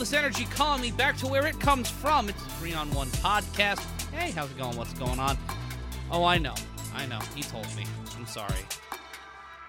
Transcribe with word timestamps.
this 0.00 0.14
energy 0.14 0.46
calling 0.46 0.80
me 0.80 0.90
back 0.90 1.14
to 1.18 1.26
where 1.26 1.46
it 1.46 1.60
comes 1.60 1.90
from. 1.90 2.30
It's 2.30 2.40
a 2.40 2.48
three 2.52 2.72
on 2.72 2.90
one 2.92 3.08
podcast. 3.08 3.80
Hey, 4.10 4.30
how's 4.30 4.50
it 4.50 4.56
going? 4.56 4.74
What's 4.78 4.94
going 4.94 5.20
on? 5.20 5.36
Oh, 6.10 6.24
I 6.24 6.38
know. 6.38 6.54
I 6.94 7.04
know. 7.04 7.18
He 7.34 7.42
told 7.42 7.66
me. 7.76 7.84
I'm 8.16 8.26
sorry. 8.26 8.64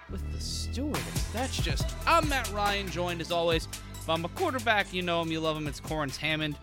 With 0.09 0.32
the 0.32 0.39
stewardess. 0.39 1.23
That's 1.34 1.57
just. 1.57 1.86
I'm 2.07 2.30
Matt 2.30 2.50
Ryan, 2.54 2.89
joined 2.89 3.20
as 3.20 3.30
always. 3.30 3.68
If 3.96 4.09
I'm 4.09 4.23
a 4.23 4.30
quarterback, 4.30 4.94
you 4.94 5.02
know 5.02 5.21
him, 5.21 5.34
you 5.34 5.41
love 5.41 5.57
him. 5.57 5.68
It's 5.68 5.82
Corrins 5.82 6.16
Hammond. 6.16 6.55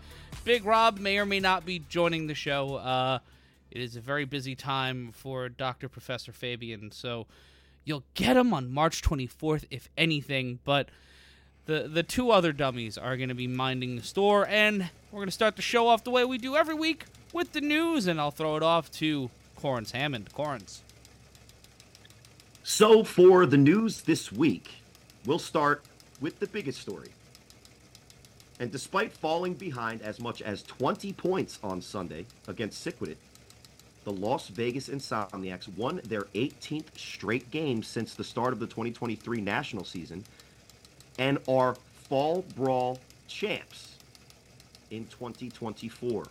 Big 0.43 0.65
Rob 0.65 0.97
may 0.97 1.19
or 1.19 1.27
may 1.27 1.39
not 1.39 1.63
be 1.63 1.77
joining 1.77 2.25
the 2.25 2.33
show. 2.33 2.77
Uh, 2.77 3.19
it 3.69 3.81
is 3.81 3.95
a 3.95 4.01
very 4.01 4.25
busy 4.25 4.55
time 4.55 5.11
for 5.11 5.47
Dr. 5.47 5.89
Professor 5.89 6.31
Fabian, 6.31 6.89
so 6.89 7.27
you'll 7.85 8.03
get 8.15 8.35
him 8.35 8.51
on 8.51 8.71
March 8.71 9.03
24th, 9.03 9.65
if 9.69 9.89
anything. 9.95 10.57
But 10.63 10.89
the 11.69 11.87
the 11.87 12.01
two 12.01 12.31
other 12.31 12.51
dummies 12.51 12.97
are 12.97 13.15
going 13.15 13.29
to 13.29 13.35
be 13.35 13.47
minding 13.47 13.95
the 13.95 14.01
store, 14.01 14.47
and 14.47 14.89
we're 15.11 15.19
going 15.19 15.27
to 15.27 15.31
start 15.31 15.55
the 15.55 15.61
show 15.61 15.87
off 15.87 16.03
the 16.03 16.09
way 16.09 16.25
we 16.25 16.39
do 16.39 16.55
every 16.55 16.73
week 16.73 17.05
with 17.31 17.53
the 17.53 17.61
news, 17.61 18.07
and 18.07 18.19
I'll 18.19 18.31
throw 18.31 18.57
it 18.57 18.63
off 18.63 18.91
to 18.93 19.29
Corrins 19.61 19.91
Hammond. 19.91 20.33
Corrins. 20.33 20.79
So 22.63 23.03
for 23.03 23.45
the 23.45 23.57
news 23.57 24.01
this 24.01 24.31
week, 24.31 24.71
we'll 25.27 25.37
start 25.37 25.83
with 26.19 26.39
the 26.39 26.47
biggest 26.47 26.81
story. 26.81 27.09
And 28.59 28.71
despite 28.71 29.13
falling 29.13 29.53
behind 29.53 30.01
as 30.01 30.19
much 30.19 30.41
as 30.41 30.63
20 30.63 31.13
points 31.13 31.59
on 31.63 31.81
Sunday 31.81 32.25
against 32.47 32.85
Siquidit, 32.85 33.15
the 34.05 34.11
Las 34.11 34.47
Vegas 34.47 34.89
Insomniacs 34.89 35.67
won 35.77 36.01
their 36.03 36.23
18th 36.33 36.97
straight 36.97 37.51
game 37.51 37.83
since 37.83 38.15
the 38.15 38.23
start 38.23 38.53
of 38.53 38.59
the 38.59 38.65
2023 38.65 39.39
national 39.39 39.85
season 39.85 40.23
and 41.19 41.37
are 41.47 41.75
fall 42.07 42.43
brawl 42.55 42.97
champs 43.27 43.97
in 44.89 45.05
2024. 45.07 46.25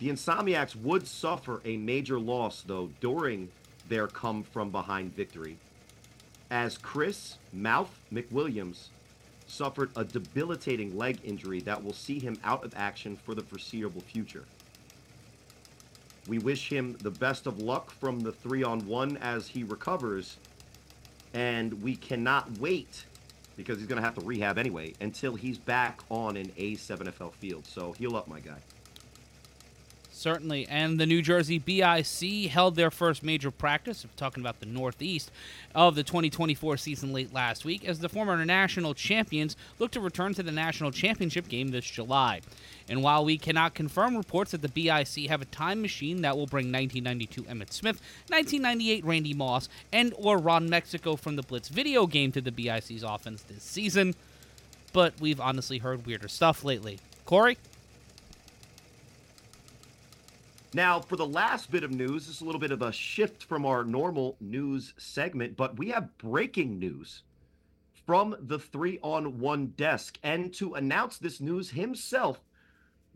The 0.00 0.08
Insomniacs 0.08 0.76
would 0.76 1.06
suffer 1.06 1.62
a 1.64 1.78
major 1.78 2.18
loss, 2.18 2.62
though, 2.66 2.90
during 3.00 3.48
their 3.88 4.08
come 4.08 4.42
from 4.42 4.70
behind 4.70 5.14
victory, 5.14 5.56
as 6.50 6.76
Chris 6.76 7.38
Mouth 7.52 7.96
McWilliams 8.12 8.88
suffered 9.46 9.90
a 9.94 10.04
debilitating 10.04 10.96
leg 10.98 11.18
injury 11.22 11.60
that 11.60 11.82
will 11.82 11.92
see 11.92 12.18
him 12.18 12.36
out 12.42 12.64
of 12.64 12.74
action 12.76 13.16
for 13.16 13.34
the 13.34 13.42
foreseeable 13.42 14.00
future. 14.00 14.44
We 16.26 16.38
wish 16.38 16.70
him 16.70 16.96
the 17.02 17.10
best 17.10 17.46
of 17.46 17.60
luck 17.60 17.90
from 17.90 18.20
the 18.20 18.32
three 18.32 18.64
on 18.64 18.86
one 18.86 19.16
as 19.18 19.46
he 19.46 19.62
recovers, 19.62 20.38
and 21.34 21.82
we 21.82 21.94
cannot 21.94 22.58
wait 22.58 23.04
because 23.56 23.78
he's 23.78 23.86
going 23.86 24.00
to 24.00 24.04
have 24.04 24.14
to 24.14 24.24
rehab 24.24 24.58
anyway 24.58 24.94
until 25.00 25.34
he's 25.34 25.58
back 25.58 26.00
on 26.10 26.36
an 26.36 26.48
A7FL 26.58 27.32
field. 27.34 27.66
So 27.66 27.92
heal 27.92 28.16
up, 28.16 28.28
my 28.28 28.40
guy. 28.40 28.58
Certainly. 30.24 30.66
And 30.68 30.98
the 30.98 31.04
New 31.04 31.20
Jersey 31.20 31.58
BIC 31.58 32.50
held 32.50 32.76
their 32.76 32.90
first 32.90 33.22
major 33.22 33.50
practice, 33.50 34.06
talking 34.16 34.42
about 34.42 34.58
the 34.58 34.64
Northeast, 34.64 35.30
of 35.74 35.96
the 35.96 36.02
2024 36.02 36.78
season 36.78 37.12
late 37.12 37.34
last 37.34 37.66
week 37.66 37.84
as 37.84 37.98
the 37.98 38.08
former 38.08 38.42
national 38.42 38.94
champions 38.94 39.54
look 39.78 39.90
to 39.90 40.00
return 40.00 40.32
to 40.32 40.42
the 40.42 40.50
national 40.50 40.92
championship 40.92 41.46
game 41.46 41.68
this 41.68 41.84
July. 41.84 42.40
And 42.88 43.02
while 43.02 43.22
we 43.22 43.36
cannot 43.36 43.74
confirm 43.74 44.16
reports 44.16 44.52
that 44.52 44.62
the 44.62 44.68
BIC 44.70 45.28
have 45.28 45.42
a 45.42 45.44
time 45.44 45.82
machine 45.82 46.22
that 46.22 46.38
will 46.38 46.46
bring 46.46 46.72
1992 46.72 47.42
Emmitt 47.42 47.74
Smith, 47.74 48.00
1998 48.28 49.04
Randy 49.04 49.34
Moss, 49.34 49.68
and 49.92 50.14
or 50.16 50.38
Ron 50.38 50.70
Mexico 50.70 51.16
from 51.16 51.36
the 51.36 51.42
Blitz 51.42 51.68
video 51.68 52.06
game 52.06 52.32
to 52.32 52.40
the 52.40 52.50
BIC's 52.50 53.02
offense 53.02 53.42
this 53.42 53.62
season, 53.62 54.14
but 54.94 55.20
we've 55.20 55.38
honestly 55.38 55.76
heard 55.76 56.06
weirder 56.06 56.28
stuff 56.28 56.64
lately. 56.64 56.98
Cory? 57.26 57.58
Now, 60.74 60.98
for 60.98 61.14
the 61.14 61.24
last 61.24 61.70
bit 61.70 61.84
of 61.84 61.92
news, 61.92 62.26
this 62.26 62.36
is 62.36 62.42
a 62.42 62.44
little 62.44 62.60
bit 62.60 62.72
of 62.72 62.82
a 62.82 62.90
shift 62.90 63.44
from 63.44 63.64
our 63.64 63.84
normal 63.84 64.36
news 64.40 64.92
segment, 64.98 65.56
but 65.56 65.78
we 65.78 65.90
have 65.90 66.18
breaking 66.18 66.80
news 66.80 67.22
from 68.04 68.34
the 68.40 68.58
three 68.58 68.98
on 69.00 69.38
one 69.38 69.68
desk. 69.76 70.18
And 70.24 70.52
to 70.54 70.74
announce 70.74 71.18
this 71.18 71.40
news 71.40 71.70
himself, 71.70 72.40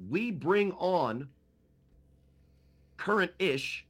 we 0.09 0.31
bring 0.31 0.71
on 0.73 1.29
current 2.97 3.33
ish 3.41 3.85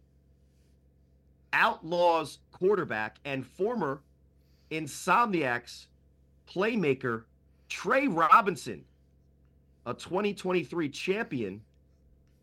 Outlaws 1.53 2.39
quarterback 2.53 3.19
and 3.27 3.47
former 3.47 4.01
Insomniacs 4.71 5.89
playmaker 6.51 7.25
Trey 7.69 8.09
Robinson, 8.09 8.83
a 9.85 9.93
2023 9.93 10.89
champion 10.89 11.61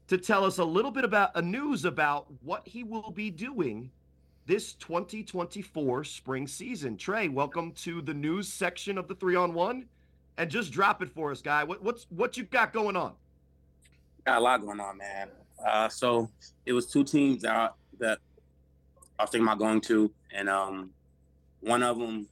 to 0.07 0.17
tell 0.17 0.45
us 0.45 0.59
a 0.59 0.63
little 0.63 0.91
bit 0.91 1.03
about 1.03 1.31
a 1.35 1.41
news 1.41 1.85
about 1.85 2.27
what 2.43 2.67
he 2.67 2.83
will 2.83 3.11
be 3.11 3.29
doing 3.29 3.89
this 4.45 4.73
2024 4.73 6.03
spring 6.03 6.47
season. 6.47 6.97
Trey, 6.97 7.27
welcome 7.27 7.71
to 7.71 8.01
the 8.01 8.13
news 8.13 8.47
section 8.47 8.97
of 8.97 9.07
the 9.07 9.15
three 9.15 9.35
on 9.35 9.53
one, 9.53 9.85
and 10.37 10.49
just 10.49 10.71
drop 10.71 11.01
it 11.01 11.09
for 11.09 11.31
us, 11.31 11.41
guy. 11.41 11.63
What, 11.63 11.81
what's 11.81 12.05
what 12.09 12.37
you 12.37 12.43
got 12.43 12.71
going 12.71 12.95
on? 12.95 13.13
Got 14.25 14.37
a 14.37 14.41
lot 14.41 14.61
going 14.61 14.79
on, 14.79 14.97
man. 14.97 15.29
Uh, 15.65 15.89
so 15.89 16.29
it 16.65 16.73
was 16.73 16.85
two 16.85 17.03
teams 17.03 17.41
that 17.41 17.73
that 17.99 18.19
I 19.17 19.23
was 19.23 19.31
thinking 19.31 19.47
about 19.47 19.57
going 19.57 19.81
to, 19.81 20.11
and 20.31 20.49
um, 20.49 20.91
one 21.61 21.81
of 21.81 21.97
them 21.97 22.27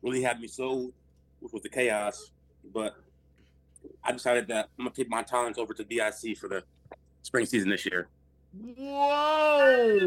really 0.00 0.22
had 0.22 0.40
me 0.40 0.48
sold, 0.48 0.92
which 1.40 1.52
was 1.52 1.62
the 1.62 1.68
chaos. 1.68 2.30
But 2.72 2.96
I 4.02 4.12
decided 4.12 4.48
that 4.48 4.70
I'm 4.78 4.86
gonna 4.86 4.94
take 4.94 5.10
my 5.10 5.22
talents 5.22 5.58
over 5.58 5.74
to 5.74 5.84
BIC 5.84 6.38
for 6.38 6.48
the 6.48 6.62
spring 7.26 7.44
season 7.44 7.68
this 7.68 7.84
year. 7.84 8.08
Whoa! 8.78 10.06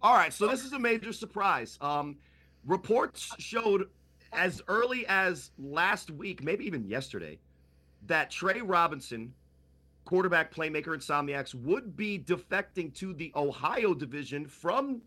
All 0.00 0.14
right, 0.14 0.32
so 0.32 0.46
this 0.46 0.64
is 0.64 0.72
a 0.72 0.78
major 0.78 1.12
surprise. 1.12 1.78
Um, 1.80 2.16
reports 2.64 3.34
showed 3.38 3.88
as 4.32 4.62
early 4.68 5.06
as 5.08 5.50
last 5.58 6.10
week, 6.10 6.44
maybe 6.44 6.64
even 6.66 6.84
yesterday, 6.84 7.38
that 8.06 8.30
Trey 8.30 8.60
Robinson, 8.60 9.32
quarterback 10.04 10.54
playmaker 10.54 10.88
Insomniacs, 10.88 11.54
would 11.54 11.96
be 11.96 12.18
defecting 12.18 12.94
to 12.96 13.14
the 13.14 13.32
Ohio 13.34 13.94
division 13.94 14.46
from 14.46 15.00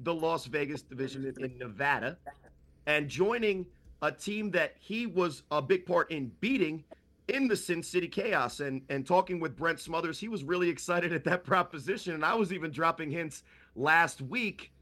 the 0.00 0.14
Las 0.14 0.46
Vegas 0.46 0.82
division 0.82 1.26
in 1.26 1.58
Nevada 1.58 2.16
and 2.86 3.08
joining 3.08 3.66
a 4.00 4.10
team 4.10 4.50
that 4.52 4.74
he 4.78 5.06
was 5.06 5.42
a 5.50 5.60
big 5.60 5.84
part 5.86 6.10
in 6.10 6.30
beating 6.40 6.82
in 7.32 7.48
the 7.48 7.56
Sin 7.56 7.82
City 7.82 8.06
Chaos. 8.06 8.60
And 8.60 8.82
and 8.88 9.06
talking 9.06 9.40
with 9.40 9.56
Brent 9.56 9.80
Smothers, 9.80 10.20
he 10.20 10.28
was 10.28 10.44
really 10.44 10.68
excited 10.68 11.12
at 11.12 11.24
that 11.24 11.44
proposition. 11.52 12.14
And 12.14 12.24
I 12.24 12.34
was 12.34 12.52
even 12.52 12.70
dropping 12.70 13.10
hints 13.10 13.42
last 13.74 14.20
week, 14.20 14.72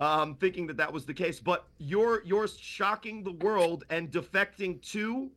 um, 0.00 0.36
thinking 0.36 0.66
that 0.68 0.76
that 0.76 0.92
was 0.92 1.04
the 1.04 1.14
case. 1.14 1.40
But 1.40 1.66
you're 1.78 2.22
you're 2.24 2.46
shocking 2.48 3.24
the 3.24 3.32
world 3.32 3.84
and 3.90 4.10
defecting 4.10 4.80
to 4.92 5.30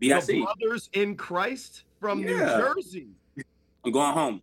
BIC. 0.00 0.26
the 0.26 0.42
brothers 0.42 0.90
in 0.92 1.16
Christ 1.16 1.84
from 2.00 2.22
New 2.22 2.38
Jersey. 2.38 3.08
I'm 3.84 3.92
going 3.92 4.12
home. 4.12 4.42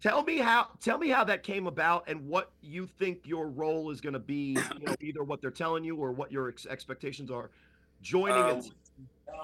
Tell 0.00 0.22
me 0.22 0.38
how 0.38 0.68
tell 0.80 0.98
me 0.98 1.08
how 1.08 1.24
that 1.24 1.42
came 1.42 1.66
about 1.66 2.08
and 2.08 2.26
what 2.28 2.50
you 2.60 2.86
think 2.86 3.20
your 3.24 3.48
role 3.48 3.90
is 3.90 4.00
going 4.00 4.12
to 4.12 4.18
be. 4.18 4.58
You 4.78 4.86
know, 4.86 4.94
either 5.00 5.24
what 5.24 5.40
they're 5.40 5.50
telling 5.50 5.84
you 5.84 5.96
or 5.96 6.12
what 6.12 6.30
your 6.30 6.48
ex- 6.48 6.66
expectations 6.66 7.30
are. 7.30 7.50
Joining 8.02 8.36
Um, 8.36 8.62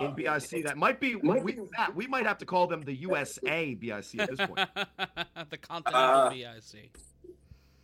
in 0.00 0.14
BIC 0.14 0.64
that 0.64 0.76
might 0.76 1.00
be 1.00 1.16
we, 1.16 1.58
Matt, 1.76 1.94
we 1.94 2.06
might 2.06 2.26
have 2.26 2.38
to 2.38 2.46
call 2.46 2.66
them 2.66 2.82
the 2.82 2.94
USA 2.94 3.74
BIC 3.74 4.20
at 4.20 4.30
this 4.30 4.46
point. 4.46 4.68
the 5.50 5.58
Continental 5.58 6.00
Uh, 6.00 6.30
BIC. 6.30 6.96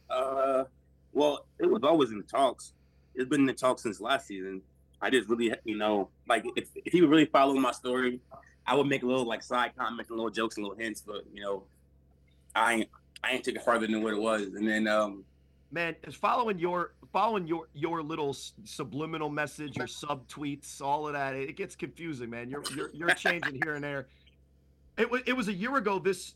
Uh, 0.09 0.65
well, 1.13 1.47
it 1.59 1.67
was 1.71 1.83
always 1.83 2.11
in 2.11 2.19
the 2.19 2.25
talks. 2.25 2.73
It's 3.15 3.29
been 3.29 3.41
in 3.41 3.47
the 3.47 3.53
talks 3.53 3.83
since 3.83 4.01
last 4.01 4.27
season. 4.27 4.63
I 5.01 5.11
just 5.11 5.29
really, 5.29 5.53
you 5.65 5.77
know, 5.77 6.09
like 6.29 6.45
if, 6.57 6.69
if 6.75 6.93
he 6.93 7.01
would 7.01 7.11
really 7.11 7.27
follow 7.27 7.55
my 7.55 7.73
story, 7.73 8.21
I 8.67 8.75
would 8.75 8.87
make 8.87 9.03
a 9.03 9.07
little 9.07 9.27
like 9.27 9.43
side 9.43 9.73
comments, 9.77 10.11
and 10.11 10.19
little 10.19 10.31
jokes, 10.31 10.57
and 10.57 10.65
little 10.67 10.79
hints. 10.79 11.03
But 11.03 11.25
you 11.33 11.43
know, 11.43 11.65
I 12.55 12.75
ain't, 12.75 12.89
I 13.23 13.33
ain't 13.33 13.45
took 13.45 13.55
it 13.55 13.63
farther 13.63 13.87
than 13.87 14.03
what 14.03 14.15
it 14.15 14.21
was. 14.21 14.43
And 14.55 14.67
then, 14.67 14.87
um, 14.89 15.25
Man, 15.73 15.97
is 16.05 16.15
following 16.15 16.59
your 16.59 16.95
following 17.13 17.47
your 17.47 17.69
your 17.75 18.03
little 18.03 18.35
subliminal 18.65 19.29
message, 19.29 19.77
your 19.77 19.89
sub 19.89 20.27
tweets, 20.29 20.81
all 20.81 21.07
of 21.07 21.15
that, 21.15 21.35
it 21.35 21.57
gets 21.57 21.75
confusing, 21.75 22.31
man. 22.31 22.49
You're 22.49 22.63
you're, 22.75 22.91
you're 22.93 23.15
changing 23.15 23.61
here 23.63 23.75
and 23.75 23.83
there. 23.83 24.07
It 24.97 25.11
was 25.11 25.23
it 25.27 25.33
was 25.33 25.49
a 25.49 25.53
year 25.53 25.77
ago. 25.77 25.99
This 25.99 26.35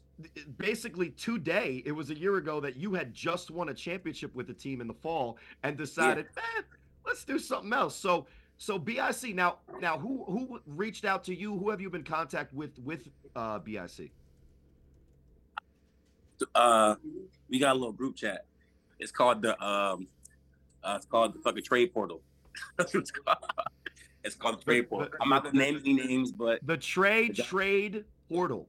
basically 0.59 1.11
today. 1.11 1.83
It 1.87 1.93
was 1.93 2.11
a 2.11 2.19
year 2.19 2.37
ago 2.37 2.61
that 2.61 2.77
you 2.77 2.95
had 2.95 3.15
just 3.15 3.51
won 3.51 3.69
a 3.69 3.75
championship 3.75 4.35
with 4.35 4.47
the 4.47 4.55
team 4.55 4.81
in 4.81 4.87
the 4.87 4.95
fall 4.95 5.39
and 5.63 5.77
decided, 5.77 6.27
man, 6.37 6.65
let's 7.07 7.25
do 7.25 7.39
something 7.39 7.73
else. 7.73 7.95
So 7.97 8.27
so 8.59 8.79
BIC 8.79 9.35
now 9.35 9.59
now 9.81 9.97
who 9.97 10.25
who 10.27 10.61
reached 10.67 11.05
out 11.05 11.25
to 11.25 11.35
you? 11.35 11.57
Who 11.57 11.71
have 11.71 11.81
you 11.81 11.89
been 11.89 12.01
in 12.01 12.07
contact 12.07 12.53
with 12.53 12.79
with 12.81 13.09
uh, 13.37 13.61
BIC? 13.61 14.11
uh, 16.55 16.95
we 17.49 17.59
got 17.59 17.73
a 17.73 17.79
little 17.79 17.93
group 17.93 18.17
chat. 18.17 18.45
It's 19.01 19.11
called 19.13 19.43
the 19.43 19.61
um, 19.65 20.07
uh, 20.85 20.95
it's 20.97 21.07
called 21.07 21.35
the 21.35 21.39
fucking 21.41 21.65
trade 21.65 21.93
portal. 21.93 22.21
That's 22.77 22.95
what 22.95 23.01
it's 23.01 23.11
called. 23.11 23.39
It's 24.23 24.35
called 24.35 24.61
the 24.61 24.65
trade 24.65 24.89
portal. 24.89 25.13
I'm 25.21 25.31
not 25.31 25.43
gonna 25.45 25.59
name 25.59 25.81
any 25.85 25.95
names, 25.95 26.31
but 26.31 26.61
The 26.67 26.77
trade 26.77 27.37
trade 27.37 28.05
portal. 28.29 28.69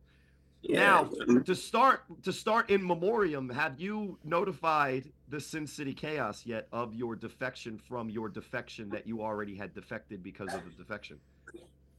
yeah. 0.61 1.05
Now, 1.27 1.39
to 1.41 1.53
start 1.55 2.03
to 2.23 2.31
start 2.31 2.69
in 2.69 2.85
memoriam, 2.85 3.49
have 3.49 3.79
you 3.79 4.17
notified 4.23 5.11
the 5.27 5.39
Sin 5.41 5.67
City 5.67 5.93
Chaos 5.93 6.45
yet 6.45 6.67
of 6.71 6.93
your 6.95 7.15
defection 7.15 7.77
from 7.77 8.09
your 8.09 8.29
defection 8.29 8.89
that 8.89 9.05
you 9.05 9.21
already 9.21 9.55
had 9.55 9.73
defected 9.73 10.23
because 10.23 10.53
of 10.53 10.63
the 10.63 10.71
defection? 10.71 11.19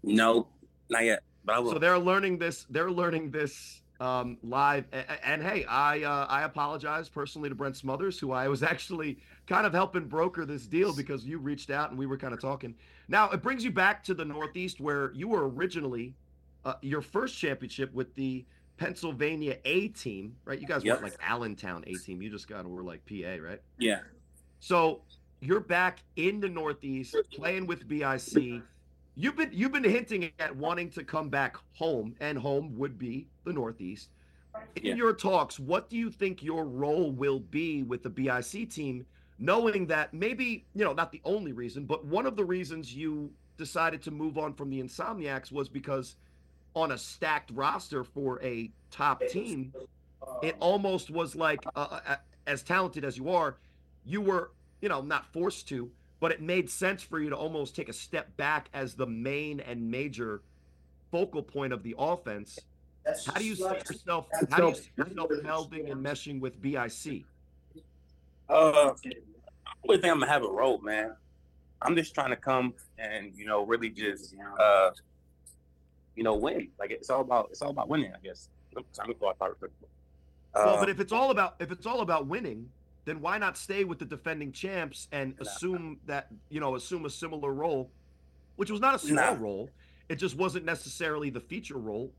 no, 0.03 0.49
not 0.89 1.05
yet. 1.05 1.23
But 1.45 1.57
I 1.57 1.59
will. 1.59 1.73
So 1.73 1.79
they're 1.79 1.99
learning 1.99 2.39
this. 2.39 2.65
They're 2.71 2.91
learning 2.91 3.31
this 3.33 3.82
um, 4.03 4.37
live. 4.43 4.85
And, 4.93 5.07
and 5.25 5.43
hey, 5.43 5.65
I 5.65 6.03
uh, 6.03 6.27
I 6.29 6.43
apologize 6.43 7.09
personally 7.09 7.49
to 7.49 7.55
Brent 7.55 7.77
Smothers, 7.77 8.19
who 8.19 8.33
I 8.33 8.49
was 8.49 8.63
actually 8.75 9.19
kind 9.47 9.65
of 9.67 9.73
helping 9.73 10.07
broker 10.07 10.45
this 10.45 10.67
deal 10.67 10.93
because 10.93 11.25
you 11.25 11.39
reached 11.39 11.71
out 11.71 11.91
and 11.91 11.99
we 11.99 12.07
were 12.07 12.17
kind 12.19 12.35
of 12.35 12.41
talking. 12.41 12.75
Now 13.09 13.31
it 13.31 13.43
brings 13.43 13.65
you 13.65 13.71
back 13.71 14.03
to 14.05 14.15
the 14.15 14.25
Northeast 14.25 14.81
where 14.81 15.13
you 15.15 15.29
were 15.29 15.49
originally 15.49 16.15
uh, 16.65 16.75
your 16.83 17.01
first 17.03 17.39
championship 17.39 17.93
with 17.95 18.15
the 18.15 18.45
Pennsylvania 18.77 19.59
A 19.65 19.89
team, 19.89 20.37
right? 20.45 20.61
You 20.61 20.67
guys 20.67 20.85
Yep. 20.85 20.95
weren't 21.01 21.13
like 21.13 21.21
Allentown 21.23 21.85
A 21.87 21.95
team. 21.95 22.21
You 22.23 22.31
just 22.31 22.49
of 22.67 22.73
were 22.73 22.83
like 22.83 23.05
PA, 23.07 23.37
right? 23.41 23.61
yeah. 23.79 24.01
So 24.61 25.03
you're 25.41 25.61
back 25.61 26.03
in 26.17 26.41
the 26.41 26.49
Northeast 26.49 27.15
playing 27.35 27.67
with 27.67 27.87
BIC. 27.87 28.63
You've 29.15 29.37
been 29.37 29.51
you've 29.53 29.73
been 29.73 29.85
hinting 29.85 30.31
at 30.39 30.57
wanting 30.57 30.91
to 30.91 31.05
come 31.05 31.29
back 31.29 31.57
home, 31.75 32.15
and 32.21 32.39
home 32.39 32.77
would 32.79 32.99
be 32.99 33.27
the 33.45 33.53
Northeast. 33.53 34.11
In 34.77 34.87
Yeah. 34.87 34.95
your 34.95 35.13
talks, 35.15 35.59
what 35.59 35.89
do 35.91 35.97
you 35.97 36.11
think 36.11 36.43
your 36.43 36.65
role 36.65 37.11
will 37.11 37.41
be 37.41 37.83
with 37.83 38.03
the 38.03 38.11
BIC 38.11 38.71
team, 38.71 39.07
knowing 39.39 39.87
that 39.87 40.15
maybe 40.15 40.65
you 40.75 40.85
know 40.85 40.93
not 40.93 41.13
the 41.13 41.21
only 41.25 41.53
reason, 41.53 41.85
but 41.85 42.05
one 42.05 42.27
of 42.27 42.37
the 42.37 42.45
reasons 42.45 42.95
you 42.95 43.33
decided 43.59 44.03
to 44.03 44.11
move 44.11 44.39
on 44.39 44.55
from 44.55 44.71
the 44.71 44.81
Insomniacs 44.83 45.53
was 45.53 45.69
because 45.69 46.17
on 46.75 46.93
a 46.93 46.99
stacked 46.99 47.51
roster 47.51 48.03
for 48.03 48.43
a 48.43 48.71
top 48.91 49.23
team, 49.29 49.75
it 50.43 50.57
almost 50.59 51.11
was 51.11 51.37
like 51.37 51.61
uh, 51.77 52.01
uh, 52.07 52.17
as 52.47 52.63
talented 52.63 53.05
as 53.05 53.19
you 53.19 53.29
are, 53.29 53.59
you 54.07 54.23
were 54.23 54.53
you 54.81 54.89
know 54.89 55.03
not 55.03 55.27
forced 55.33 55.69
to, 55.69 55.91
but 56.23 56.31
it 56.31 56.41
made 56.41 56.71
sense 56.71 57.03
for 57.03 57.19
you 57.19 57.29
to 57.31 57.37
almost 57.37 57.75
take 57.75 57.89
a 57.89 57.93
step 57.93 58.37
back 58.37 58.69
as 58.73 58.95
the 58.95 59.05
main 59.05 59.59
and 59.59 59.91
major 59.91 60.41
focal 61.11 61.43
point 61.43 61.73
of 61.73 61.83
the 61.83 61.97
offense. 61.99 62.61
How 63.27 63.33
do 63.33 63.45
you 63.45 63.57
see 63.57 63.65
yourself? 63.65 64.29
How 64.49 64.59
do 64.59 64.67
you 64.69 64.75
see 64.77 64.91
yourself 64.97 65.31
melding 65.45 65.91
and 65.91 66.01
meshing 66.01 66.39
with 66.39 66.63
BIC? 66.63 67.25
Uh, 68.49 68.93
I 68.93 68.93
really 69.85 70.01
think 70.01 70.13
I'm 70.13 70.21
gonna 70.21 70.29
have 70.29 70.45
a 70.45 70.49
role, 70.49 70.79
man. 70.79 71.17
I'm 71.83 71.97
just 71.97 72.15
trying 72.15 72.31
to 72.31 72.37
come 72.37 72.75
and 72.99 73.33
you 73.35 73.45
know 73.45 73.67
really 73.67 73.91
just 73.91 74.33
uh, 74.61 74.91
you 76.15 76.23
know 76.23 76.37
win. 76.37 76.69
Like 76.79 76.93
it's 76.93 77.11
all 77.11 77.23
about 77.23 77.49
it's 77.51 77.63
all 77.63 77.71
about 77.71 77.89
winning, 77.89 78.13
I 78.15 78.25
guess. 78.25 78.49
Time 78.95 79.09
to 79.09 79.15
go 79.15 79.31
out 79.31 79.37
real 79.41 79.55
quick. 79.55 79.73
Well, 80.55 80.77
Uh, 80.77 80.79
but 80.79 80.89
if 80.89 81.01
it's 81.01 81.13
all 81.13 81.33
about 81.33 81.57
if 81.59 81.73
it's 81.73 81.85
all 81.85 82.01
about 82.01 82.29
winning, 82.29 82.71
then 83.05 83.21
why 83.21 83.39
not 83.39 83.57
stay 83.57 83.85
with 83.85 83.99
the 83.99 84.05
defending 84.05 84.53
champs 84.53 85.09
and 85.13 85.35
assume 85.41 85.99
that 86.07 86.29
you 86.51 86.61
know 86.61 86.77
assume 86.77 87.05
a 87.05 87.11
similar 87.11 87.53
role, 87.53 87.91
which 88.57 88.71
was 88.71 88.81
not 88.81 88.95
a 88.95 88.99
small 88.99 89.35
role. 89.37 89.71
It 90.09 90.17
just 90.17 90.37
wasn't 90.37 90.65
necessarily 90.65 91.31
the 91.31 91.41
feature 91.41 91.79
role. 91.79 92.13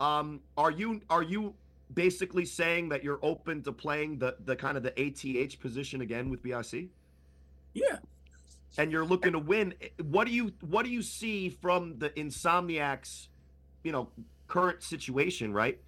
Um, 0.00 0.40
are 0.56 0.70
you 0.70 1.00
are 1.08 1.22
you 1.22 1.54
basically 1.94 2.44
saying 2.44 2.90
that 2.90 3.02
you're 3.02 3.20
open 3.22 3.62
to 3.62 3.72
playing 3.72 4.18
the 4.18 4.36
the 4.44 4.54
kind 4.56 4.76
of 4.76 4.82
the 4.82 4.92
ATH 5.00 5.58
position 5.60 6.00
again 6.00 6.28
with 6.30 6.42
BIC? 6.42 6.88
yeah, 7.74 7.98
and 8.76 8.90
you're 8.92 9.04
looking 9.04 9.32
to 9.32 9.38
win 9.38 9.74
what 10.02 10.26
do 10.26 10.32
you 10.32 10.52
what 10.60 10.84
do 10.84 10.90
you 10.90 11.02
see 11.02 11.48
from 11.48 11.98
the 11.98 12.10
insomniacs 12.10 13.28
you 13.82 13.92
know 13.92 14.08
current 14.46 14.82
situation 14.82 15.52
right 15.52 15.78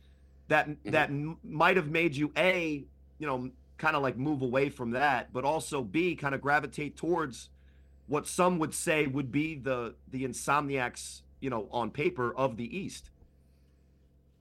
that 0.48 0.68
that 0.84 1.08
m- 1.10 1.36
might 1.42 1.76
have 1.76 1.88
made 1.88 2.14
you 2.16 2.32
a 2.36 2.84
you 3.18 3.26
know 3.26 3.50
kind 3.80 3.96
of 3.96 4.02
like 4.02 4.16
move 4.16 4.42
away 4.42 4.70
from 4.70 4.92
that 4.92 5.32
but 5.32 5.44
also 5.44 5.82
b 5.82 6.14
kind 6.16 6.34
of 6.34 6.40
gravitate 6.40 6.96
towards 6.96 7.50
what 8.06 8.28
some 8.28 8.58
would 8.58 8.74
say 8.74 9.06
would 9.06 9.32
be 9.32 9.56
the 9.56 9.94
the 10.10 10.24
insomniacs 10.24 11.22
you 11.40 11.50
know 11.50 11.68
on 11.72 11.90
paper 11.90 12.34
of 12.36 12.56
the 12.56 12.76
east 12.76 13.10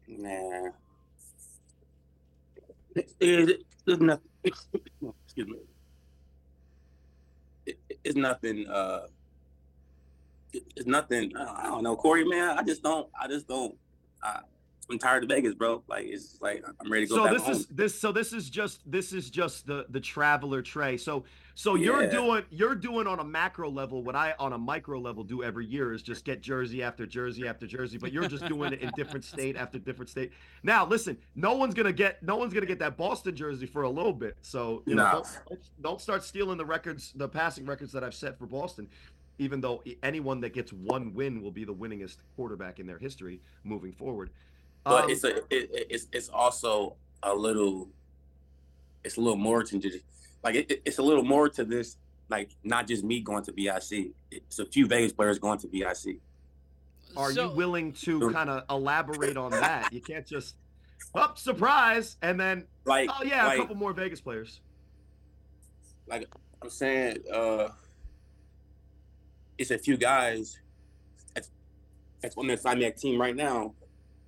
nah. 0.08 0.72
It, 2.96 3.12
it, 3.20 4.02
nothing. 4.02 4.22
Excuse 4.44 5.48
me. 5.48 5.58
It, 7.66 7.80
it's 8.04 8.16
nothing. 8.16 8.68
Uh, 8.70 9.08
it, 10.54 10.64
it's 10.76 10.88
nothing. 10.88 11.34
I 11.38 11.46
don't, 11.46 11.58
I 11.58 11.64
don't 11.66 11.84
know, 11.84 11.96
Cory. 11.96 12.26
Man, 12.26 12.58
I 12.58 12.64
just 12.64 12.84
don't. 12.84 13.10
I 13.20 13.28
just 13.28 13.48
don't. 13.48 13.76
I, 14.24 14.42
I'm 14.92 14.98
tired 15.00 15.24
of 15.24 15.30
Vegas, 15.30 15.54
bro. 15.54 15.84
Like 15.88 16.06
it's 16.06 16.38
like 16.42 16.64
I'm 16.84 16.92
ready 16.92 17.06
to 17.06 17.10
go 17.16 17.28
so 17.28 17.34
this 17.34 17.44
home. 17.44 17.52
is 17.52 17.66
this 17.68 18.00
so 18.00 18.12
this 18.12 18.34
is 18.34 18.50
just 18.50 18.82
this 18.90 19.14
is 19.14 19.30
just 19.30 19.68
the 19.68 19.86
the 19.90 20.00
traveler 20.00 20.62
tray 20.62 20.98
so 20.98 21.24
so 21.56 21.76
you're 21.76 22.08
doing 22.10 22.44
you're 22.50 22.76
doing 22.76 23.06
on 23.06 23.20
a 23.20 23.24
macro 23.24 23.70
level 23.70 24.02
what 24.02 24.16
i 24.16 24.34
on 24.40 24.54
a 24.54 24.58
micro 24.58 24.98
level 24.98 25.24
do 25.24 25.44
every 25.44 25.66
year 25.66 25.94
is 25.94 26.02
just 26.02 26.24
get 26.24 26.42
jersey 26.42 26.82
after 26.82 27.06
jersey 27.06 27.48
after 27.48 27.68
jersey 27.68 27.98
but 27.98 28.14
you're 28.14 28.28
just 28.30 28.46
doing 28.48 28.72
it 28.74 28.80
in 28.82 28.90
different 28.96 29.26
state 29.34 29.58
after 29.58 29.78
different 29.78 30.10
state 30.10 30.32
now 30.64 30.86
listen 30.86 31.18
no 31.36 31.54
one's 31.56 31.74
gonna 31.74 31.92
get 31.92 32.22
no 32.24 32.38
one's 32.38 32.54
gonna 32.54 32.66
get 32.66 32.80
that 32.80 32.96
boston 32.98 33.36
jersey 33.36 33.66
for 33.66 33.84
a 33.84 33.90
little 33.90 34.14
bit 34.14 34.38
so 34.42 34.82
you 34.86 34.96
know 34.96 35.04
Nah. 35.04 35.12
don't, 35.12 35.28
don't, 35.50 35.60
don't 35.82 36.02
start 36.02 36.24
stealing 36.24 36.58
the 36.58 36.66
records 36.66 37.12
the 37.16 37.28
passing 37.28 37.66
records 37.66 37.92
that 37.92 38.04
i've 38.06 38.16
set 38.16 38.40
for 38.40 38.46
boston 38.46 38.88
even 39.38 39.62
though 39.62 39.82
anyone 40.04 40.42
that 40.42 40.54
gets 40.54 40.72
one 40.74 41.14
win 41.14 41.42
will 41.42 41.52
be 41.52 41.64
the 41.64 41.74
winningest 41.74 42.18
quarterback 42.36 42.80
in 42.80 42.86
their 42.88 42.98
history 42.98 43.42
moving 43.64 43.92
forward 43.92 44.30
but 44.84 45.06
Um, 45.06 45.10
it's 45.10 45.24
a 45.24 45.38
it, 45.38 45.46
it- 45.50 45.88
it's 45.90 46.08
it's 46.12 46.30
also 46.30 46.96
a 47.24 47.34
little 47.34 47.90
it's 49.04 49.18
a 49.18 49.22
little 49.22 49.38
more 49.38 49.64
to 49.64 49.80
just 49.80 50.00
like 50.44 50.56
it, 50.56 50.72
it- 50.72 50.82
it's 50.86 50.98
a 51.00 51.04
little 51.04 51.24
more 51.24 51.50
to 51.50 51.64
this 51.64 51.98
like 52.30 52.52
not 52.64 52.88
just 52.88 53.04
me 53.04 53.20
going 53.22 53.44
to 53.44 53.52
BIC 53.52 54.12
it's 54.32 54.60
a 54.60 54.66
few 54.66 54.88
Vegas 54.88 55.12
players 55.14 55.40
going 55.40 55.60
to 55.60 55.68
BIC 55.68 56.20
are 57.18 57.32
So- 57.32 57.50
you 57.50 57.56
willing 57.56 57.92
to 57.94 58.30
kind 58.32 58.50
of 58.50 58.64
elaborate 58.70 59.36
on 59.38 59.50
that? 59.52 59.92
You 59.92 60.00
can't 60.00 60.28
just, 60.28 60.56
up 61.16 61.40
surprise, 61.40 62.18
and 62.22 62.40
then, 62.40 62.68
like 62.86 63.10
oh 63.12 63.24
yeah, 63.24 63.48
like, 63.48 63.58
a 63.58 63.62
couple 63.62 63.76
more 63.76 63.94
Vegas 63.94 64.22
players. 64.22 64.62
like 66.08 66.28
I'm 66.62 66.70
saying 66.70 67.18
uh 67.34 67.70
it's 69.58 69.72
a 69.72 69.78
few 69.78 69.98
guys 69.98 70.60
that's 71.34 71.50
that's 72.22 72.38
on 72.38 72.48
the 72.48 72.56
Insomniac 72.58 73.00
team 73.00 73.20
right 73.20 73.36
now 73.36 73.74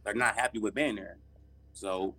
they're 0.03 0.13
not 0.13 0.37
happy 0.37 0.59
with 0.59 0.73
being 0.73 0.95
there 0.95 1.17
so 1.73 2.15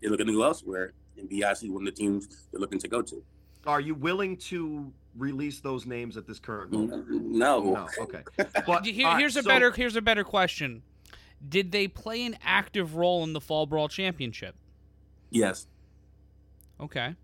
they're 0.00 0.10
looking 0.10 0.26
to 0.26 0.32
go 0.32 0.42
elsewhere 0.42 0.92
and 1.16 1.28
BIC 1.28 1.70
one 1.70 1.86
of 1.86 1.94
the 1.94 2.00
teams 2.00 2.46
they're 2.50 2.60
looking 2.60 2.78
to 2.78 2.88
go 2.88 3.02
to 3.02 3.22
Are 3.66 3.80
you 3.80 3.94
willing 3.94 4.36
to 4.38 4.92
release 5.16 5.60
those 5.60 5.86
names 5.86 6.16
at 6.16 6.26
this 6.26 6.38
current 6.38 6.72
moment? 6.72 7.08
Mm, 7.08 7.20
no, 7.30 7.62
No. 7.72 7.88
Okay. 8.00 8.22
But 8.66 8.84
Here- 8.84 9.06
all 9.06 9.12
right, 9.14 9.20
here's 9.20 9.36
a 9.36 9.42
so- 9.42 9.48
better 9.48 9.70
here's 9.70 9.96
a 9.96 10.02
better 10.02 10.24
question. 10.24 10.82
Did 11.48 11.70
they 11.72 11.86
play 11.88 12.24
an 12.24 12.36
active 12.42 12.96
role 12.96 13.22
in 13.24 13.32
the 13.32 13.40
Fall 13.40 13.66
Brawl 13.66 13.88
Championship? 13.88 14.54
yes 15.30 15.66
Okay. 16.80 17.14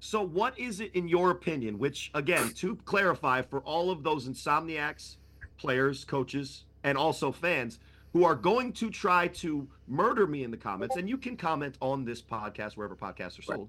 So, 0.00 0.20
what 0.20 0.58
is 0.58 0.80
it 0.80 0.94
in 0.94 1.06
your 1.06 1.30
opinion? 1.30 1.78
Which, 1.78 2.10
again, 2.12 2.50
to 2.54 2.74
clarify, 2.84 3.40
for 3.40 3.60
all 3.60 3.90
of 3.90 4.02
those 4.02 4.28
insomniacs, 4.28 5.16
players, 5.56 6.04
coaches, 6.04 6.64
and 6.82 6.98
also 6.98 7.30
fans 7.30 7.78
who 8.12 8.24
are 8.24 8.34
going 8.34 8.72
to 8.74 8.90
try 8.90 9.26
to 9.28 9.66
murder 9.88 10.26
me 10.26 10.44
in 10.44 10.50
the 10.50 10.56
comments, 10.56 10.96
and 10.96 11.08
you 11.08 11.16
can 11.16 11.36
comment 11.36 11.76
on 11.80 12.04
this 12.04 12.20
podcast 12.20 12.76
wherever 12.76 12.94
podcasts 12.94 13.38
are 13.38 13.42
sold. 13.42 13.68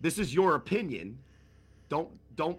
This 0.00 0.18
is 0.18 0.34
your 0.34 0.54
opinion. 0.54 1.18
Don't 1.88 2.08
don't 2.36 2.58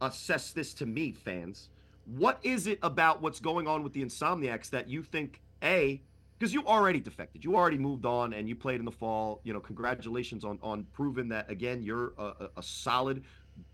assess 0.00 0.52
this 0.52 0.72
to 0.74 0.86
me, 0.86 1.12
fans. 1.12 1.68
What 2.06 2.38
is 2.42 2.66
it 2.66 2.78
about 2.82 3.22
what's 3.22 3.40
going 3.40 3.66
on 3.66 3.82
with 3.82 3.92
the 3.92 4.04
insomniacs 4.04 4.70
that 4.70 4.88
you 4.88 5.02
think 5.02 5.40
a 5.62 6.00
because 6.38 6.54
you 6.54 6.64
already 6.64 7.00
defected, 7.00 7.44
you 7.44 7.54
already 7.54 7.76
moved 7.76 8.06
on, 8.06 8.32
and 8.32 8.48
you 8.48 8.56
played 8.56 8.78
in 8.78 8.86
the 8.86 8.92
fall. 8.92 9.42
You 9.44 9.52
know, 9.52 9.60
congratulations 9.60 10.44
on 10.44 10.58
on 10.62 10.86
proving 10.92 11.28
that 11.28 11.50
again. 11.50 11.82
You're 11.82 12.12
a, 12.18 12.24
a, 12.24 12.50
a 12.58 12.62
solid, 12.62 13.24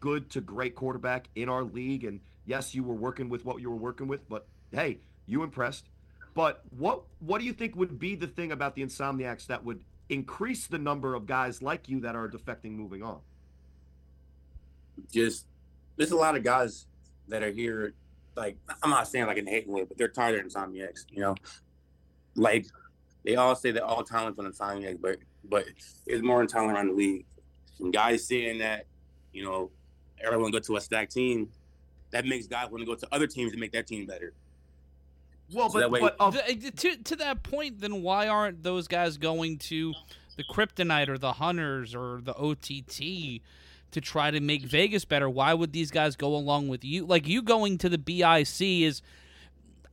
good 0.01 0.31
to 0.31 0.41
great 0.41 0.75
quarterback 0.75 1.29
in 1.37 1.49
our 1.49 1.63
league. 1.63 2.05
And 2.05 2.21
yes, 2.45 2.75
you 2.75 2.83
were 2.83 2.95
working 2.95 3.29
with 3.29 3.45
what 3.45 3.61
you 3.61 3.71
were 3.71 3.77
working 3.77 4.09
with, 4.09 4.29
but 4.29 4.47
hey, 4.73 4.99
you 5.27 5.43
impressed. 5.43 5.87
But 6.35 6.63
what 6.77 7.05
what 7.21 7.41
do 7.41 7.47
you 7.47 7.53
think 7.53 7.77
would 7.77 7.99
be 7.99 8.15
the 8.15 8.27
thing 8.27 8.53
about 8.53 8.75
the 8.75 8.83
Insomniacs 8.83 9.47
that 9.47 9.65
would 9.65 9.83
increase 10.09 10.67
the 10.67 10.79
number 10.79 11.15
of 11.15 11.27
guys 11.27 11.63
like 11.63 11.89
you 11.89 12.01
that 12.01 12.15
are 12.15 12.29
defecting 12.29 12.73
moving 12.73 13.03
on? 13.03 13.21
just 15.13 15.47
there's 15.97 16.11
a 16.11 16.17
lot 16.17 16.37
of 16.37 16.43
guys 16.43 16.87
that 17.29 17.43
are 17.43 17.51
here. 17.51 17.95
Like 18.37 18.57
I'm 18.83 18.91
not 18.91 19.09
saying 19.09 19.27
like 19.27 19.39
in 19.39 19.49
a 19.49 19.51
hating 19.51 19.73
way, 19.73 19.85
but 19.85 19.97
they're 19.97 20.09
tired 20.09 20.39
of 20.39 20.47
Insomniacs. 20.47 21.07
You 21.11 21.23
know, 21.23 21.35
like 22.35 22.67
they 23.25 23.37
all 23.37 23.55
say 23.55 23.71
they're 23.71 23.85
all 23.85 24.05
talent 24.05 24.39
on 24.39 24.51
Insomniacs, 24.51 25.01
but 25.01 25.19
but 25.45 25.65
it's 26.07 26.23
more 26.23 26.41
in 26.43 26.49
talent 26.49 26.73
around 26.73 26.89
the 26.89 26.95
league. 26.95 27.25
Some 27.79 27.91
guys 27.91 28.27
seeing 28.27 28.59
that, 28.59 28.87
you 29.33 29.45
know, 29.45 29.71
everyone 30.23 30.51
go 30.51 30.59
to 30.59 30.77
a 30.77 30.81
stacked 30.81 31.13
team. 31.13 31.49
That 32.11 32.25
makes 32.25 32.47
guys 32.47 32.71
want 32.71 32.81
to 32.81 32.87
go 32.87 32.95
to 32.95 33.07
other 33.13 33.27
teams 33.27 33.53
to 33.53 33.59
make 33.59 33.73
their 33.73 33.83
team 33.83 34.07
better. 34.07 34.33
Well, 35.53 35.69
So 35.71 35.75
but, 35.75 35.81
that 35.81 35.91
way- 35.91 36.01
but 36.01 36.17
of, 36.19 36.35
The- 36.35 36.49
eh, 36.49 36.71
to 36.77 36.97
to 36.97 37.17
that 37.17 37.43
point, 37.43 37.81
then 37.81 38.03
why 38.03 38.29
aren't 38.29 38.63
those 38.63 38.89
guys 38.89 39.17
going 39.17 39.59
to 39.59 39.95
the 40.37 40.45
Kryptonite 40.45 41.09
or 41.09 41.19
the 41.19 41.35
Hunters 41.35 41.95
or 41.95 42.21
the 42.23 42.35
OTT 42.35 43.43
to 43.93 44.01
try 44.01 44.31
to 44.31 44.41
make 44.41 44.63
Vegas 44.65 45.05
better? 45.05 45.31
Why 45.31 45.55
would 45.55 45.73
these 45.73 45.91
guys 45.91 46.17
go 46.17 46.35
along 46.35 46.69
with 46.69 46.85
you? 46.85 47.07
Like 47.07 47.27
you 47.29 47.43
going 47.43 47.79
to 47.79 47.89
the 47.89 47.99
BIC 47.99 48.83
is 48.83 49.03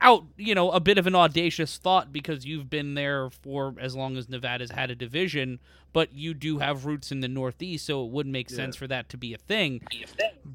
out, 0.00 0.24
you 0.36 0.54
know, 0.54 0.70
a 0.72 0.80
bit 0.80 0.98
of 0.98 1.06
an 1.06 1.14
audacious 1.14 1.78
thought 1.78 2.12
because 2.12 2.44
you've 2.44 2.68
been 2.68 2.94
there 2.94 3.30
for 3.30 3.74
as 3.80 3.94
long 3.96 4.16
as 4.18 4.28
Nevada's 4.28 4.72
had 4.72 4.90
a 4.90 4.94
division, 4.94 5.60
but 5.94 6.12
you 6.12 6.34
do 6.34 6.58
have 6.58 6.84
roots 6.84 7.10
in 7.12 7.20
the 7.20 7.28
Northeast, 7.28 7.86
so 7.86 8.04
it 8.04 8.10
wouldn't 8.10 8.32
make 8.32 8.50
Yeah. 8.50 8.56
sense 8.56 8.76
for 8.76 8.86
that 8.88 9.08
to 9.10 9.16
be 9.16 9.32
a 9.32 9.38
thing. 9.38 9.80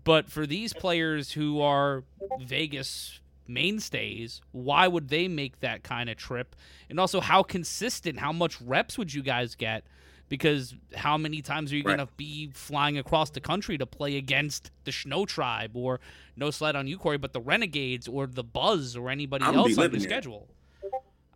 But 0.04 0.30
for 0.30 0.46
these 0.46 0.74
players 0.74 1.32
who 1.32 1.62
are 1.62 2.04
Vegas 2.42 3.22
mainstays, 3.50 4.42
why 4.52 4.88
would 4.88 5.10
they 5.10 5.28
make 5.28 5.60
that 5.60 5.84
kind 5.84 6.10
of 6.10 6.16
trip? 6.18 6.56
And 6.90 7.00
also, 7.00 7.20
how 7.20 7.44
consistent, 7.44 8.20
how 8.20 8.32
much 8.32 8.62
reps 8.62 8.98
would 8.98 9.14
you 9.14 9.22
guys 9.24 9.56
get? 9.56 9.86
Because 10.30 10.76
how 10.96 11.18
many 11.18 11.42
times 11.42 11.74
are 11.74 11.76
you 11.76 11.84
Right. 11.84 11.98
going 11.98 12.08
to 12.08 12.14
be 12.16 12.52
flying 12.54 12.98
across 13.00 13.32
the 13.32 13.42
country 13.42 13.78
to 13.80 13.86
play 13.88 14.16
against 14.16 14.70
the 14.84 14.92
Snow 14.92 15.26
Tribe 15.26 15.76
or 15.76 16.00
no 16.36 16.52
slide 16.52 16.76
on 16.76 16.86
you, 16.88 16.98
Cory, 17.00 17.18
but 17.18 17.34
the 17.34 17.42
Renegades 17.42 18.08
or 18.08 18.28
the 18.28 18.44
Buzz 18.44 18.96
or 18.96 19.10
anybody 19.10 19.44
I'm 19.44 19.56
else 19.56 19.70
on 19.72 19.76
the 19.76 19.82
living 19.82 20.00
schedule? 20.02 20.48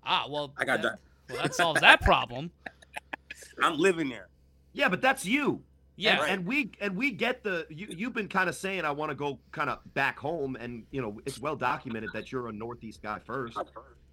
Ah, 0.05 0.25
well, 0.29 0.53
I 0.58 0.65
got 0.65 0.82
that, 0.84 1.00
well, 1.29 1.41
that 1.41 1.55
solves 1.55 1.82
that 1.82 2.01
problem. 2.01 2.51
I'm 3.62 3.77
living 3.79 4.10
there. 4.10 4.27
yeah, 4.74 4.89
but 4.89 5.01
that's 5.01 5.25
you. 5.25 5.63
Yeah, 5.95 6.21
and, 6.21 6.31
and 6.31 6.45
we 6.47 6.71
and 6.81 6.95
we 6.95 7.12
get 7.12 7.43
the 7.43 7.67
you 7.69 7.88
you've 7.89 8.13
been 8.13 8.27
kind 8.27 8.50
of 8.50 8.55
saying 8.55 8.83
I 8.83 8.91
want 8.91 9.12
to 9.12 9.15
go 9.15 9.39
kind 9.51 9.69
of 9.69 9.79
back 9.93 10.17
home, 10.17 10.55
and 10.55 10.85
you 10.91 11.01
know 11.01 11.19
it's 11.25 11.39
well 11.39 11.55
documented 11.55 12.09
that 12.13 12.31
you're 12.31 12.47
a 12.47 12.53
Northeast 12.53 13.01
guy 13.03 13.19
first. 13.25 13.57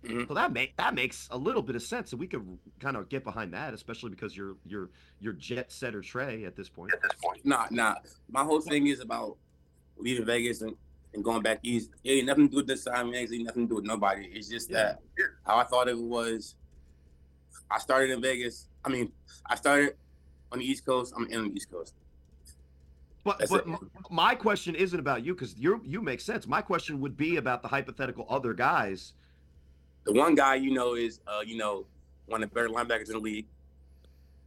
Mhm. 0.05 0.29
So 0.29 0.35
that 0.35 0.53
make 0.53 0.77
that 0.77 0.95
makes 0.95 1.29
a 1.31 1.37
little 1.37 1.63
bit 1.63 1.77
of 1.77 1.83
sense, 1.83 2.13
and 2.13 2.21
we 2.21 2.27
could 2.27 2.59
kind 2.79 2.97
of 2.97 3.09
get 3.09 3.25
behind 3.25 3.53
that, 3.55 3.75
especially 3.75 4.11
because 4.11 4.37
you're 4.37 4.57
you're 4.67 4.91
you're 5.21 5.35
jet 5.35 5.71
setter 5.73 6.01
Trey 6.01 6.45
at 6.45 6.57
this 6.57 6.69
point. 6.69 6.93
At 6.93 7.03
this 7.03 7.13
point, 7.23 7.45
nah, 7.45 7.67
nah. 7.71 7.97
My 8.31 8.43
whole 8.43 8.61
thing 8.61 8.87
is 8.87 9.01
about 9.01 9.37
leaving 9.99 10.25
Vegas 10.25 10.63
and, 10.63 10.75
and 11.13 11.23
going 11.23 11.43
back 11.43 11.61
east. 11.63 11.91
It 12.05 12.13
ain't 12.13 12.27
nothing 12.27 12.47
to 12.49 12.51
do 12.51 12.57
with 12.59 12.67
this 12.67 12.85
time, 12.85 13.13
it 13.13 13.31
ain't 13.31 13.45
nothing 13.45 13.65
to 13.65 13.69
do 13.69 13.75
with 13.77 13.85
nobody. 13.85 14.27
It's 14.33 14.49
just 14.49 14.71
that 14.71 15.01
how 15.45 15.57
I 15.57 15.65
thought 15.65 15.89
it 15.89 15.99
was. 15.99 16.57
I 17.71 17.79
started 17.79 18.11
in 18.11 18.21
Vegas. 18.21 18.69
I 18.85 18.89
mean, 18.89 19.13
I 19.47 19.55
started 19.55 19.95
on 20.53 20.59
the 20.59 20.65
East 20.65 20.85
Coast. 20.85 21.13
I'm 21.17 21.27
in 21.27 21.49
the 21.49 21.55
East 21.55 21.71
Coast. 21.71 21.95
But 23.23 23.39
That's 23.39 23.51
but 23.51 23.67
it. 23.67 23.79
my 24.11 24.35
question 24.35 24.75
isn't 24.75 24.99
about 24.99 25.25
you 25.25 25.35
because 25.35 25.55
you 25.57 25.81
you 25.85 26.01
make 26.01 26.21
sense. 26.21 26.47
My 26.47 26.63
question 26.63 27.01
would 27.01 27.17
be 27.17 27.37
about 27.37 27.61
the 27.61 27.69
hypothetical 27.69 28.27
other 28.31 28.55
guys. 28.55 29.13
The 30.05 30.13
one 30.15 30.35
guy 30.35 30.55
you 30.55 30.73
know 30.73 30.95
is, 30.95 31.21
uh, 31.27 31.43
you 31.45 31.59
know, 31.59 31.85
one 32.27 32.43
of 32.43 32.49
the 32.49 32.55
better 32.55 32.69
linebackers 32.69 33.09
in 33.09 33.13
the 33.13 33.19
league. 33.19 33.47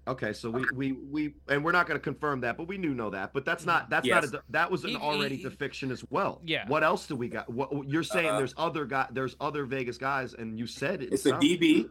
Okay, 0.05 0.33
so 0.33 0.49
we 0.49 0.65
we 0.73 0.91
we 0.91 1.33
and 1.47 1.63
we're 1.63 1.71
not 1.71 1.87
going 1.87 1.97
to 1.99 2.03
confirm 2.03 2.41
that, 2.41 2.57
but 2.57 2.67
we 2.67 2.77
do 2.77 2.93
know 2.93 3.09
that. 3.11 3.31
But 3.31 3.45
that's 3.45 3.65
not 3.65 3.89
that's 3.89 4.07
not 4.07 4.25
a 4.25 4.41
that 4.49 4.69
was 4.69 4.83
an 4.83 4.97
already 4.97 5.37
he- 5.37 5.43
defiction 5.43 5.91
as 5.91 6.03
well. 6.09 6.41
Yeah. 6.43 6.67
What 6.67 6.83
else 6.83 7.07
do 7.07 7.15
we 7.15 7.29
got? 7.29 7.49
What 7.49 7.87
you're 7.87 8.03
saying? 8.03 8.29
Uh, 8.29 8.37
there's 8.37 8.55
other 8.57 8.85
guy. 8.85 9.07
There's 9.11 9.35
other 9.39 9.65
Vegas 9.65 9.97
guys, 9.97 10.33
and 10.33 10.59
you 10.59 10.67
said 10.67 11.03
it. 11.03 11.13
It's 11.13 11.25
a 11.25 11.33
DB. 11.33 11.87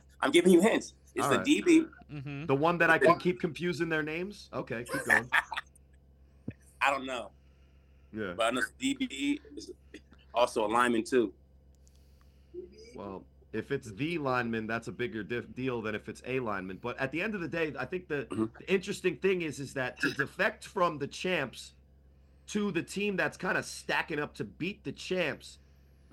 I'm 0.20 0.32
giving 0.32 0.52
you 0.52 0.60
hints. 0.60 0.94
It's 1.18 1.24
All 1.26 1.32
the 1.32 1.38
right. 1.38 1.46
DB. 1.46 1.88
hmm 2.22 2.46
The 2.46 2.54
one 2.54 2.78
that 2.78 2.90
I 2.90 2.98
can 2.98 3.18
keep 3.18 3.40
confusing 3.40 3.88
their 3.88 4.04
names. 4.04 4.48
Okay, 4.52 4.84
keep 4.84 5.04
going. 5.04 5.28
I 6.80 6.90
don't 6.92 7.06
know, 7.06 7.30
Yeah. 8.12 8.34
but 8.36 8.46
I 8.46 8.50
know 8.52 8.62
DB 8.80 9.40
is 9.56 9.72
also 10.32 10.64
a 10.64 10.68
lineman 10.68 11.02
too. 11.02 11.32
Well, 12.94 13.24
if 13.52 13.72
it's 13.72 13.90
the 13.90 14.18
lineman, 14.18 14.68
that's 14.68 14.86
a 14.86 14.92
bigger 14.92 15.24
diff- 15.24 15.52
deal 15.56 15.82
than 15.82 15.96
if 15.96 16.08
it's 16.08 16.22
a 16.24 16.38
lineman. 16.38 16.78
But 16.80 16.96
at 17.00 17.10
the 17.10 17.20
end 17.20 17.34
of 17.34 17.40
the 17.40 17.48
day, 17.48 17.74
I 17.76 17.84
think 17.84 18.06
the, 18.06 18.28
Mhm. 18.30 18.50
the 18.60 18.72
interesting 18.72 19.16
thing 19.16 19.42
is 19.42 19.58
is 19.58 19.74
that 19.74 19.98
to 20.00 20.10
defect 20.12 20.64
from 20.66 20.98
the 20.98 21.08
champs 21.08 21.72
to 22.48 22.70
the 22.70 22.82
team 22.82 23.16
that's 23.16 23.36
kind 23.36 23.58
of 23.58 23.64
stacking 23.64 24.20
up 24.20 24.34
to 24.34 24.44
beat 24.44 24.84
the 24.84 24.92
champs. 24.92 25.58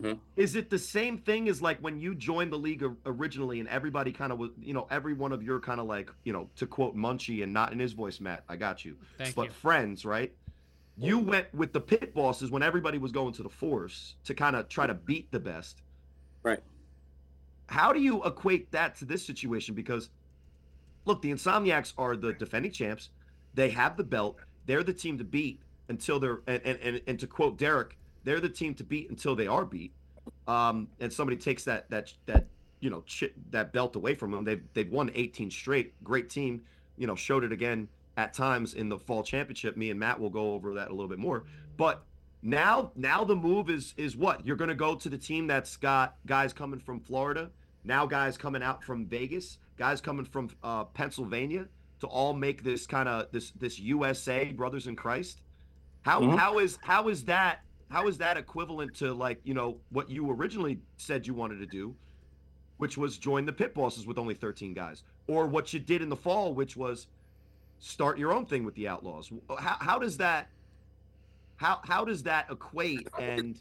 Mhm. 0.01 0.19
Is 0.35 0.55
it 0.55 0.69
the 0.69 0.77
same 0.77 1.17
thing 1.19 1.47
as 1.47 1.61
like 1.61 1.79
when 1.79 1.99
you 1.99 2.15
joined 2.15 2.51
the 2.51 2.57
league 2.57 2.83
originally 3.05 3.59
and 3.61 3.69
everybody 3.69 4.11
kind 4.11 4.31
of 4.31 4.37
was, 4.37 4.51
you 4.59 4.73
know, 4.73 4.87
every 4.91 5.13
one 5.13 5.31
of 5.31 5.41
your 5.41 5.59
kind 5.59 5.79
of 5.79 5.87
like, 5.87 6.11
you 6.23 6.33
know, 6.33 6.49
to 6.57 6.67
quote 6.67 6.95
Munchie 6.95 7.43
and 7.43 7.53
not 7.53 7.71
in 7.71 7.79
his 7.79 7.93
voice, 7.93 8.19
Matt, 8.19 8.43
I 8.49 8.57
got 8.57 8.83
you. 8.83 8.97
Thank 9.17 9.35
but 9.35 9.45
you. 9.45 9.51
friends, 9.51 10.03
right? 10.03 10.33
You 10.97 11.19
went 11.19 11.53
with 11.53 11.73
the 11.73 11.81
pit 11.81 12.13
bosses 12.13 12.51
when 12.51 12.63
everybody 12.63 12.97
was 12.97 13.11
going 13.11 13.33
to 13.33 13.43
the 13.43 13.49
force 13.49 14.15
to 14.23 14.33
kind 14.33 14.55
of 14.55 14.69
try 14.69 14.87
to 14.87 14.93
beat 14.93 15.29
the 15.31 15.39
best. 15.39 15.81
Right. 16.41 16.61
How 17.67 17.91
do 17.91 17.99
you 17.99 18.23
equate 18.23 18.71
that 18.71 18.95
to 18.97 19.05
this 19.05 19.25
situation? 19.25 19.75
Because 19.75 20.09
look, 21.05 21.21
the 21.21 21.31
Insomniacs 21.31 21.93
are 21.97 22.15
the 22.15 22.33
defending 22.33 22.71
champs. 22.71 23.09
They 23.53 23.69
have 23.69 23.97
the 23.97 24.03
belt. 24.03 24.37
They're 24.65 24.83
the 24.83 24.93
team 24.93 25.17
to 25.17 25.23
beat 25.23 25.61
until 25.89 26.19
they're 26.19 26.41
and 26.47 26.61
and, 26.63 26.79
and, 26.79 27.01
and 27.07 27.19
to 27.19 27.27
quote 27.27 27.57
Derek, 27.57 27.97
they're 28.25 28.41
the 28.41 28.49
team 28.49 28.73
to 28.75 28.83
beat 28.83 29.09
until 29.09 29.35
they 29.35 29.47
are 29.47 29.63
beat. 29.63 29.93
Um, 30.47 30.89
and 30.99 31.11
somebody 31.13 31.37
takes 31.37 31.63
that 31.63 31.89
that 31.89 32.11
that 32.25 32.45
you 32.81 32.89
know 32.89 33.03
chi- 33.07 33.31
that 33.51 33.71
belt 33.71 33.95
away 33.95 34.15
from 34.15 34.31
them. 34.31 34.43
They've 34.43 34.61
they've 34.73 34.91
won 34.91 35.09
18 35.15 35.49
straight. 35.49 35.93
Great 36.03 36.29
team. 36.29 36.61
You 36.97 37.07
know, 37.07 37.15
showed 37.15 37.43
it 37.43 37.51
again 37.51 37.87
at 38.17 38.33
times 38.33 38.73
in 38.73 38.89
the 38.89 38.97
fall 38.97 39.23
championship. 39.23 39.77
Me 39.77 39.89
and 39.91 39.99
Matt 39.99 40.19
will 40.19 40.29
go 40.29 40.53
over 40.53 40.73
that 40.75 40.89
a 40.89 40.91
little 40.91 41.07
bit 41.09 41.19
more. 41.19 41.43
But 41.77 42.03
now 42.41 42.91
now 42.95 43.23
the 43.23 43.35
move 43.35 43.69
is 43.69 43.93
is 43.97 44.15
what 44.15 44.45
you're 44.45 44.55
going 44.55 44.69
to 44.69 44.75
go 44.75 44.95
to 44.95 45.09
the 45.09 45.17
team 45.17 45.47
that's 45.47 45.77
got 45.77 46.15
guys 46.25 46.53
coming 46.53 46.79
from 46.79 46.99
Florida, 46.99 47.49
now 47.83 48.05
guys 48.05 48.37
coming 48.37 48.61
out 48.63 48.83
from 48.83 49.05
Vegas, 49.05 49.57
guys 49.77 50.01
coming 50.01 50.25
from 50.25 50.49
uh, 50.63 50.83
Pennsylvania 50.85 51.67
to 52.01 52.07
all 52.07 52.33
make 52.33 52.63
this 52.63 52.85
kind 52.87 53.09
of 53.09 53.31
this 53.31 53.51
this 53.51 53.79
USA 53.79 54.51
brothers 54.51 54.87
in 54.87 54.95
Christ. 54.95 55.41
How 56.03 56.21
Mhm. 56.21 56.37
how 56.37 56.59
is 56.59 56.77
how 56.81 57.09
is 57.09 57.23
that 57.25 57.61
how 57.89 58.07
is 58.07 58.17
that 58.17 58.37
equivalent 58.37 58.95
to 58.95 59.13
like 59.13 59.39
you 59.43 59.53
know 59.53 59.77
what 59.89 60.09
you 60.09 60.29
originally 60.31 60.79
said 60.97 61.27
you 61.27 61.33
wanted 61.33 61.59
to 61.59 61.65
do, 61.65 61.95
which 62.77 62.97
was 62.97 63.17
join 63.17 63.45
the 63.45 63.53
pit 63.53 63.73
bosses 63.73 64.05
with 64.07 64.17
only 64.17 64.33
13 64.33 64.73
guys, 64.73 65.03
or 65.27 65.47
what 65.47 65.73
you 65.73 65.79
did 65.79 66.01
in 66.01 66.09
the 66.09 66.15
fall, 66.15 66.53
which 66.53 66.75
was 66.75 67.07
start 67.79 68.17
your 68.17 68.33
own 68.33 68.45
thing 68.45 68.63
with 68.63 68.75
the 68.75 68.87
Outlaws. 68.87 69.31
Uh, 69.49 69.55
how 69.55 69.77
how 69.79 69.99
does 69.99 70.17
that 70.17 70.49
how 71.57 71.79
how 71.83 72.03
does 72.05 72.23
that 72.23 72.47
equate? 72.49 73.07
And 73.19 73.55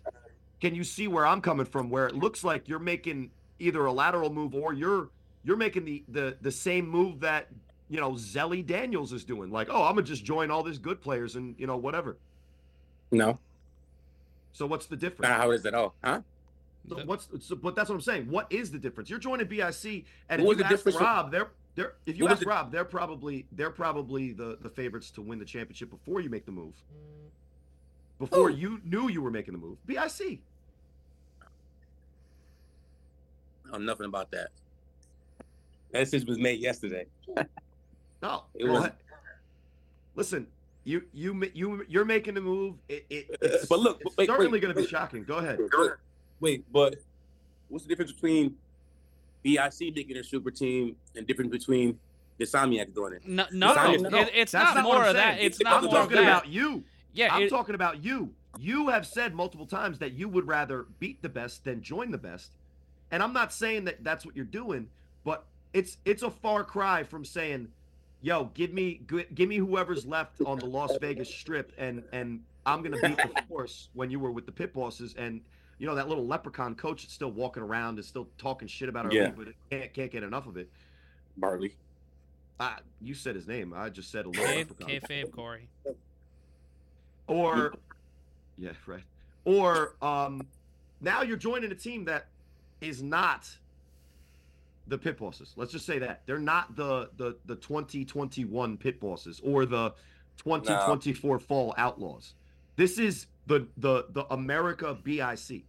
can 0.61 0.75
you 0.75 0.85
see 0.85 1.09
where 1.09 1.27
I'm 1.27 1.41
coming 1.41 1.67
from 1.67 1.91
where 1.91 2.07
it 2.07 2.15
looks 2.15 2.45
like 2.45 2.69
you're 2.69 2.79
making 2.79 3.31
either 3.59 3.85
a 3.85 3.93
lateral 3.93 4.33
move 4.33 4.55
or 4.55 4.73
you're 4.73 5.11
you're 5.45 5.57
making 5.57 5.85
the 5.85 6.03
the 6.09 6.37
the 6.41 6.51
same 6.51 6.89
move 6.89 7.21
that 7.21 7.49
you 7.89 8.01
know 8.01 8.13
Zelly 8.13 8.65
Daniels 8.65 9.13
is 9.13 9.25
doing? 9.25 9.51
Like 9.51 9.69
oh 9.71 9.83
I'm 9.83 9.95
gonna 9.95 10.03
just 10.03 10.25
join 10.25 10.51
all 10.51 10.63
these 10.63 10.79
good 10.79 11.01
players 11.01 11.37
and 11.37 11.55
you 11.59 11.67
know 11.67 11.77
whatever. 11.77 12.17
No, 13.11 13.39
so 14.55 14.67
what's 14.67 14.87
the 14.87 14.97
difference? 14.97 15.31
How 15.31 15.51
it 15.51 15.57
is 15.57 15.67
all, 15.67 15.95
huh? 16.03 16.21
So 16.89 16.97
what's 17.05 17.29
so, 17.41 17.57
but 17.57 17.75
that's 17.75 17.89
what 17.89 17.97
I'm 17.97 18.01
saying. 18.01 18.31
What 18.31 18.47
is 18.51 18.71
the 18.71 18.79
difference? 18.79 19.11
You're 19.11 19.19
joining 19.19 19.47
BIC 19.47 20.05
and 20.29 20.43
What 20.45 20.53
if 20.53 20.59
you 20.59 20.65
ask 20.65 20.71
difference- 20.71 21.01
Rob 21.01 21.31
they're 21.31 21.49
they're 21.75 21.95
if 22.07 22.17
you 22.17 22.25
What 22.25 22.33
ask 22.33 22.41
the- 22.41 22.47
Rob 22.47 22.71
they're 22.71 22.85
probably 22.85 23.47
they're 23.53 23.71
probably 23.71 24.33
the 24.33 24.57
the 24.61 24.71
favorites 24.71 25.11
to 25.13 25.23
win 25.23 25.39
the 25.39 25.45
championship 25.45 25.91
before 25.91 26.21
you 26.21 26.31
make 26.31 26.47
the 26.47 26.53
move. 26.53 26.75
Before 28.19 28.49
you 28.49 28.81
knew 28.85 29.09
you 29.09 29.21
were 29.21 29.31
making 29.31 29.55
the 29.55 29.59
move 29.59 29.77
BIC 29.87 29.99
I 33.67 33.69
know 33.71 33.75
oh, 33.75 33.79
nothing 33.79 34.07
about 34.07 34.31
that. 34.31 34.49
That 35.91 36.01
decision 36.01 36.29
was 36.29 36.39
made 36.39 36.61
yesterday. 36.61 37.07
No, 38.23 38.45
It 38.55 38.65
was- 38.65 38.91
Listen, 40.15 40.47
you 40.85 41.03
you 41.13 41.35
ma- 41.35 41.47
you 41.55 41.85
you're 41.89 42.05
making 42.05 42.35
the 42.35 42.41
move. 42.41 42.77
It, 42.89 43.07
it 43.11 43.37
it's, 43.41 43.67
But 43.67 43.81
look, 43.81 44.01
it's 44.05 44.17
wait, 44.17 44.29
certainly 44.29 44.61
going 44.61 44.75
to 44.75 44.81
be 44.81 44.87
shocking. 44.87 45.25
Go 45.25 45.37
ahead. 45.39 45.59
Wait, 46.41 46.65
but 46.73 46.97
what's 47.69 47.85
the 47.85 47.89
difference 47.89 48.13
between 48.13 48.57
BIC 49.43 49.95
making 49.95 50.17
a 50.17 50.25
super 50.25 50.51
team 50.51 50.97
and 51.17 51.27
difference 51.27 51.51
between 51.51 51.99
the 52.39 52.45
Insomniacs 52.45 52.95
doing 52.95 53.15
it? 53.15 53.27
No, 53.27 53.47
no, 53.53 53.73
no, 53.75 53.95
no, 54.09 54.19
it- 54.19 54.31
it's 54.35 54.53
That's 54.53 54.75
not 54.75 54.85
what 54.85 54.95
more 54.95 55.03
I'm 55.05 55.09
of 55.11 55.15
that. 55.15 55.35
saying. 55.37 55.47
It's 55.47 55.61
not 55.63 55.73
I'm 55.75 55.79
doesn't 55.85 55.91
more 55.93 56.01
work 56.03 56.11
of 56.11 56.13
talking 56.17 56.27
that. 56.27 56.39
about 56.39 56.49
you. 56.49 56.85
yeah, 57.13 57.35
I'm 57.35 57.43
it- 57.45 57.51
talking 57.51 57.75
about 57.75 58.05
you. 58.05 58.35
You 58.61 58.89
have 58.89 59.07
said 59.07 59.35
multiple 59.35 59.67
times 59.67 59.99
that 59.99 60.13
you 60.13 60.29
would 60.29 60.47
rather 60.47 60.87
beat 61.01 61.23
the 61.23 61.29
best 61.29 61.65
than 61.65 61.83
join 61.83 62.11
the 62.13 62.19
best, 62.19 62.53
and 63.11 63.23
I'm 63.23 63.33
not 63.33 63.53
saying 63.53 63.85
that 63.87 64.05
that's 64.05 64.25
what 64.25 64.37
you're 64.37 64.45
doing, 64.45 64.89
but 65.25 65.45
it's 65.73 65.97
it's 66.05 66.23
a 66.23 66.31
far 66.31 66.63
cry 66.63 67.03
from 67.03 67.25
saying, 67.25 67.69
"Yo, 68.25 68.47
give 68.55 68.73
me 68.73 69.03
give 69.35 69.49
me 69.51 69.57
whoever's 69.59 70.07
left 70.07 70.41
on 70.47 70.59
the 70.59 70.65
Las 70.65 70.97
Vegas 70.99 71.29
Strip, 71.29 71.73
and 71.77 72.03
and 72.13 72.41
I'm 72.65 72.83
gonna 72.83 72.97
beat 73.03 73.19
the 73.19 73.43
force." 73.49 73.91
When 73.93 74.11
you 74.11 74.19
were 74.19 74.31
with 74.33 74.47
the 74.47 74.53
pit 74.53 74.73
bosses, 74.73 75.13
and 75.19 75.43
you 75.79 75.87
know 75.87 75.95
that 75.95 76.09
little 76.09 76.27
leprechaun 76.27 76.75
coach 76.75 77.03
that's 77.03 77.13
still 77.13 77.31
walking 77.33 77.63
around 77.63 77.99
is 77.99 78.07
still 78.09 78.27
talking 78.39 78.67
shit 78.67 78.89
about 78.89 79.05
our 79.05 79.13
Yeah. 79.13 79.25
league, 79.27 79.37
but 79.37 79.49
it 79.49 79.57
can't 79.71 79.93
can't 79.93 80.11
get 80.11 80.23
enough 80.23 80.47
of 80.47 80.57
it. 80.57 80.71
Bartley. 81.37 81.77
Uh, 82.59 82.77
you 83.03 83.13
said 83.15 83.35
his 83.35 83.47
name. 83.47 83.75
I 83.75 83.91
just 83.91 84.11
said 84.11 84.25
a 84.25 84.29
little 84.31 84.43
Kayfabe, 84.45 84.57
leprechaun. 84.71 84.89
kayfabe, 84.89 85.31
Cory. 85.33 85.69
or 87.27 87.75
yeah, 88.57 88.71
right. 88.87 89.03
Or 89.45 89.97
um, 90.01 90.47
now 91.03 91.21
you're 91.21 91.37
joining 91.37 91.71
a 91.73 91.75
team 91.75 92.05
that 92.07 92.29
is 92.81 93.03
not 93.03 93.55
the 94.87 94.99
pit 94.99 95.19
bosses. 95.19 95.53
Let's 95.57 95.73
just 95.73 95.87
say 95.87 95.99
that 95.99 96.23
they're 96.27 96.39
not 96.39 96.77
the 96.77 97.11
the 97.17 97.37
the 97.47 97.57
2021 97.57 98.77
pit 98.77 99.01
bosses 99.01 99.41
or 99.45 99.67
the 99.67 99.95
2024 100.39 101.39
fall 101.39 101.75
outlaws. 101.79 102.35
This 102.77 102.99
is 102.99 103.27
the 103.47 103.67
the 103.77 104.07
the 104.11 104.27
America 104.33 104.97
BIC. 105.03 105.65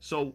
So 0.00 0.34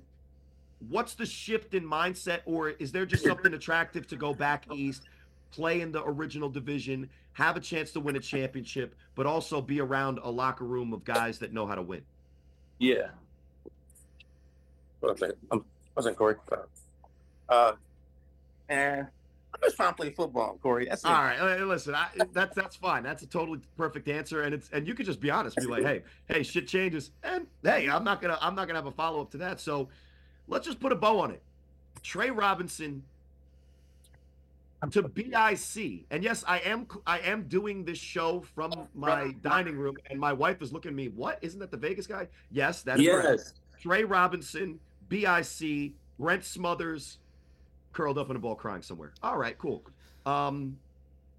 what's 0.89 1.15
the 1.15 1.25
shift 1.25 1.73
in 1.73 1.83
mindset 1.83 2.41
or 2.45 2.69
is 2.69 2.91
there 2.91 3.05
just 3.05 3.23
something 3.23 3.53
attractive 3.53 4.07
to 4.07 4.15
go 4.15 4.33
back 4.33 4.65
east, 4.73 5.03
play 5.51 5.81
in 5.81 5.91
the 5.91 6.03
original 6.03 6.49
division, 6.49 7.09
have 7.33 7.57
a 7.57 7.59
chance 7.59 7.91
to 7.91 7.99
win 7.99 8.15
a 8.15 8.19
championship, 8.19 8.95
but 9.15 9.25
also 9.25 9.61
be 9.61 9.81
around 9.81 10.19
a 10.23 10.29
locker 10.29 10.65
room 10.65 10.93
of 10.93 11.03
guys 11.03 11.39
that 11.39 11.53
know 11.53 11.65
how 11.65 11.75
to 11.75 11.81
win? 11.81 12.01
Yeah. 12.79 13.07
That? 15.01 15.33
Um, 15.51 15.65
that, 15.95 16.15
Cory? 16.15 16.35
Uh, 17.49 17.73
and 18.69 19.07
I'm 19.53 19.61
just 19.63 19.75
trying 19.75 19.89
to 19.89 19.95
play 19.95 20.09
football, 20.11 20.59
Cory. 20.61 20.85
That's 20.85 21.03
it. 21.03 21.07
All 21.07 21.23
right, 21.23 21.61
listen, 21.61 21.95
I, 21.95 22.09
that's 22.33 22.55
that's 22.55 22.75
fine. 22.75 23.03
That's 23.03 23.23
a 23.23 23.27
totally 23.27 23.59
perfect 23.77 24.07
answer, 24.07 24.43
and 24.43 24.53
it's 24.53 24.69
and 24.71 24.87
you 24.87 24.93
could 24.93 25.05
just 25.05 25.19
be 25.19 25.31
honest, 25.31 25.57
be 25.57 25.65
like, 25.65 25.83
hey, 25.83 26.03
hey, 26.27 26.43
shit 26.43 26.67
changes, 26.67 27.11
and 27.23 27.47
hey, 27.63 27.89
I'm 27.89 28.03
not 28.03 28.21
gonna 28.21 28.37
I'm 28.41 28.55
not 28.55 28.67
gonna 28.67 28.79
have 28.79 28.87
a 28.87 28.91
follow 28.91 29.21
up 29.21 29.31
to 29.31 29.37
that. 29.37 29.59
So 29.59 29.89
let's 30.47 30.65
just 30.65 30.79
put 30.79 30.91
a 30.91 30.95
bow 30.95 31.19
on 31.19 31.31
it. 31.31 31.41
Trey 32.03 32.29
Robinson 32.29 33.03
to 34.91 35.01
BIC, 35.01 36.05
and 36.11 36.23
yes, 36.23 36.43
I 36.47 36.59
am 36.59 36.87
I 37.07 37.19
am 37.19 37.43
doing 37.47 37.83
this 37.83 37.97
show 37.97 38.41
from 38.53 38.71
my 38.93 39.33
dining 39.41 39.75
room, 39.75 39.97
and 40.09 40.19
my 40.19 40.33
wife 40.33 40.61
is 40.61 40.71
looking 40.71 40.89
at 40.89 40.95
me. 40.95 41.07
What 41.07 41.39
isn't 41.41 41.59
that 41.59 41.71
the 41.71 41.77
Vegas 41.77 42.05
guy? 42.05 42.27
Yes, 42.51 42.83
that's 42.83 43.01
yes. 43.01 43.21
correct. 43.21 43.53
Trey 43.81 44.03
Robinson, 44.03 44.79
BIC, 45.09 45.93
Brent 46.19 46.43
Smothers, 46.43 47.17
curled 47.97 48.19
up 48.19 48.29
in 48.29 48.35
a 48.35 48.39
ball 48.39 48.53
crying 48.53 48.83
somewhere. 48.83 49.11
All 49.23 49.37
right, 49.39 49.57
cool. 49.57 49.83
Um, 50.27 50.77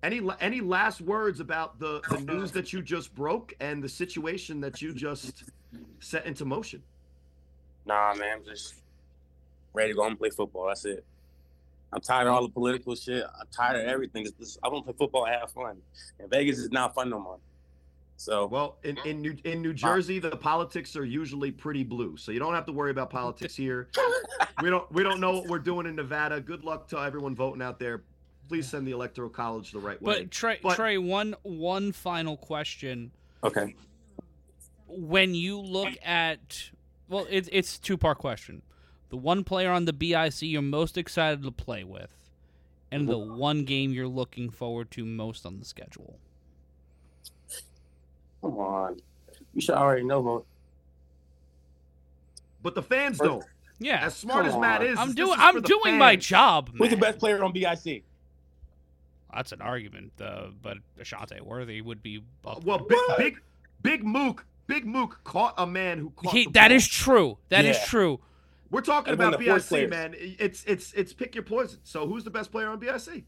any 0.03 0.21
any 0.41 0.61
last 0.61 1.01
words 1.01 1.39
about 1.39 1.79
the 1.79 2.01
the 2.11 2.21
news 2.21 2.51
that 2.53 2.73
you 2.73 2.83
just 2.83 3.15
broke 3.15 3.55
and 3.61 3.83
the 3.83 3.89
situation 3.89 4.61
that 4.61 4.83
you 4.83 4.93
just 4.93 5.45
set 6.01 6.27
into 6.27 6.45
motion? 6.45 6.83
Nah, 7.87 8.13
man, 8.15 8.39
I'm 8.39 8.45
just 8.45 8.75
ready 9.73 9.93
to 9.93 9.97
go 9.97 10.07
and 10.07 10.19
play 10.19 10.31
football. 10.31 10.67
That's 10.67 10.85
it. 10.85 11.05
I'm 11.93 12.01
tired 12.01 12.27
of 12.27 12.35
all 12.35 12.43
the 12.43 12.53
political 12.53 12.95
shit. 12.97 13.25
I'm 13.25 13.47
tired 13.57 13.81
of 13.81 13.89
everything. 13.89 14.27
I 14.63 14.69
want 14.69 14.85
to 14.85 14.93
play 14.93 14.99
football 14.99 15.27
and 15.27 15.37
have 15.37 15.53
fun. 15.53 15.79
And 16.19 16.29
Vegas 16.29 16.59
is 16.59 16.71
not 16.71 16.95
fun 16.95 17.09
no 17.09 17.21
more. 17.21 17.39
So 18.19 18.47
well, 18.47 18.79
in 18.83 18.97
mm. 18.97 19.07
in 19.07 19.23
New 19.23 19.37
in 19.45 19.63
New 19.63 19.73
Jersey, 19.73 20.19
the 20.19 20.37
politics 20.37 20.97
are 20.97 21.05
usually 21.05 21.53
pretty 21.53 21.85
blue, 21.85 22.17
so 22.17 22.33
you 22.33 22.41
don't 22.41 22.53
have 22.53 22.67
to 22.67 22.73
worry 22.73 22.91
about 22.91 23.11
politics 23.11 23.55
here. 23.55 23.89
we 24.63 24.69
don't 24.69 24.91
we 24.91 25.05
don't 25.05 25.21
know 25.21 25.35
what 25.35 25.47
we're 25.47 25.61
doing 25.61 25.87
in 25.87 25.95
Nevada. 25.95 26.41
Good 26.41 26.65
luck 26.65 26.89
to 26.89 26.99
everyone 26.99 27.37
voting 27.37 27.63
out 27.63 27.79
there. 27.79 28.03
Please 28.49 28.69
send 28.69 28.89
the 28.89 28.91
electoral 28.91 29.31
college 29.31 29.71
the 29.71 29.79
right 29.79 30.03
way. 30.03 30.15
But 30.15 30.31
Trey, 30.33 30.59
but, 30.61 30.75
Trey, 30.75 30.99
one 30.99 31.37
one 31.45 31.93
final 31.93 32.37
question. 32.37 33.13
Okay. 33.45 33.77
When 34.89 35.37
you 35.37 35.61
look 35.61 35.95
at, 36.05 36.71
well, 37.09 37.25
it's 37.31 37.49
it's 37.53 37.79
two 37.79 37.97
part 37.97 38.19
question. 38.19 38.63
The 39.11 39.17
one 39.17 39.45
player 39.45 39.71
on 39.71 39.85
the 39.85 39.93
BIC 39.93 40.43
you're 40.43 40.61
most 40.61 40.99
excited 40.99 41.45
to 41.45 41.53
play 41.53 41.85
with, 41.85 42.33
and 42.91 43.09
the 43.09 43.17
mm-hmm. 43.17 43.39
one 43.39 43.65
game 43.65 43.93
you're 43.93 44.09
looking 44.09 44.51
forward 44.51 44.91
to 44.93 45.05
most 45.05 45.47
on 45.47 45.61
the 45.61 45.65
schedule. 45.65 46.19
Come 48.43 48.57
on. 48.59 49.01
You 49.55 49.61
should 49.61 49.75
already 49.75 50.05
know, 50.05 50.23
but 50.23 50.43
but 52.63 52.75
the 52.75 52.83
fans 52.83 53.19
don't. 53.19 53.45
Yeah. 53.79 54.05
As 54.05 54.15
smart 54.17 54.47
as 54.47 54.57
Matt 54.57 54.83
is, 54.83 54.99
I'm 54.99 55.15
doing 55.15 55.33
is 55.33 55.37
I'm 55.39 55.61
doing 55.63 55.83
fans. 55.85 55.99
my 55.99 56.17
job. 56.17 56.71
Who's 56.77 56.91
the 56.91 56.97
Matt. 56.97 57.01
best 57.01 57.19
player 57.19 57.43
on 57.43 57.53
BIC? 57.53 58.03
That's 59.35 59.53
an 59.53 59.61
argument, 59.61 60.13
uh, 60.21 60.47
but 60.63 60.79
Ashante 61.01 61.41
Worthy 61.41 61.81
would 61.81 62.03
be. 62.03 62.23
up 62.47 62.65
Well, 62.65 62.79
there. 62.89 62.99
big, 63.17 63.17
big 63.19 63.39
big 63.83 64.05
Mook, 64.05 64.45
big 64.67 64.87
Mook 64.87 65.21
caught 65.25 65.55
a 65.59 65.67
man 65.67 65.99
who 65.99 66.11
caught. 66.11 66.33
he, 66.33 66.45
the 66.47 66.53
that 66.53 66.69
ball. 66.69 66.77
is 66.77 66.89
true. 66.89 67.39
That 67.51 67.65
is 67.65 67.77
Yeah. 67.77 67.85
true. 67.87 68.21
We're 68.71 68.81
talking 68.81 69.13
I've 69.13 69.19
been 69.19 69.29
about 69.29 69.39
the 69.41 69.47
fourth 69.47 69.63
BIC, 69.63 69.69
players. 69.69 69.91
man. 69.91 70.15
It's 70.19 70.65
it's 70.65 70.93
it's 70.95 71.13
pick 71.13 71.35
your 71.35 71.45
poison. 71.45 71.79
So 71.85 72.07
who's 72.07 72.25
the 72.25 72.31
best 72.31 72.51
player 72.53 72.69
on 72.69 72.79
BIC? 72.79 73.25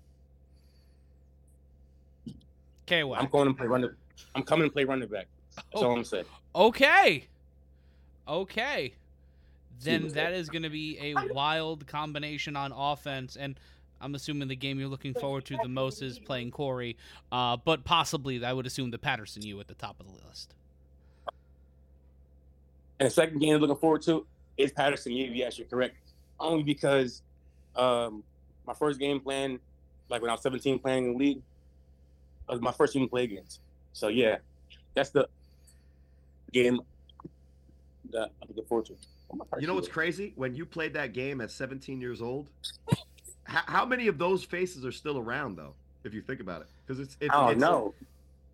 Okay, 2.86 3.04
well, 3.04 3.20
I'm 3.20 3.28
going 3.28 3.48
to 3.48 3.54
play 3.54 3.66
running. 3.66 3.90
I'm 4.34 4.42
coming 4.42 4.68
to 4.68 4.72
play 4.72 4.84
running 4.84 5.08
back. 5.08 5.26
That's 5.56 5.66
Oh. 5.74 5.86
all 5.86 5.96
I'm 5.96 6.04
saying. 6.04 6.24
Okay. 6.54 7.26
Okay. 8.28 8.94
Then 9.82 10.08
that 10.08 10.32
is 10.34 10.48
going 10.50 10.62
to 10.62 10.70
be 10.70 10.98
a 11.00 11.32
wild 11.32 11.86
combination 11.86 12.54
on 12.54 12.70
offense, 12.72 13.36
and 13.36 13.58
I'm 14.00 14.14
assuming 14.14 14.48
the 14.48 14.56
game 14.56 14.78
you're 14.78 14.88
looking 14.88 15.14
forward 15.14 15.46
to 15.46 15.58
the 15.62 15.68
most 15.68 16.02
is 16.02 16.18
playing 16.18 16.50
Cory, 16.50 16.96
uh, 17.32 17.56
but 17.56 17.84
possibly 17.84 18.44
I 18.44 18.52
would 18.52 18.66
assume 18.66 18.90
the 18.90 18.98
Patterson 18.98 19.42
you 19.42 19.58
at 19.60 19.68
the 19.68 19.74
top 19.74 19.98
of 20.00 20.06
the 20.06 20.26
list. 20.28 20.54
And 22.98 23.06
the 23.06 23.10
second 23.10 23.38
game 23.38 23.54
I'm 23.54 23.60
looking 23.60 23.76
forward 23.76 24.02
to 24.02 24.26
is 24.58 24.70
Patterson. 24.72 25.12
You, 25.12 25.26
yes, 25.32 25.58
you're 25.58 25.66
correct. 25.66 25.96
Only 26.38 26.62
because 26.62 27.22
um, 27.76 28.22
my 28.66 28.74
first 28.74 28.98
game 29.00 29.20
plan, 29.20 29.58
like 30.10 30.20
when 30.20 30.30
I 30.30 30.34
was 30.34 30.42
17 30.42 30.78
playing 30.78 31.06
in 31.06 31.12
the 31.12 31.18
league, 31.18 31.42
was 32.48 32.60
my 32.60 32.72
first 32.72 32.92
team 32.92 33.02
to 33.02 33.08
play 33.08 33.24
against. 33.24 33.60
So 33.92 34.08
yeah, 34.08 34.38
that's 34.94 35.10
the 35.10 35.28
game 36.52 36.80
that 38.12 38.30
I'm 38.42 38.48
looking 38.48 38.64
forward 38.64 38.86
to. 38.86 38.94
You 39.60 39.66
know 39.66 39.74
what's 39.74 39.88
crazy? 39.88 40.32
When 40.36 40.54
you 40.54 40.66
played 40.66 40.94
that 40.94 41.12
game 41.12 41.40
at 41.40 41.50
17 41.50 42.00
years 42.00 42.20
old, 42.20 42.48
how, 43.44 43.62
how 43.66 43.84
many 43.86 44.08
of 44.08 44.18
those 44.18 44.42
faces 44.42 44.84
are 44.84 44.90
still 44.92 45.18
around 45.18 45.56
though? 45.56 45.74
If 46.02 46.14
you 46.14 46.22
think 46.22 46.40
about 46.40 46.62
it, 46.62 46.68
because 46.86 46.98
it's, 46.98 47.16
it's 47.20 47.32
I 47.34 47.40
don't 47.42 47.52
it's 47.52 47.60
know. 47.60 47.94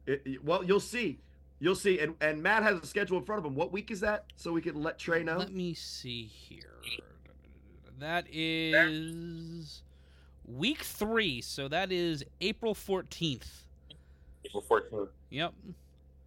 it- 0.07 0.23
it- 0.25 0.45
well, 0.45 0.65
you'll 0.65 0.81
see, 0.81 1.19
you'll 1.61 1.77
see, 1.77 2.01
and 2.01 2.15
and 2.21 2.43
Matt 2.43 2.63
has 2.65 2.79
a 2.81 2.87
schedule 2.87 3.17
in 3.19 3.25
front 3.25 3.39
of 3.39 3.45
him. 3.47 3.55
What 3.55 3.73
week 3.73 3.91
is 3.91 4.01
that? 4.01 4.25
So 4.37 4.53
we 4.53 4.61
can 4.61 4.83
let 4.83 4.99
Trey 4.99 5.23
know. 5.23 5.39
Let 5.39 5.53
me 5.53 5.73
see 5.75 6.25
here. 6.25 6.81
That 8.01 8.27
is 8.31 9.83
week 10.45 10.83
three, 10.83 11.41
so 11.41 11.69
that 11.69 11.91
is 11.93 12.25
April 12.41 12.75
14th. 12.75 13.47
April 14.47 14.65
14th. 14.69 15.09
Yep. 15.31 15.53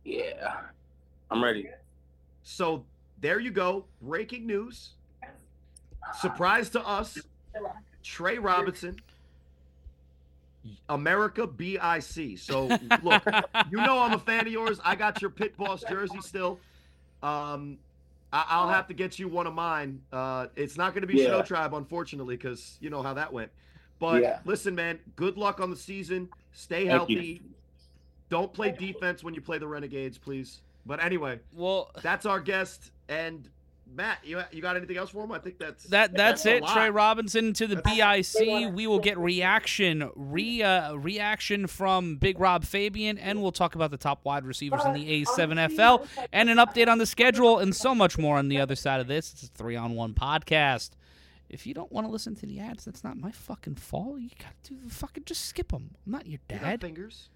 Yeah, 0.03 0.55
I'm 1.29 1.43
ready. 1.43 1.69
So 2.43 2.83
there 3.21 3.39
you 3.39 3.51
go. 3.51 3.85
Breaking 4.01 4.45
news. 4.47 4.91
Surprise 6.19 6.69
to 6.71 6.85
us. 6.87 7.17
Trey 8.01 8.37
Robinson, 8.39 8.97
America 10.87 11.45
BIC. 11.45 12.37
So 12.37 12.67
look, 13.03 13.23
you 13.69 13.77
know 13.77 13.99
I'm 13.99 14.13
a 14.13 14.19
fan 14.19 14.47
of 14.47 14.53
yours. 14.53 14.79
I 14.83 14.95
got 14.95 15.21
your 15.21 15.29
pit 15.31 15.55
boss 15.57 15.83
jersey 15.87 16.21
still. 16.21 16.59
Um, 17.21 17.77
I- 18.31 18.45
I'll 18.47 18.69
have 18.69 18.87
to 18.87 18.93
get 18.93 19.19
you 19.19 19.27
one 19.27 19.47
of 19.47 19.53
mine. 19.53 20.01
Uh, 20.11 20.47
it's 20.55 20.77
not 20.77 20.93
going 20.93 21.01
to 21.01 21.07
be 21.07 21.19
Yeah. 21.19 21.25
Snow 21.27 21.41
Tribe, 21.41 21.73
unfortunately, 21.73 22.37
because 22.37 22.77
you 22.79 22.89
know 22.89 23.01
how 23.03 23.13
that 23.15 23.31
went. 23.33 23.51
But 23.99 24.21
Yeah. 24.21 24.39
listen, 24.45 24.73
man, 24.75 24.99
good 25.15 25.37
luck 25.37 25.59
on 25.59 25.69
the 25.69 25.75
season. 25.75 26.29
Stay 26.53 26.87
Thank 26.87 27.09
you. 27.09 27.39
Healthy. 28.29 28.45
Don't 28.45 28.53
play 28.53 28.71
defense 28.71 29.23
when 29.23 29.33
you 29.33 29.41
play 29.41 29.57
the 29.57 29.67
Renegades, 29.67 30.17
please. 30.17 30.61
But 30.85 31.03
anyway, 31.03 31.39
Well, 31.53 31.91
that's 32.01 32.25
our 32.25 32.39
guest. 32.39 32.91
And 33.09 33.49
Matt, 33.91 34.19
you 34.23 34.39
you 34.51 34.61
got 34.61 34.75
anything 34.77 34.97
else 34.97 35.09
for 35.09 35.23
him? 35.23 35.31
I 35.31 35.39
think 35.39 35.57
that's 35.57 35.83
that 35.85 36.13
that's, 36.13 36.45
a 36.45 36.57
it. 36.57 36.65
Trey 36.67 36.91
Robinson 36.91 37.53
to 37.53 37.65
the 37.65 37.75
That's- 37.77 38.35
BIC. 38.35 38.71
We 38.73 38.85
will 38.85 38.99
get 38.99 39.17
reaction 39.17 40.09
re 40.15 40.61
uh, 40.61 40.93
reaction 40.93 41.65
from 41.65 42.17
Big 42.17 42.39
Rob 42.39 42.63
Fabian, 42.65 43.17
and 43.17 43.41
we'll 43.41 43.51
talk 43.51 43.73
about 43.73 43.89
the 43.89 43.97
top 43.97 44.23
wide 44.25 44.45
receivers 44.45 44.85
in 44.85 44.93
the 44.93 45.23
A7FL 45.25 46.05
and 46.31 46.49
an 46.51 46.57
update 46.57 46.87
on 46.87 46.99
the 46.99 47.07
schedule 47.07 47.57
and 47.57 47.75
so 47.75 47.95
much 47.95 48.17
more 48.19 48.37
on 48.37 48.47
the 48.47 48.59
other 48.59 48.75
side 48.75 48.99
of 49.01 49.07
this. 49.07 49.33
It's 49.33 49.43
a 49.43 49.47
three 49.47 49.75
on 49.75 49.95
one 49.95 50.13
podcast. 50.13 50.91
If 51.49 51.65
you 51.65 51.73
don't 51.73 51.91
want 51.91 52.05
to 52.05 52.11
listen 52.11 52.35
to 52.35 52.45
the 52.45 52.59
ads, 52.59 52.85
that's 52.85 53.03
not 53.03 53.17
my 53.17 53.31
fucking 53.31 53.75
fault. 53.75 54.19
You 54.19 54.29
gotta 54.37 54.53
do 54.63 54.87
fucking 54.87 55.23
just 55.25 55.45
skip 55.45 55.69
them. 55.71 55.95
I'm 56.05 56.11
not 56.11 56.27
your 56.27 56.39
You 56.47 56.57
got 56.59 56.63
dad. 56.63 56.81
fingers. 56.81 57.29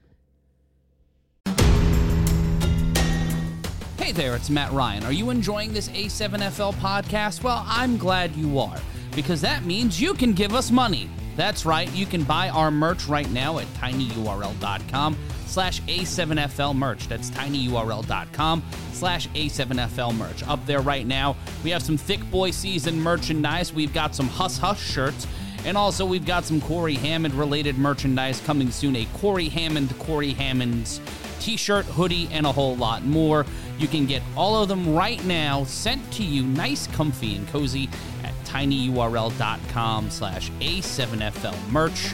Hey 4.03 4.11
there, 4.11 4.35
it's 4.35 4.49
Matt 4.49 4.73
Ryan. 4.73 5.05
Are 5.05 5.13
you 5.13 5.29
enjoying 5.29 5.71
this 5.71 5.87
A7FL 5.87 6.73
podcast? 6.73 7.41
Well, 7.41 7.63
I'm 7.65 7.95
glad 7.95 8.35
you 8.35 8.59
are, 8.59 8.77
because 9.15 9.39
that 9.39 9.63
means 9.63 10.01
you 10.01 10.13
can 10.13 10.33
give 10.33 10.53
us 10.53 10.71
money. 10.71 11.09
That's 11.37 11.65
right, 11.65 11.89
you 11.93 12.05
can 12.05 12.23
buy 12.23 12.49
our 12.49 12.69
merch 12.69 13.05
right 13.05 13.31
now 13.31 13.59
at 13.59 13.73
tinyurl.com 13.75 15.15
slash 15.45 15.81
A7FL 15.83 16.75
merch. 16.75 17.07
That's 17.07 17.29
tinyurl.com 17.31 18.63
slash 18.91 19.29
A7FL 19.29 20.17
merch. 20.17 20.43
Up 20.49 20.65
there 20.65 20.81
right 20.81 21.07
now, 21.07 21.37
we 21.63 21.69
have 21.69 21.81
some 21.81 21.95
Thick 21.95 22.29
Boy 22.29 22.51
Season 22.51 22.99
merchandise. 22.99 23.71
We've 23.71 23.93
got 23.93 24.15
some 24.15 24.27
Huss 24.27 24.57
Huss 24.57 24.81
shirts. 24.81 25.27
And 25.63 25.77
also, 25.77 26.05
we've 26.05 26.25
got 26.25 26.43
some 26.43 26.59
Cory 26.59 26.95
Hammond 26.95 27.35
related 27.35 27.77
merchandise 27.77 28.41
coming 28.41 28.69
soon. 28.69 28.97
A 28.97 29.05
Cory 29.13 29.47
Hammond, 29.47 29.97
Cory 29.97 30.33
Hammond's 30.33 30.99
t 31.43 31.58
shirt, 31.58 31.86
hoodie, 31.86 32.29
and 32.32 32.45
a 32.45 32.51
whole 32.51 32.75
lot 32.77 33.03
more. 33.03 33.45
You 33.77 33.88
can 33.89 34.06
get 34.06 34.21
all 34.38 34.62
of 34.62 34.69
them 34.69 34.95
right 34.95 35.23
now 35.25 35.65
sent 35.65 36.12
to 36.13 36.23
you 36.23 36.43
nice, 36.43 36.88
comfy, 36.88 37.36
and 37.36 37.47
cozy 37.49 37.89
at 38.23 38.34
tinyurl.com 38.45 40.10
slash 40.10 40.49
A7FL 40.51 41.69
merch. 41.69 42.13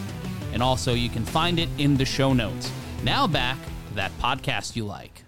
And 0.51 0.63
also, 0.63 0.93
you 0.93 1.09
can 1.09 1.23
find 1.23 1.59
it 1.59 1.69
in 1.77 1.95
the 1.95 2.05
show 2.05 2.33
notes. 2.33 2.71
Now 3.03 3.27
back 3.27 3.57
to 3.89 3.93
that 3.95 4.11
podcast 4.19 4.75
you 4.75 4.85
like. 4.85 5.23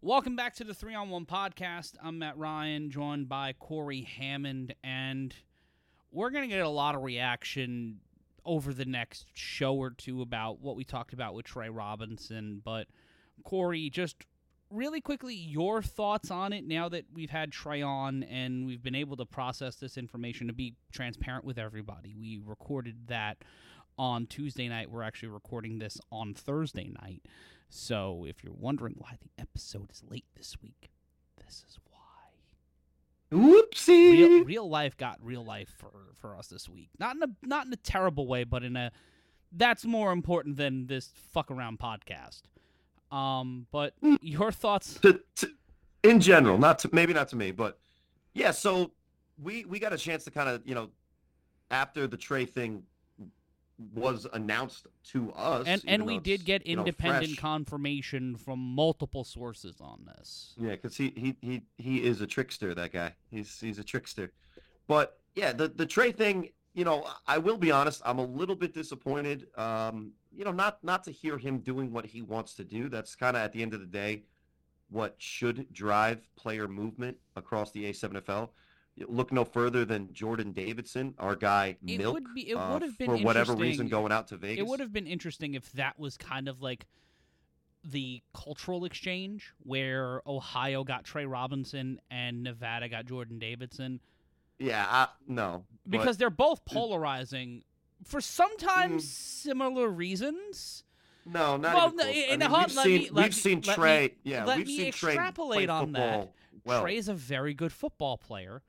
Welcome 0.00 0.36
back 0.36 0.54
to 0.56 0.64
the 0.64 0.74
Three 0.74 0.94
on 0.94 1.10
One 1.10 1.26
podcast. 1.26 1.94
I'm 2.02 2.20
Matt 2.20 2.38
Ryan, 2.38 2.90
joined 2.90 3.28
by 3.28 3.52
Cory 3.52 4.02
Hammond, 4.02 4.74
and 4.84 5.34
we're 6.12 6.30
going 6.30 6.48
to 6.48 6.54
get 6.54 6.64
a 6.64 6.68
lot 6.68 6.94
of 6.94 7.02
reaction 7.02 8.00
over 8.44 8.72
the 8.74 8.84
next 8.84 9.26
show 9.34 9.74
or 9.74 9.90
two 9.90 10.22
about 10.22 10.60
what 10.60 10.76
we 10.76 10.84
talked 10.84 11.12
about 11.12 11.34
with 11.34 11.46
Trey 11.46 11.68
Robinson. 11.68 12.60
But, 12.64 12.88
Cory, 13.44 13.90
just 13.90 14.24
really 14.70 15.00
quickly, 15.00 15.34
your 15.34 15.82
thoughts 15.82 16.30
on 16.30 16.52
it 16.52 16.64
now 16.64 16.88
that 16.88 17.04
we've 17.12 17.30
had 17.30 17.52
Trey 17.52 17.82
on 17.82 18.22
and 18.24 18.66
we've 18.66 18.82
been 18.82 18.94
able 18.94 19.16
to 19.18 19.26
process 19.26 19.76
this 19.76 19.96
information 19.96 20.46
to 20.46 20.52
be 20.52 20.74
transparent 20.92 21.44
with 21.44 21.58
everybody. 21.58 22.14
We 22.18 22.40
recorded 22.44 23.08
that 23.08 23.38
on 23.98 24.26
Tuesday 24.26 24.68
night. 24.68 24.90
We're 24.90 25.02
actually 25.02 25.28
recording 25.28 25.78
this 25.78 26.00
on 26.10 26.34
Thursday 26.34 26.90
night. 27.02 27.22
So 27.68 28.24
if 28.28 28.42
you're 28.42 28.54
wondering 28.54 28.94
why 28.98 29.16
the 29.20 29.30
episode 29.40 29.90
is 29.92 30.02
late 30.08 30.26
this 30.36 30.56
week, 30.62 30.90
this 31.36 31.64
is 31.68 31.78
why. 31.90 31.91
Whoopsie. 33.32 34.12
Real, 34.12 34.44
real 34.44 34.68
life 34.68 34.96
got 34.96 35.18
real 35.22 35.44
life 35.44 35.72
for, 35.78 35.90
for 36.20 36.36
us 36.36 36.48
this 36.48 36.68
week. 36.68 36.90
Not 36.98 37.16
in 37.16 37.22
a 37.22 37.28
not 37.42 37.66
in 37.66 37.72
a 37.72 37.76
terrible 37.76 38.26
way, 38.26 38.44
but 38.44 38.62
in 38.62 38.76
a 38.76 38.92
that's 39.52 39.84
more 39.84 40.12
important 40.12 40.56
than 40.56 40.86
this 40.86 41.10
fuck 41.32 41.50
around 41.50 41.78
podcast. 41.78 42.42
Um, 43.10 43.66
but 43.70 43.94
your 44.20 44.52
thoughts? 44.52 44.94
to, 45.00 45.20
to, 45.36 45.50
in 46.02 46.20
general, 46.20 46.58
not 46.58 46.78
to 46.80 46.90
maybe 46.92 47.12
not 47.12 47.28
to 47.28 47.36
me, 47.36 47.50
but 47.50 47.78
yeah. 48.34 48.50
So 48.50 48.92
we 49.42 49.64
we 49.64 49.78
got 49.78 49.92
a 49.92 49.98
chance 49.98 50.24
to 50.24 50.30
kind 50.30 50.48
of 50.48 50.62
you 50.66 50.74
know 50.74 50.90
after 51.70 52.06
the 52.06 52.16
Trey 52.16 52.44
thing 52.44 52.84
was 53.94 54.26
announced 54.32 54.86
to 55.10 55.32
us, 55.32 55.66
and 55.66 55.82
and 55.86 56.06
we 56.06 56.18
did 56.18 56.44
get 56.44 56.66
you 56.66 56.76
know, 56.76 56.82
independent 56.82 57.36
confirmation 57.38 58.36
from 58.36 58.58
multiple 58.58 59.24
sources 59.24 59.80
on 59.80 60.06
this. 60.06 60.54
Yeah, 60.58 60.70
because 60.70 60.96
he, 60.96 61.12
he 61.16 61.36
he 61.40 61.62
he 61.78 62.04
is 62.04 62.20
a 62.20 62.26
trickster. 62.26 62.74
That 62.74 62.92
guy. 62.92 63.14
He's 63.30 63.58
he's 63.60 63.78
a 63.78 63.84
trickster. 63.84 64.32
But 64.86 65.18
yeah, 65.34 65.52
the 65.52 65.68
the 65.68 65.86
Trey 65.86 66.12
thing. 66.12 66.50
You 66.74 66.86
know, 66.86 67.06
I 67.26 67.36
will 67.36 67.58
be 67.58 67.70
honest. 67.70 68.00
I'm 68.02 68.18
a 68.18 68.24
little 68.24 68.56
bit 68.56 68.72
disappointed. 68.72 69.46
Um, 69.56 70.12
you 70.34 70.44
know, 70.44 70.52
not 70.52 70.82
not 70.82 71.04
to 71.04 71.10
hear 71.10 71.36
him 71.36 71.58
doing 71.58 71.92
what 71.92 72.06
he 72.06 72.22
wants 72.22 72.54
to 72.54 72.64
do. 72.64 72.88
That's 72.88 73.14
kind 73.14 73.36
of 73.36 73.42
at 73.42 73.52
the 73.52 73.62
end 73.62 73.74
of 73.74 73.80
the 73.80 73.86
day, 73.86 74.24
what 74.88 75.14
should 75.18 75.70
drive 75.72 76.26
player 76.36 76.68
movement 76.68 77.18
across 77.36 77.72
the 77.72 77.84
A7FL. 77.84 78.48
Look 79.08 79.32
no 79.32 79.44
further 79.44 79.84
than 79.86 80.12
Jordan 80.12 80.52
Davidson, 80.52 81.14
our 81.18 81.34
guy 81.34 81.76
It 81.86 81.98
Milk, 81.98 82.14
would 82.14 82.34
be. 82.34 82.50
It 82.50 82.54
uh, 82.54 82.72
would 82.74 82.82
have 82.82 82.98
been 82.98 83.06
for 83.08 83.16
whatever 83.18 83.54
reason 83.54 83.88
going 83.88 84.12
out 84.12 84.28
to 84.28 84.36
Vegas. 84.36 84.58
It 84.58 84.66
would 84.66 84.80
have 84.80 84.92
been 84.92 85.06
interesting 85.06 85.54
if 85.54 85.72
that 85.72 85.98
was 85.98 86.16
kind 86.18 86.46
of 86.46 86.60
like 86.60 86.86
the 87.84 88.22
cultural 88.34 88.84
exchange 88.84 89.52
where 89.60 90.20
Ohio 90.26 90.84
got 90.84 91.04
Trey 91.04 91.24
Robinson 91.26 92.00
and 92.10 92.42
Nevada 92.42 92.88
got 92.88 93.06
Jordan 93.06 93.38
Davidson 93.38 94.00
Yeah, 94.58 94.86
I, 94.88 95.08
no, 95.26 95.64
because 95.88 96.16
they're 96.18 96.30
both 96.30 96.64
polarizing 96.64 97.64
for 98.04 98.20
sometimes 98.20 99.04
Mm. 99.04 99.08
similar 99.08 99.88
reasons. 99.88 100.84
no, 101.24 101.56
not 101.56 101.74
Well, 101.74 101.86
even 101.88 102.28
no. 102.28 102.34
In 102.34 102.42
a 102.42 102.48
hot- 102.48 102.68
we've 102.68 102.78
seen 102.78 103.00
me- 103.02 103.10
we've 103.10 103.34
seen 103.34 103.60
let 103.62 103.66
me- 103.78 103.82
Trey. 103.82 104.14
yeah, 104.22 104.44
let 104.44 104.58
we've 104.58 104.66
me 104.66 104.76
seen 104.76 104.92
Trey 104.92 105.14
play 105.14 105.14
extrapolate 105.14 105.70
on 105.70 105.92
that. 105.92 106.32
Well, 106.64 106.82
Trey 106.82 106.96
is 106.96 107.08
a 107.08 107.14
very 107.14 107.54
good 107.54 107.72
football 107.72 108.16
player, 108.18 108.62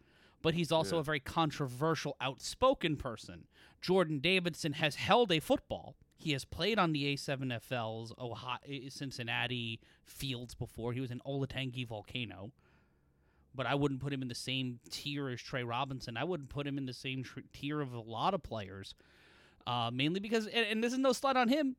but 0.44 0.54
he's 0.54 0.72
also 0.72 0.98
Yeah. 0.98 1.00
a 1.00 1.04
very 1.04 1.20
controversial, 1.20 2.16
outspoken 2.22 2.96
person. 2.98 3.48
Jordan 3.82 4.20
Davidson 4.20 4.74
has 4.74 4.96
held 4.96 5.32
a 5.32 5.40
football. 5.40 5.96
He 6.16 6.32
has 6.34 6.46
played 6.46 6.78
on 6.78 6.94
the 6.94 7.06
A7FL's 7.16 8.14
Ohio, 8.20 8.60
Cincinnati 8.90 9.80
fields 10.06 10.54
before. 10.54 10.94
He 10.94 11.02
was 11.02 11.10
in 11.12 11.20
Olatangi 11.26 11.88
Volcano. 11.88 12.52
But 13.56 13.66
I 13.66 13.76
wouldn't 13.76 14.00
put 14.02 14.14
him 14.14 14.22
in 14.22 14.28
the 14.30 14.36
same 14.36 14.80
tier 14.90 15.30
as 15.30 15.42
Trey 15.42 15.64
Robinson. 15.64 16.18
I 16.18 16.24
wouldn't 16.24 16.50
put 16.50 16.66
him 16.66 16.78
in 16.78 16.86
the 16.86 16.94
same 16.94 17.24
tr- 17.24 17.42
tier 17.52 17.82
of 17.82 17.94
a 17.94 18.00
lot 18.00 18.34
of 18.34 18.42
players. 18.44 18.96
Uh, 19.68 19.92
mainly 19.94 20.20
because, 20.20 20.48
and, 20.48 20.66
and 20.66 20.84
this 20.84 20.92
is 20.94 21.00
no 21.00 21.14
slight 21.14 21.36
on 21.38 21.50
him, 21.50 21.76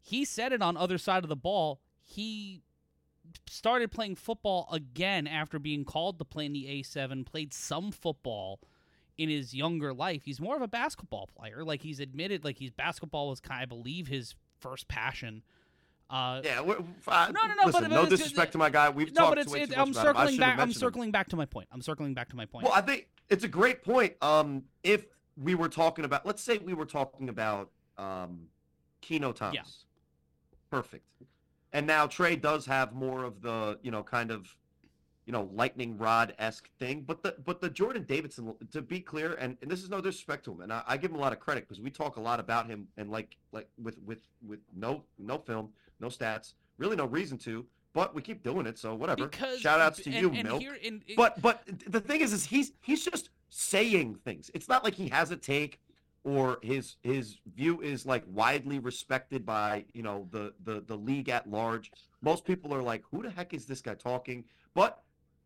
he 0.00 0.24
said 0.24 0.52
it 0.52 0.62
on 0.62 0.76
other 0.76 0.98
side 0.98 1.22
of 1.24 1.28
the 1.28 1.36
ball. 1.36 1.80
He 2.04 2.62
started 3.46 3.90
playing 3.90 4.16
football 4.16 4.68
again 4.72 5.26
after 5.26 5.58
being 5.58 5.84
called 5.84 6.18
to 6.18 6.24
play 6.24 6.46
in 6.46 6.52
the 6.52 6.64
A7, 6.66 7.24
played 7.26 7.52
some 7.54 7.90
football 7.92 8.60
in 9.18 9.28
his 9.28 9.54
younger 9.54 9.94
life. 9.94 10.22
He's 10.24 10.40
more 10.40 10.56
of 10.56 10.62
a 10.62 10.68
basketball 10.68 11.28
player. 11.36 11.64
Like 11.64 11.82
he's 11.82 12.00
admitted 12.00 12.44
like 12.44 12.56
he's 12.58 12.70
basketball 12.70 13.28
was 13.28 13.40
kind 13.40 13.62
I 13.62 13.64
believe 13.64 14.08
his 14.08 14.34
first 14.60 14.88
passion. 14.88 15.42
Uh 16.10 16.40
Yeah, 16.44 16.60
No, 16.60 16.64
no, 16.66 16.74
no, 16.74 16.80
Listen, 17.66 17.72
but- 17.72 17.82
no 17.82 17.88
but 17.88 17.90
it's- 18.04 18.08
disrespect 18.10 18.52
to 18.52 18.58
my 18.58 18.70
guy. 18.70 18.90
We've 18.90 19.12
no, 19.14 19.22
talked 19.22 19.36
but 19.36 19.38
it's, 19.38 19.54
it's 19.54 19.76
I'm 19.76 19.92
circling 19.94 20.36
back 20.36 20.52
I'm 20.52 20.56
mentioned 20.58 20.76
him. 20.76 20.80
circling 20.80 21.10
back 21.10 21.28
to 21.28 21.36
my 21.36 21.46
point. 21.46 21.68
I'm 21.72 21.82
circling 21.82 22.14
back 22.14 22.28
to 22.30 22.36
my 22.36 22.46
point. 22.46 22.64
Well, 22.64 22.74
I 22.74 22.80
think 22.80 23.08
it's 23.28 23.44
a 23.44 23.48
great 23.48 23.82
point. 23.82 24.14
Um, 24.22 24.64
if 24.84 25.06
we 25.36 25.54
were 25.54 25.68
talking 25.68 26.04
about, 26.04 26.24
let's 26.24 26.42
say 26.42 26.58
we 26.58 26.74
were 26.74 26.86
talking 26.86 27.28
about 27.28 27.70
um, 27.98 28.48
Keno 29.00 29.32
Thomas, 29.32 29.84
perfect. 30.70 31.04
And 31.72 31.86
now 31.86 32.06
Trey 32.06 32.36
does 32.36 32.66
have 32.66 32.92
more 32.94 33.24
of 33.24 33.42
the, 33.42 33.78
you 33.82 33.90
know, 33.90 34.02
kind 34.02 34.30
of, 34.30 34.54
you 35.26 35.32
know, 35.32 35.50
lightning 35.52 35.98
rod 35.98 36.34
esque 36.38 36.70
thing. 36.78 37.02
But 37.02 37.22
the 37.22 37.34
but 37.44 37.60
the 37.60 37.68
Jordan 37.68 38.04
Davidson, 38.04 38.54
to 38.72 38.80
be 38.80 39.00
clear, 39.00 39.34
and, 39.34 39.56
and 39.60 39.70
this 39.70 39.82
is 39.82 39.90
no 39.90 40.00
disrespect 40.00 40.44
to 40.44 40.52
him, 40.52 40.60
and 40.60 40.72
I, 40.72 40.82
I 40.86 40.96
give 40.96 41.10
him 41.10 41.16
a 41.16 41.20
lot 41.20 41.32
of 41.32 41.40
credit 41.40 41.68
because 41.68 41.82
we 41.82 41.90
talk 41.90 42.16
a 42.16 42.20
lot 42.20 42.40
about 42.40 42.66
him, 42.66 42.86
and 42.96 43.10
like 43.10 43.36
like 43.52 43.68
with 43.82 43.98
with 44.04 44.22
with 44.46 44.60
no 44.74 45.02
no 45.18 45.38
film, 45.38 45.70
no 46.00 46.08
stats, 46.08 46.54
really 46.78 46.96
no 46.96 47.06
reason 47.06 47.38
to. 47.38 47.66
But 47.92 48.14
we 48.14 48.20
keep 48.20 48.42
doing 48.42 48.66
it, 48.66 48.78
so 48.78 48.94
whatever. 48.94 49.26
because 49.26 49.58
Shout 49.58 49.80
outs 49.80 50.02
to 50.02 50.10
and, 50.10 50.20
you, 50.20 50.30
and 50.30 50.44
Milk. 50.44 50.62
And, 50.84 51.02
But 51.16 51.40
but 51.40 51.62
the 51.86 52.00
thing 52.00 52.20
is, 52.20 52.32
is 52.32 52.44
he's 52.44 52.72
he's 52.82 53.04
just 53.04 53.30
saying 53.48 54.16
things. 54.24 54.50
It's 54.54 54.68
not 54.68 54.84
like 54.84 54.94
he 54.94 55.08
has 55.08 55.30
a 55.30 55.36
take 55.36 55.80
or 56.26 56.58
his 56.60 56.96
his 57.02 57.38
view 57.54 57.80
is 57.80 58.04
like 58.04 58.24
widely 58.26 58.80
respected 58.80 59.46
by 59.46 59.84
you 59.94 60.02
know 60.02 60.26
the 60.32 60.52
the 60.64 60.80
the 60.80 60.96
league 60.96 61.28
at 61.28 61.48
large. 61.48 61.90
Most 62.20 62.44
people 62.44 62.74
are 62.74 62.82
like, 62.82 63.02
who 63.12 63.22
the 63.22 63.30
heck 63.30 63.54
is 63.54 63.66
this 63.66 63.80
guy 63.80 63.94
talking? 63.94 64.44
But 64.74 65.02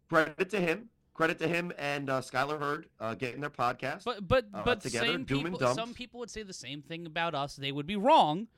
credit 0.09 0.49
to 0.51 0.59
him, 0.61 0.89
credit 1.13 1.39
to 1.41 1.47
him 1.49 1.71
and 1.79 2.09
uh, 2.09 2.23
Skylar 2.23 2.59
Hurd 2.59 2.87
uh, 2.99 3.15
getting 3.15 3.43
their 3.43 3.51
podcast. 3.51 4.05
But 4.05 4.27
but 4.27 4.47
uh, 4.55 4.63
but 4.65 4.81
together, 4.81 5.07
same 5.07 5.25
doom 5.25 5.47
and 5.47 5.55
people. 5.59 5.75
Some 5.75 5.93
people 5.93 6.19
would 6.21 6.31
say 6.31 6.43
the 6.43 6.55
same 6.55 6.81
thing 6.81 7.05
about 7.07 7.35
us. 7.35 7.57
They 7.57 7.73
would 7.73 7.87
be 7.87 7.97
wrong. 7.97 8.49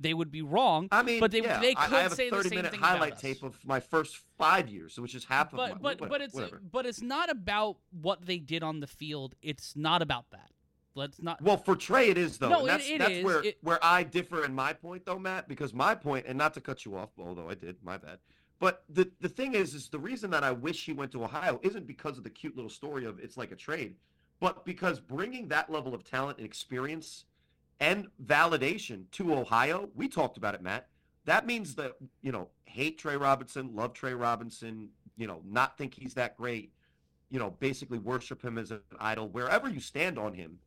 They 0.00 0.14
would 0.14 0.32
be 0.32 0.42
wrong. 0.42 0.88
I 0.90 1.02
mean, 1.02 1.20
but 1.20 1.30
they- 1.30 1.42
yeah, 1.42 1.60
they 1.60 1.74
could 1.74 1.92
I 1.92 2.02
have 2.02 2.14
say 2.14 2.26
a 2.28 2.30
the 2.30 2.36
30 2.38 2.48
same 2.48 2.56
minute 2.56 2.70
thing 2.72 2.80
about 2.80 2.92
highlight 2.98 3.18
tape 3.18 3.42
of 3.44 3.56
my 3.64 3.78
first 3.78 4.18
five 4.38 4.68
years, 4.68 4.98
which 4.98 5.14
is 5.14 5.24
half 5.26 5.52
of 5.52 5.58
my. 5.58 5.68
But 5.74 5.82
but 5.82 6.00
whatever, 6.00 6.08
but 6.08 6.20
it's 6.22 6.34
whatever. 6.34 6.60
but 6.72 6.86
it's 6.86 7.02
not 7.02 7.30
about 7.30 7.76
what 7.92 8.26
they 8.26 8.38
did 8.38 8.62
on 8.64 8.80
the 8.80 8.88
field. 8.88 9.34
It's 9.42 9.76
not 9.76 10.00
about 10.02 10.30
that. 10.30 10.50
Let's 10.94 11.22
not. 11.22 11.40
Well, 11.40 11.56
for 11.56 11.74
Trey, 11.74 12.08
it 12.10 12.18
is 12.18 12.38
though. 12.38 12.50
No, 12.50 12.60
and 12.60 12.68
it- 12.68 12.70
that's 12.72 12.88
it 12.88 12.98
that's 12.98 13.10
is. 13.12 13.24
where 13.24 13.44
It- 13.44 13.58
where 13.62 13.78
I 13.82 14.02
differ 14.02 14.44
in 14.44 14.54
my 14.54 14.72
point, 14.72 15.06
though, 15.06 15.18
Matt. 15.18 15.48
Because 15.48 15.72
my 15.72 15.94
point, 15.94 16.26
and 16.26 16.36
not 16.36 16.54
to 16.54 16.60
cut 16.60 16.84
you 16.84 16.96
off, 16.96 17.10
although 17.18 17.48
I 17.48 17.54
did, 17.54 17.82
my 17.82 17.96
bad. 17.96 18.18
But 18.58 18.84
the 18.88 19.10
the 19.20 19.28
thing 19.28 19.54
is, 19.54 19.74
is 19.74 19.88
the 19.88 19.98
reason 19.98 20.30
that 20.30 20.44
I 20.44 20.52
wish 20.52 20.84
he 20.84 20.92
went 20.92 21.10
to 21.12 21.24
Ohio 21.24 21.58
isn't 21.62 21.86
because 21.86 22.18
of 22.18 22.24
the 22.24 22.30
cute 22.30 22.54
little 22.56 22.70
story 22.70 23.04
of 23.04 23.18
it's 23.18 23.36
like 23.36 23.50
a 23.52 23.56
trade, 23.56 23.96
but 24.38 24.64
because 24.64 25.00
bringing 25.00 25.48
that 25.48 25.70
level 25.70 25.94
of 25.94 26.04
talent 26.04 26.38
and 26.38 26.46
experience 26.46 27.24
and 27.80 28.06
validation 28.24 29.10
to 29.12 29.34
Ohio, 29.34 29.88
we 29.94 30.08
talked 30.08 30.36
about 30.36 30.54
it, 30.54 30.62
Matt. 30.62 30.88
That 31.24 31.46
means 31.46 31.74
that 31.76 31.96
you 32.20 32.32
know 32.32 32.50
hate 32.64 32.98
Trey 32.98 33.16
Robinson, 33.16 33.74
love 33.74 33.94
Trey 33.94 34.14
Robinson, 34.14 34.90
you 35.16 35.26
know, 35.26 35.40
not 35.44 35.76
think 35.76 35.94
he's 35.94 36.14
that 36.14 36.36
great, 36.36 36.72
you 37.30 37.38
know, 37.38 37.50
basically 37.50 37.98
worship 37.98 38.42
him 38.42 38.58
as 38.58 38.70
an 38.70 38.80
idol. 39.00 39.28
Wherever 39.28 39.68
you 39.68 39.80
stand 39.80 40.18
on 40.18 40.34
him, 40.34 40.58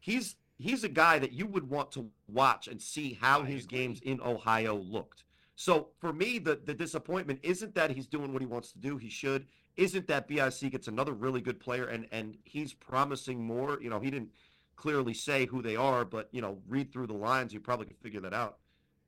he's 0.00 0.36
he's 0.58 0.84
a 0.84 0.88
guy 0.88 1.18
that 1.18 1.32
you 1.32 1.46
would 1.46 1.68
want 1.68 1.92
to 1.92 2.10
watch 2.26 2.68
and 2.68 2.80
see 2.80 3.18
how 3.20 3.42
his 3.42 3.66
games 3.66 4.00
in 4.02 4.20
Ohio 4.20 4.76
looked. 4.76 5.24
So 5.56 5.88
for 6.00 6.12
me, 6.12 6.38
the 6.38 6.60
the 6.64 6.74
disappointment 6.74 7.40
isn't 7.42 7.74
that 7.74 7.90
he's 7.90 8.06
doing 8.06 8.32
what 8.32 8.42
he 8.42 8.46
wants 8.46 8.72
to 8.72 8.78
do. 8.78 8.96
He 8.96 9.08
should. 9.08 9.46
Isn't 9.76 10.08
that 10.08 10.26
BIC 10.26 10.72
gets 10.72 10.88
another 10.88 11.12
really 11.12 11.40
good 11.40 11.60
player 11.60 11.86
and 11.86 12.06
and 12.12 12.36
he's 12.44 12.72
promising 12.72 13.42
more. 13.42 13.78
You 13.80 13.90
know, 13.90 14.00
he 14.00 14.10
didn't 14.10 14.30
clearly 14.78 15.12
say 15.12 15.44
who 15.46 15.60
they 15.60 15.76
are, 15.76 16.04
but 16.04 16.28
you 16.32 16.40
know, 16.40 16.58
read 16.68 16.92
through 16.92 17.08
the 17.08 17.12
lines, 17.12 17.52
you 17.52 17.60
probably 17.60 17.86
could 17.86 17.98
figure 17.98 18.20
that 18.20 18.32
out. 18.32 18.58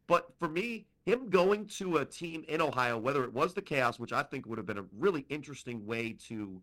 But 0.06 0.28
for 0.38 0.48
me, 0.48 0.86
him 1.06 1.30
going 1.30 1.66
to 1.78 1.98
a 1.98 2.04
team 2.04 2.44
in 2.48 2.60
Ohio, 2.60 2.98
whether 2.98 3.22
it 3.24 3.32
was 3.32 3.54
the 3.54 3.62
Chaos, 3.62 3.98
which 3.98 4.12
I 4.12 4.24
think 4.24 4.46
would 4.46 4.58
have 4.58 4.66
been 4.66 4.78
a 4.78 4.84
really 4.98 5.24
interesting 5.28 5.86
way 5.86 6.16
to 6.26 6.60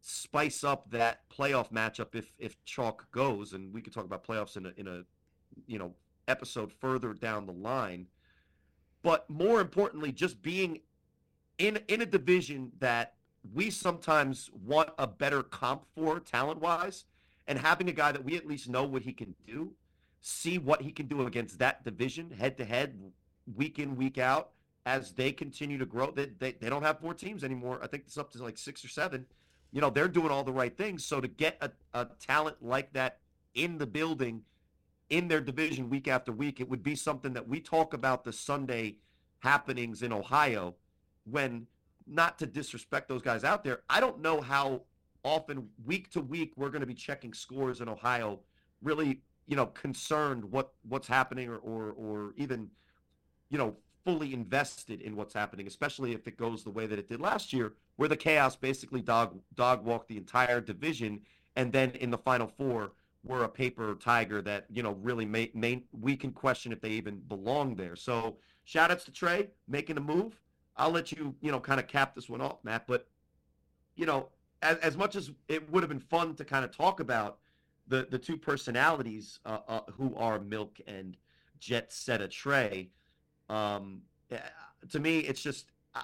spice 0.00 0.64
up 0.64 0.90
that 0.90 1.20
playoff 1.28 1.70
matchup 1.72 2.14
if 2.14 2.32
if 2.38 2.62
chalk 2.64 3.10
goes, 3.10 3.52
and 3.52 3.72
we 3.72 3.80
could 3.80 3.92
talk 3.92 4.04
about 4.04 4.26
playoffs 4.26 4.56
in 4.56 4.66
a 4.66 4.72
in 4.76 4.88
a 4.88 5.04
you 5.66 5.78
know 5.78 5.92
episode 6.26 6.72
further 6.72 7.12
down 7.14 7.46
the 7.46 7.52
line. 7.52 8.06
But 9.02 9.28
more 9.30 9.60
importantly, 9.60 10.12
just 10.12 10.42
being 10.42 10.80
in 11.58 11.78
in 11.88 12.02
a 12.02 12.06
division 12.06 12.72
that 12.78 13.14
we 13.54 13.70
sometimes 13.70 14.50
want 14.64 14.90
a 14.98 15.06
better 15.06 15.42
comp 15.42 15.86
for 15.94 16.20
talent 16.20 16.60
wise, 16.60 17.04
and 17.46 17.58
having 17.58 17.88
a 17.88 17.92
guy 17.92 18.12
that 18.12 18.24
we 18.24 18.36
at 18.36 18.46
least 18.46 18.68
know 18.68 18.84
what 18.84 19.02
he 19.02 19.12
can 19.12 19.34
do, 19.46 19.72
see 20.20 20.58
what 20.58 20.82
he 20.82 20.90
can 20.90 21.06
do 21.06 21.26
against 21.26 21.58
that 21.58 21.84
division 21.84 22.30
head 22.30 22.56
to 22.58 22.64
head, 22.64 22.98
week 23.56 23.78
in 23.78 23.96
week 23.96 24.18
out, 24.18 24.50
as 24.86 25.12
they 25.12 25.32
continue 25.32 25.78
to 25.78 25.86
grow. 25.86 26.10
They, 26.10 26.26
they 26.38 26.52
they 26.52 26.68
don't 26.68 26.82
have 26.82 27.00
four 27.00 27.14
teams 27.14 27.44
anymore. 27.44 27.80
I 27.82 27.86
think 27.86 28.04
it's 28.06 28.18
up 28.18 28.30
to 28.32 28.42
like 28.42 28.58
six 28.58 28.84
or 28.84 28.88
seven. 28.88 29.26
You 29.72 29.80
know 29.80 29.90
they're 29.90 30.08
doing 30.08 30.30
all 30.30 30.44
the 30.44 30.52
right 30.52 30.76
things. 30.76 31.04
So 31.04 31.20
to 31.20 31.28
get 31.28 31.58
a, 31.60 31.70
a 31.94 32.08
talent 32.20 32.56
like 32.62 32.92
that 32.94 33.18
in 33.54 33.78
the 33.78 33.86
building, 33.86 34.42
in 35.10 35.28
their 35.28 35.40
division 35.40 35.90
week 35.90 36.08
after 36.08 36.32
week, 36.32 36.60
it 36.60 36.68
would 36.68 36.82
be 36.82 36.94
something 36.94 37.32
that 37.34 37.48
we 37.48 37.60
talk 37.60 37.94
about 37.94 38.24
the 38.24 38.32
Sunday 38.32 38.96
happenings 39.40 40.02
in 40.02 40.12
Ohio 40.12 40.74
when 41.24 41.66
not 42.06 42.38
to 42.38 42.46
disrespect 42.46 43.08
those 43.08 43.22
guys 43.22 43.44
out 43.44 43.62
there, 43.62 43.82
I 43.88 44.00
don't 44.00 44.20
know 44.20 44.40
how 44.40 44.82
often 45.24 45.68
week 45.84 46.10
to 46.10 46.20
week 46.20 46.52
we're 46.56 46.70
going 46.70 46.80
to 46.80 46.86
be 46.86 46.94
checking 46.94 47.32
scores 47.32 47.80
in 47.80 47.88
Ohio, 47.88 48.40
really, 48.82 49.20
you 49.46 49.56
know, 49.56 49.66
concerned 49.66 50.44
what 50.44 50.72
what's 50.88 51.08
happening 51.08 51.48
or 51.48 51.56
or, 51.58 51.90
or 51.92 52.32
even, 52.36 52.68
you 53.50 53.58
know, 53.58 53.76
fully 54.04 54.32
invested 54.32 55.00
in 55.00 55.16
what's 55.16 55.34
happening, 55.34 55.66
especially 55.66 56.12
if 56.12 56.26
it 56.26 56.36
goes 56.36 56.64
the 56.64 56.70
way 56.70 56.86
that 56.86 56.98
it 56.98 57.08
did 57.08 57.20
last 57.20 57.52
year, 57.52 57.74
where 57.96 58.08
the 58.08 58.16
chaos 58.16 58.56
basically 58.56 59.02
dog 59.02 59.38
dog 59.54 59.84
walked 59.84 60.08
the 60.08 60.16
entire 60.16 60.60
division, 60.60 61.20
and 61.56 61.72
then 61.72 61.90
in 61.92 62.10
the 62.10 62.18
final 62.18 62.46
four 62.46 62.92
were 63.24 63.44
a 63.44 63.48
paper 63.48 63.94
tiger 63.96 64.40
that 64.42 64.66
you 64.72 64.82
know 64.82 64.92
really 65.02 65.26
may, 65.26 65.50
may 65.54 65.82
we 66.00 66.16
can 66.16 66.32
question 66.32 66.72
if 66.72 66.80
they 66.80 66.90
even 66.90 67.18
belong 67.28 67.74
there. 67.74 67.96
So 67.96 68.36
shout 68.64 68.90
outs 68.90 69.04
to 69.04 69.10
Trey 69.10 69.48
making 69.66 69.96
a 69.96 70.00
move. 70.00 70.38
I'll 70.76 70.90
let 70.90 71.10
you, 71.10 71.34
you 71.40 71.50
know, 71.50 71.58
kind 71.58 71.80
of 71.80 71.88
cap 71.88 72.14
this 72.14 72.28
one 72.28 72.40
off, 72.40 72.62
Matt. 72.62 72.86
But, 72.86 73.08
you 73.96 74.06
know, 74.06 74.28
as, 74.62 74.78
as 74.78 74.96
much 74.96 75.16
as 75.16 75.32
it 75.48 75.68
would 75.70 75.82
have 75.82 75.90
been 75.90 75.98
fun 75.98 76.34
to 76.36 76.44
kind 76.44 76.64
of 76.64 76.74
talk 76.74 77.00
about 77.00 77.38
the 77.88 78.06
the 78.10 78.18
two 78.18 78.36
personalities 78.36 79.40
uh, 79.44 79.58
uh, 79.66 79.80
who 79.92 80.14
are 80.16 80.38
Milk 80.38 80.78
and 80.86 81.16
Jet 81.58 81.92
Set 81.92 82.20
a 82.20 82.28
Trey, 82.28 82.90
um, 83.48 84.02
eh, 84.30 84.38
to 84.90 85.00
me, 85.00 85.20
it's 85.20 85.42
just 85.42 85.66
I, 85.94 86.02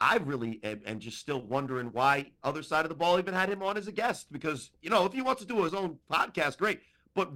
I 0.00 0.16
really 0.18 0.60
am, 0.62 0.80
am, 0.86 0.98
just 0.98 1.18
still 1.18 1.40
wondering 1.40 1.88
why 1.88 2.30
other 2.44 2.62
side 2.62 2.84
of 2.84 2.88
the 2.88 2.94
ball 2.94 3.18
even 3.18 3.34
had 3.34 3.48
him 3.48 3.62
on 3.62 3.76
as 3.76 3.88
a 3.88 3.92
guest 3.92 4.30
because 4.30 4.70
you 4.82 4.90
know 4.90 5.04
if 5.04 5.12
he 5.12 5.22
wants 5.22 5.42
to 5.42 5.48
do 5.48 5.62
his 5.62 5.74
own 5.74 5.98
podcast, 6.10 6.58
great. 6.58 6.80
But 7.14 7.30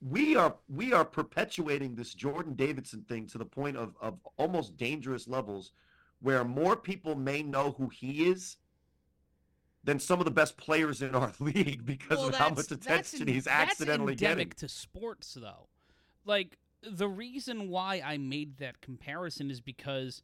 we 0.00 0.34
are 0.34 0.56
we 0.68 0.92
are 0.92 1.04
perpetuating 1.04 1.94
this 1.94 2.14
Jordan 2.14 2.54
Davidson 2.54 3.02
thing 3.02 3.26
to 3.28 3.38
the 3.38 3.44
point 3.44 3.76
of 3.76 3.94
of 4.00 4.18
almost 4.38 4.76
dangerous 4.76 5.28
levels 5.28 5.72
where 6.20 6.44
more 6.44 6.76
people 6.76 7.14
may 7.14 7.42
know 7.42 7.74
who 7.76 7.88
he 7.88 8.28
is 8.28 8.56
than 9.84 10.00
some 10.00 10.18
of 10.18 10.24
the 10.24 10.30
best 10.30 10.56
players 10.56 11.00
in 11.00 11.14
our 11.14 11.32
league 11.38 11.86
because 11.86 12.18
well, 12.18 12.28
of 12.28 12.34
how 12.34 12.50
much 12.50 12.70
attention 12.70 13.28
he's 13.28 13.46
accidentally 13.46 14.14
that's 14.14 14.22
endemic 14.22 14.56
getting. 14.56 14.68
to 14.68 14.74
sports, 14.74 15.34
though. 15.40 15.68
Like 16.24 16.58
the 16.90 17.08
reason 17.08 17.68
why 17.68 18.02
I 18.04 18.16
made 18.16 18.58
that 18.58 18.80
comparison 18.80 19.50
is 19.50 19.60
because 19.60 20.22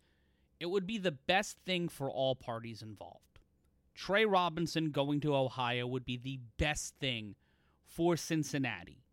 it 0.60 0.66
would 0.66 0.86
be 0.86 0.98
the 0.98 1.12
best 1.12 1.58
thing 1.64 1.88
for 1.88 2.10
all 2.10 2.34
parties 2.34 2.82
involved. 2.82 3.40
Trey 3.94 4.24
Robinson 4.24 4.90
going 4.90 5.20
to 5.20 5.34
Ohio 5.34 5.86
would 5.86 6.04
be 6.04 6.16
the 6.16 6.40
best 6.58 6.94
thing 7.00 7.34
for 7.84 8.16
Cincinnati. 8.16 9.04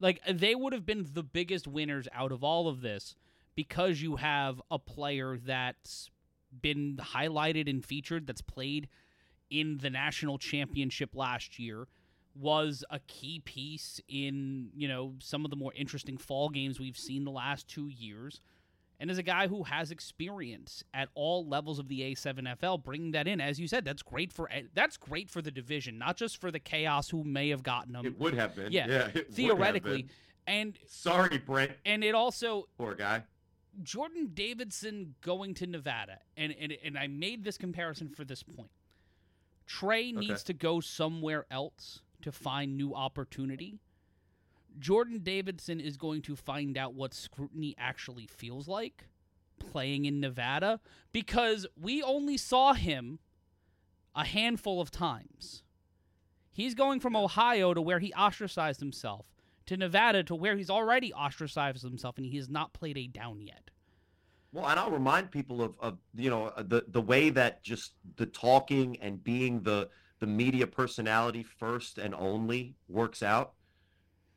Like 0.00 0.20
they 0.30 0.54
would 0.54 0.72
have 0.72 0.86
been 0.86 1.06
the 1.12 1.22
biggest 1.22 1.66
winners 1.66 2.08
out 2.12 2.32
of 2.32 2.44
all 2.44 2.68
of 2.68 2.80
this 2.80 3.16
because 3.54 4.00
you 4.00 4.16
have 4.16 4.60
a 4.70 4.78
player 4.78 5.36
that's 5.36 6.10
been 6.60 6.98
highlighted 7.00 7.68
and 7.68 7.84
featured 7.84 8.26
that's 8.26 8.42
played 8.42 8.88
in 9.50 9.78
the 9.78 9.90
national 9.90 10.38
championship 10.38 11.14
last 11.14 11.58
year 11.58 11.86
was 12.34 12.84
a 12.90 12.98
key 13.00 13.40
piece 13.40 14.00
in 14.08 14.70
you 14.74 14.88
know 14.88 15.14
some 15.18 15.44
of 15.44 15.50
the 15.50 15.56
more 15.56 15.72
interesting 15.74 16.16
fall 16.16 16.48
games 16.48 16.80
we've 16.80 16.98
seen 16.98 17.24
the 17.24 17.30
last 17.30 17.68
two 17.68 17.88
years. 17.88 18.40
And 19.00 19.10
as 19.10 19.18
a 19.18 19.22
guy 19.24 19.48
who 19.48 19.64
has 19.64 19.90
experience 19.90 20.84
at 20.94 21.08
all 21.14 21.44
levels 21.44 21.80
of 21.80 21.88
the 21.88 22.02
A7FL 22.02 22.84
bringing 22.84 23.10
that 23.12 23.26
in 23.26 23.40
as 23.40 23.58
you 23.58 23.66
said 23.66 23.84
that's 23.84 24.02
great 24.02 24.32
for 24.32 24.48
eh, 24.52 24.62
that's 24.74 24.96
great 24.96 25.28
for 25.28 25.42
the 25.42 25.50
division 25.50 25.98
not 25.98 26.16
just 26.16 26.40
for 26.40 26.52
the 26.52 26.60
chaos 26.60 27.08
who 27.10 27.24
may 27.24 27.48
have 27.48 27.64
gotten 27.64 27.92
them 27.92 28.06
it 28.06 28.18
would 28.18 28.34
have 28.34 28.54
been. 28.54 28.70
Yeah, 28.70 28.86
yeah 28.86 29.22
theoretically. 29.32 30.06
And 30.46 30.78
sorry 30.86 31.38
Brent. 31.38 31.72
And 31.84 32.04
it 32.04 32.14
also 32.14 32.68
poor 32.78 32.94
guy. 32.94 33.24
Jordan 33.82 34.30
Davidson 34.34 35.14
going 35.22 35.54
to 35.54 35.66
Nevada, 35.66 36.18
and, 36.36 36.54
and, 36.60 36.76
and 36.84 36.98
I 36.98 37.06
made 37.06 37.42
this 37.42 37.56
comparison 37.56 38.10
for 38.10 38.22
this 38.22 38.42
point. 38.42 38.68
Trey 39.66 40.12
needs 40.12 40.42
to 40.44 40.52
go 40.52 40.80
somewhere 40.80 41.46
else 41.50 42.02
to 42.22 42.32
find 42.32 42.76
new 42.76 42.94
opportunity. 42.94 43.80
Jordan 44.78 45.20
Davidson 45.22 45.80
is 45.80 45.96
going 45.96 46.22
to 46.22 46.36
find 46.36 46.78
out 46.78 46.94
what 46.94 47.14
scrutiny 47.14 47.74
actually 47.78 48.26
feels 48.26 48.68
like 48.68 49.08
playing 49.58 50.06
in 50.06 50.20
Nevada 50.20 50.80
because 51.12 51.66
we 51.80 52.02
only 52.02 52.36
saw 52.36 52.72
him 52.72 53.18
a 54.14 54.24
handful 54.24 54.80
of 54.80 54.90
times. 54.90 55.62
He's 56.50 56.74
going 56.74 57.00
from 57.00 57.16
Ohio 57.16 57.72
to 57.74 57.80
where 57.80 57.98
he 57.98 58.12
ostracized 58.14 58.80
himself 58.80 59.32
to 59.66 59.76
Nevada 59.76 60.22
to 60.24 60.34
where 60.34 60.56
he's 60.56 60.70
already 60.70 61.12
ostracized 61.12 61.82
himself 61.82 62.16
and 62.16 62.26
he 62.26 62.36
has 62.36 62.48
not 62.48 62.72
played 62.72 62.98
a 62.98 63.06
down 63.06 63.40
yet. 63.40 63.70
Well, 64.52 64.66
and 64.68 64.78
I'll 64.78 64.90
remind 64.90 65.30
people 65.30 65.62
of, 65.62 65.74
of 65.80 65.98
you 66.14 66.28
know 66.28 66.52
the 66.58 66.84
the 66.88 67.00
way 67.00 67.30
that 67.30 67.62
just 67.62 67.94
the 68.16 68.26
talking 68.26 68.98
and 69.00 69.22
being 69.22 69.62
the 69.62 69.88
the 70.22 70.26
media 70.28 70.68
personality 70.68 71.42
first 71.42 71.98
and 71.98 72.14
only 72.14 72.76
works 72.88 73.24
out. 73.24 73.54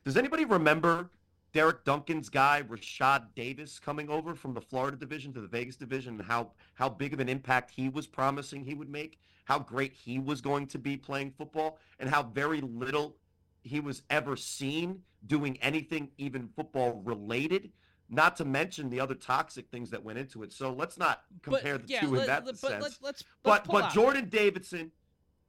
Does 0.04 0.18
anybody 0.18 0.44
remember 0.44 1.12
Derek 1.54 1.86
Duncan's 1.86 2.28
guy 2.28 2.64
Rashad 2.68 3.28
Davis 3.36 3.78
coming 3.78 4.10
over 4.10 4.34
from 4.34 4.56
the 4.56 4.62
Florida 4.62 4.98
division 4.98 5.32
to 5.34 5.42
the 5.42 5.48
Vegas 5.48 5.76
division 5.76 6.16
and 6.16 6.24
how 6.24 6.54
how 6.74 6.90
big 6.90 7.14
of 7.14 7.20
an 7.20 7.30
impact 7.30 7.70
he 7.70 7.88
was 7.88 8.08
promising 8.08 8.66
he 8.66 8.74
would 8.74 8.90
make, 8.90 9.20
how 9.44 9.60
great 9.60 9.94
he 9.94 10.18
was 10.18 10.42
going 10.42 10.66
to 10.66 10.80
be 10.80 10.98
playing 10.98 11.32
football, 11.38 11.78
and 12.00 12.10
how 12.10 12.24
very 12.24 12.62
little 12.62 13.18
he 13.62 13.80
was 13.80 14.02
ever 14.10 14.36
seen 14.36 15.00
doing 15.28 15.56
anything 15.62 16.10
even 16.18 16.50
football 16.56 17.00
related 17.06 17.72
not 18.10 18.36
to 18.38 18.46
mention 18.46 18.90
the 18.90 19.00
other 19.00 19.16
toxic 19.16 19.70
things 19.70 19.92
that 19.92 20.04
went 20.04 20.18
into 20.18 20.42
it. 20.42 20.52
So 20.52 20.74
let's 20.74 20.98
not 20.98 21.22
compare 21.44 21.78
but, 21.78 21.88
the 21.88 21.94
yeah, 21.94 22.02
two 22.02 22.12
let, 22.12 22.22
in 22.22 22.28
that 22.28 22.46
let, 22.46 22.58
sense. 22.58 22.74
But 22.74 22.82
let's, 22.82 23.02
let's, 23.02 23.24
but, 23.44 23.66
but 23.66 23.94
Jordan 23.94 24.30
Davidson, 24.30 24.92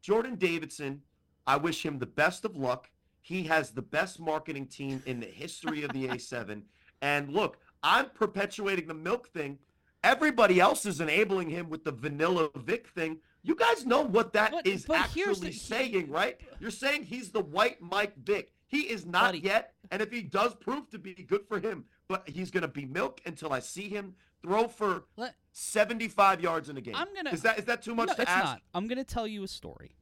Jordan 0.03 0.37
Davidson, 0.37 1.03
I 1.47 1.57
wish 1.57 1.85
him 1.85 1.99
the 1.99 2.07
best 2.07 2.45
of 2.45 2.57
luck. 2.57 2.91
He 3.21 3.45
has 3.45 3.71
the 3.71 3.83
best 3.83 4.21
marketing 4.21 4.67
team 4.67 5.03
in 5.07 5.21
the 5.21 5.27
history 5.27 5.83
of 5.83 5.93
the 5.93 6.09
A7. 6.09 6.63
And 7.03 7.33
look, 7.33 7.59
I'm 7.83 8.11
perpetuating 8.11 8.87
the 8.87 8.95
milk 8.95 9.29
thing. 9.29 9.59
Everybody 10.05 10.61
else 10.61 10.87
is 10.87 11.01
enabling 11.01 11.51
him 11.51 11.69
with 11.69 11.85
the 11.85 11.93
vanilla 11.93 12.49
Vic 12.57 12.89
thing. 12.89 13.19
You 13.43 13.55
guys 13.55 13.87
know 13.87 14.03
what 14.03 14.33
that 14.35 14.53
but, 14.53 14.67
is 14.67 14.85
but 14.85 14.99
actually 14.99 15.51
the, 15.51 15.53
saying, 15.53 16.11
right? 16.11 16.41
You're 16.61 16.71
saying 16.71 17.05
he's 17.05 17.31
the 17.31 17.41
white 17.41 17.81
Mike 17.81 18.17
Vick. 18.17 18.53
He 18.69 18.81
is 18.81 19.07
not 19.07 19.29
buddy. 19.29 19.39
yet, 19.39 19.75
and 19.91 20.03
if 20.03 20.11
he 20.11 20.23
does 20.23 20.55
prove 20.55 20.91
to 20.91 20.99
be 20.99 21.15
good 21.15 21.47
for 21.47 21.61
him, 21.61 21.85
but 22.09 22.29
he's 22.29 22.51
going 22.51 22.63
to 22.63 22.69
be 22.69 22.85
milk 22.85 23.21
until 23.25 23.53
I 23.53 23.61
see 23.61 23.89
him 23.89 24.15
throw 24.43 24.67
for 24.67 25.05
Let, 25.17 25.35
75 25.53 26.41
yards 26.41 26.69
in 26.69 26.77
a 26.77 26.81
game. 26.81 26.95
I'm 26.97 27.09
gonna. 27.15 27.31
Is 27.31 27.43
that 27.43 27.59
is 27.59 27.65
that 27.67 27.83
too 27.83 27.95
much 27.95 28.09
no, 28.09 28.15
to 28.15 28.23
it's 28.23 28.31
ask? 28.31 28.45
Not. 28.45 28.63
I'm 28.75 28.89
going 28.89 28.99
to 28.99 29.05
tell 29.05 29.27
you 29.27 29.45
a 29.45 29.49
story. 29.49 29.97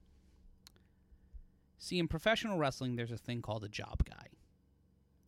See, 1.79 1.99
in 1.99 2.09
professional 2.09 2.57
wrestling, 2.57 2.97
there's 2.97 3.13
a 3.13 3.19
thing 3.19 3.43
called 3.43 3.65
a 3.65 3.69
job 3.69 4.05
guy. 4.09 4.29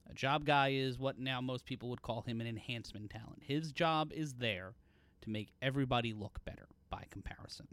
A 0.08 0.14
job 0.14 0.46
guy 0.46 0.68
is 0.70 0.98
what 0.98 1.18
now 1.18 1.42
most 1.42 1.66
people 1.66 1.90
would 1.90 2.00
call 2.00 2.22
him 2.22 2.40
an 2.40 2.46
enhancement 2.46 3.10
talent. 3.10 3.42
His 3.42 3.72
job 3.72 4.12
is 4.12 4.34
there 4.34 4.74
to 5.22 5.30
make 5.30 5.52
everybody 5.60 6.14
look 6.14 6.42
better 6.44 6.68
by 6.88 7.04
comparison. 7.10 7.66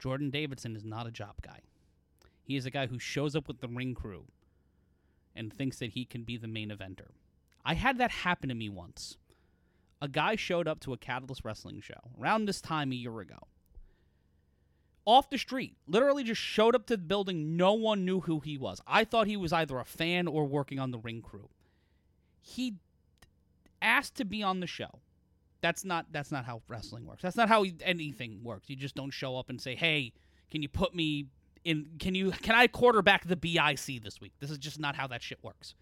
Jordan 0.00 0.30
Davidson 0.30 0.74
is 0.74 0.84
not 0.84 1.06
a 1.06 1.12
job 1.12 1.36
guy. 1.42 1.60
He 2.52 2.58
is 2.58 2.66
a 2.66 2.70
guy 2.70 2.86
who 2.86 2.98
shows 2.98 3.34
up 3.34 3.48
with 3.48 3.62
the 3.62 3.66
ring 3.66 3.94
crew 3.94 4.26
and 5.34 5.50
thinks 5.50 5.78
that 5.78 5.92
he 5.92 6.04
can 6.04 6.22
be 6.22 6.36
the 6.36 6.46
main 6.46 6.68
eventer. 6.68 7.12
I 7.64 7.72
had 7.72 7.96
that 7.96 8.10
happen 8.10 8.50
to 8.50 8.54
me 8.54 8.68
once. 8.68 9.16
A 10.02 10.08
guy 10.08 10.36
showed 10.36 10.68
up 10.68 10.78
to 10.80 10.92
a 10.92 10.98
Catalyst 10.98 11.46
Wrestling 11.46 11.80
show 11.80 12.10
around 12.20 12.44
this 12.44 12.60
time 12.60 12.92
a 12.92 12.94
year 12.94 13.20
ago. 13.20 13.38
Off 15.06 15.30
the 15.30 15.38
street, 15.38 15.78
literally 15.86 16.24
just 16.24 16.42
showed 16.42 16.74
up 16.74 16.84
to 16.88 16.98
the 16.98 17.02
building. 17.02 17.56
No 17.56 17.72
one 17.72 18.04
knew 18.04 18.20
who 18.20 18.40
he 18.40 18.58
was. 18.58 18.82
I 18.86 19.04
thought 19.04 19.26
he 19.26 19.38
was 19.38 19.54
either 19.54 19.78
a 19.78 19.84
fan 19.86 20.28
or 20.28 20.44
working 20.44 20.78
on 20.78 20.90
the 20.90 20.98
ring 20.98 21.22
crew. 21.22 21.48
He 22.42 22.74
asked 23.80 24.16
to 24.16 24.26
be 24.26 24.42
on 24.42 24.60
the 24.60 24.66
show. 24.66 25.00
That's 25.62 25.86
not 25.86 26.12
that's 26.12 26.30
not 26.30 26.44
how 26.44 26.60
wrestling 26.68 27.06
works. 27.06 27.22
That's 27.22 27.34
not 27.34 27.48
how 27.48 27.64
anything 27.82 28.40
works. 28.44 28.68
You 28.68 28.76
just 28.76 28.94
don't 28.94 29.10
show 29.10 29.38
up 29.38 29.48
and 29.48 29.58
say, 29.58 29.74
"Hey, 29.74 30.12
can 30.50 30.60
you 30.60 30.68
put 30.68 30.94
me 30.94 31.28
in? 31.64 31.86
Can 31.98 32.14
you 32.14 32.30
can 32.30 32.54
I 32.54 32.66
quarterback 32.66 33.26
the 33.26 33.36
BIC 33.36 34.02
this 34.02 34.20
week?" 34.20 34.32
This 34.40 34.50
is 34.50 34.58
just 34.58 34.78
not 34.80 34.96
how 34.96 35.06
that 35.08 35.22
shit 35.22 35.38
works. 35.42 35.74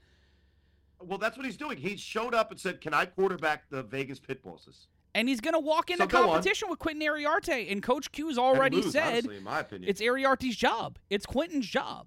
Well, 1.03 1.19
that's 1.19 1.37
what 1.37 1.47
he's 1.47 1.57
doing. 1.57 1.79
He 1.79 1.97
showed 1.97 2.35
up 2.35 2.51
and 2.51 2.61
said, 2.61 2.81
"Can 2.81 2.93
I 2.93 3.07
quarterback 3.07 3.71
the 3.71 3.83
Vegas 3.83 4.19
Pit 4.19 4.43
Bosses?" 4.43 4.87
And 5.15 5.29
he's 5.29 5.41
going 5.41 5.55
to 5.55 5.59
walk 5.61 5.91
into 5.91 6.05
So 6.05 6.09
competition 6.09 6.69
with 6.71 6.79
Quentin 6.79 7.03
Ariarte. 7.09 7.71
And 7.73 7.83
Coach 7.83 8.13
Q's 8.13 8.39
already 8.39 8.77
lose, 8.77 8.93
said 8.93 9.09
honestly, 9.09 9.37
in 9.39 9.43
my 9.43 9.61
opinion, 9.61 9.91
it's 9.91 10.01
Ariarte's 10.01 10.55
job. 10.57 10.99
It's 11.09 11.27
Quentin's 11.27 11.67
job. 11.67 12.07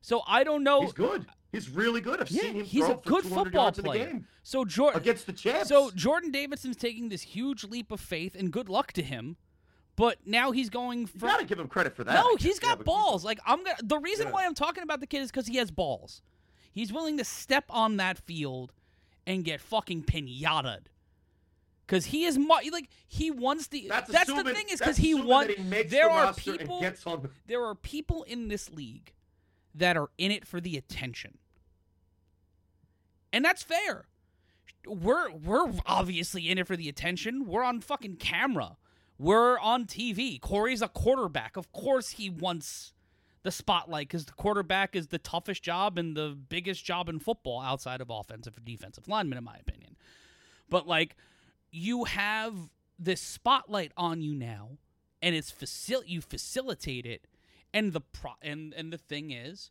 So 0.00 0.22
I 0.26 0.42
don't 0.42 0.64
know. 0.64 0.82
he's 0.82 0.92
good. 0.92 1.26
He's 1.52 1.68
really 1.68 2.00
good. 2.00 2.20
I've 2.20 2.30
Yeah, 2.30 2.42
seen 2.42 2.54
him 2.54 2.64
he's 2.64 2.86
a 2.88 2.98
good 3.04 3.24
football 3.24 3.70
player. 3.70 4.06
game 4.06 4.26
So 4.42 4.64
Jordan, 4.64 5.00
against 5.00 5.26
the 5.26 5.34
champs. 5.34 5.68
so 5.68 5.90
Jordan 5.92 6.32
Davidson's 6.32 6.76
taking 6.76 7.10
this 7.10 7.20
huge 7.22 7.62
leap 7.62 7.92
of 7.92 8.00
faith, 8.00 8.34
and 8.34 8.50
good 8.50 8.68
luck 8.70 8.92
to 8.94 9.02
him. 9.02 9.36
But 10.02 10.18
now 10.26 10.50
he's 10.50 10.68
going 10.68 11.02
you 11.02 11.06
from 11.06 11.28
gotta 11.28 11.44
give 11.44 11.60
him 11.60 11.68
credit 11.68 11.94
for 11.94 12.02
that. 12.02 12.14
No, 12.14 12.34
he's 12.34 12.58
Yeah, 12.60 12.70
got 12.70 12.78
but 12.78 12.86
balls. 12.86 13.24
Like 13.24 13.38
I'm 13.46 13.62
gonna. 13.62 13.76
The 13.84 13.98
reason 14.00 14.26
Yeah. 14.26 14.32
why 14.32 14.46
I'm 14.46 14.54
talking 14.54 14.82
about 14.82 14.98
the 14.98 15.06
kid 15.06 15.22
is 15.22 15.30
because 15.30 15.46
he 15.46 15.58
has 15.58 15.70
balls. 15.70 16.22
He's 16.72 16.92
willing 16.92 17.18
to 17.18 17.24
step 17.24 17.66
on 17.70 17.98
that 17.98 18.18
field 18.18 18.72
and 19.28 19.44
get 19.44 19.60
fucking 19.60 20.02
pinataed. 20.02 20.86
Cause 21.86 22.06
he 22.06 22.24
is 22.24 22.36
mu- 22.36 22.48
like 22.72 22.88
he 23.06 23.30
wants 23.30 23.68
the. 23.68 23.86
That's, 23.88 24.10
That's, 24.10 24.26
the 24.26 24.42
thing 24.42 24.66
is 24.70 24.80
because 24.80 24.96
he 24.96 25.14
wants. 25.14 25.54
he 25.54 25.62
There 25.84 26.08
the 26.08 26.10
are 26.10 26.34
people. 26.34 26.78
and 26.78 26.82
gets 26.82 27.06
on 27.06 27.22
the. 27.22 27.30
There 27.46 27.64
are 27.64 27.76
people 27.76 28.24
in 28.24 28.48
this 28.48 28.70
league 28.70 29.12
that 29.72 29.96
are 29.96 30.08
in 30.18 30.32
it 30.32 30.44
for 30.48 30.60
the 30.60 30.76
attention, 30.76 31.38
and 33.32 33.44
that's 33.44 33.62
fair. 33.62 34.06
We're 34.84 35.30
we're 35.30 35.72
obviously 35.86 36.50
in 36.50 36.58
it 36.58 36.66
for 36.66 36.76
the 36.76 36.88
attention. 36.88 37.46
We're 37.46 37.62
on 37.62 37.80
fucking 37.80 38.16
camera. 38.16 38.78
We're 39.22 39.56
on 39.60 39.84
TV. 39.84 40.40
Cory's 40.40 40.82
a 40.82 40.88
quarterback. 40.88 41.56
Of 41.56 41.70
course, 41.70 42.10
he 42.10 42.28
wants 42.28 42.92
the 43.44 43.52
spotlight 43.52 44.08
because 44.08 44.24
the 44.24 44.32
quarterback 44.32 44.96
is 44.96 45.06
the 45.06 45.18
toughest 45.18 45.62
job 45.62 45.96
and 45.96 46.16
the 46.16 46.30
biggest 46.30 46.84
job 46.84 47.08
in 47.08 47.20
football 47.20 47.60
outside 47.60 48.00
of 48.00 48.10
offensive 48.10 48.58
or 48.58 48.60
defensive 48.62 49.06
linemen, 49.06 49.38
in 49.38 49.44
my 49.44 49.54
opinion. 49.60 49.96
But 50.68 50.88
like, 50.88 51.14
you 51.70 52.02
have 52.02 52.52
this 52.98 53.20
spotlight 53.20 53.92
on 53.96 54.22
you 54.22 54.34
now, 54.34 54.70
and 55.22 55.36
it's 55.36 55.52
facil- 55.52 56.02
you 56.04 56.20
facilitate 56.20 57.06
it, 57.06 57.28
and 57.72 57.92
the 57.92 58.00
pro- 58.00 58.34
and 58.42 58.74
and 58.74 58.92
the 58.92 58.98
thing 58.98 59.30
is, 59.30 59.70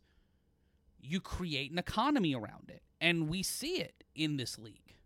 you 0.98 1.20
create 1.20 1.70
an 1.70 1.78
economy 1.78 2.34
around 2.34 2.70
it, 2.70 2.82
and 3.02 3.28
we 3.28 3.42
see 3.42 3.82
it 3.82 4.02
in 4.14 4.38
this 4.38 4.58
league, 4.58 4.96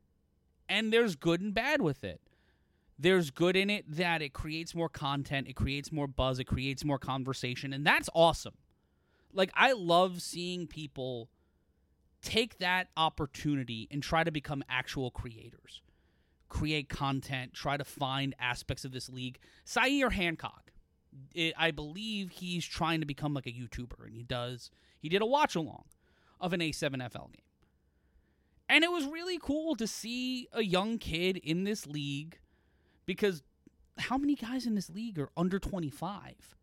and 0.69 0.93
there's 0.93 1.17
good 1.17 1.41
and 1.41 1.53
bad 1.53 1.81
with 1.81 2.05
it. 2.05 2.21
There's 2.99 3.31
good 3.31 3.57
in 3.57 3.69
it 3.69 3.85
that 3.97 4.23
it 4.23 4.33
creates 4.33 4.75
more 4.75 4.89
content, 4.89 5.49
it 5.49 5.55
creates 5.55 5.93
more 5.93 6.07
buzz, 6.07 6.39
it 6.39 6.45
creates 6.45 6.85
more 6.85 6.99
conversation, 6.99 7.73
and 7.73 7.87
that's 7.87 8.09
awesome. 8.15 8.55
Like 9.33 9.51
I 9.55 9.73
love 9.73 10.23
seeing 10.23 10.67
people 10.67 11.29
take 12.23 12.59
that 12.59 12.89
opportunity 12.97 13.87
and 13.91 14.03
try 14.03 14.25
to 14.25 14.31
become 14.31 14.65
actual 14.69 15.11
creators. 15.11 15.83
Create 16.49 16.89
content, 16.89 17.53
try 17.53 17.77
to 17.77 17.85
find 17.85 18.35
aspects 18.39 18.85
of 18.85 18.93
this 18.93 19.09
league. 19.09 19.39
Sayer 19.65 20.11
Hancock, 20.11 20.73
it, 21.35 21.55
I 21.59 21.71
believe 21.71 22.31
he's 22.31 22.65
trying 22.65 23.01
to 23.01 23.07
become 23.07 23.35
like 23.35 23.47
a 23.47 23.53
YouTuber, 23.53 24.07
and 24.07 24.15
he 24.15 24.23
does. 24.23 24.71
He 24.99 25.09
did 25.09 25.23
a 25.23 25.27
watch 25.27 25.55
along 25.55 25.85
of 26.41 26.53
an 26.53 26.61
A7FL 26.61 27.33
game. 27.33 27.43
And 28.69 28.83
it 28.83 28.91
was 28.91 29.05
really 29.05 29.39
cool 29.39 29.77
to 29.77 29.87
see 29.87 30.49
a 30.53 30.63
young 30.63 30.99
kid 30.99 31.37
in 31.37 31.65
this 31.65 31.87
league 31.87 32.39
because 33.07 33.43
how 33.99 34.19
many 34.19 34.35
guys 34.35 34.67
in 34.67 34.75
this 34.75 34.91
league 34.91 35.19
are 35.19 35.31
under 35.37 35.59
25? 35.59 36.57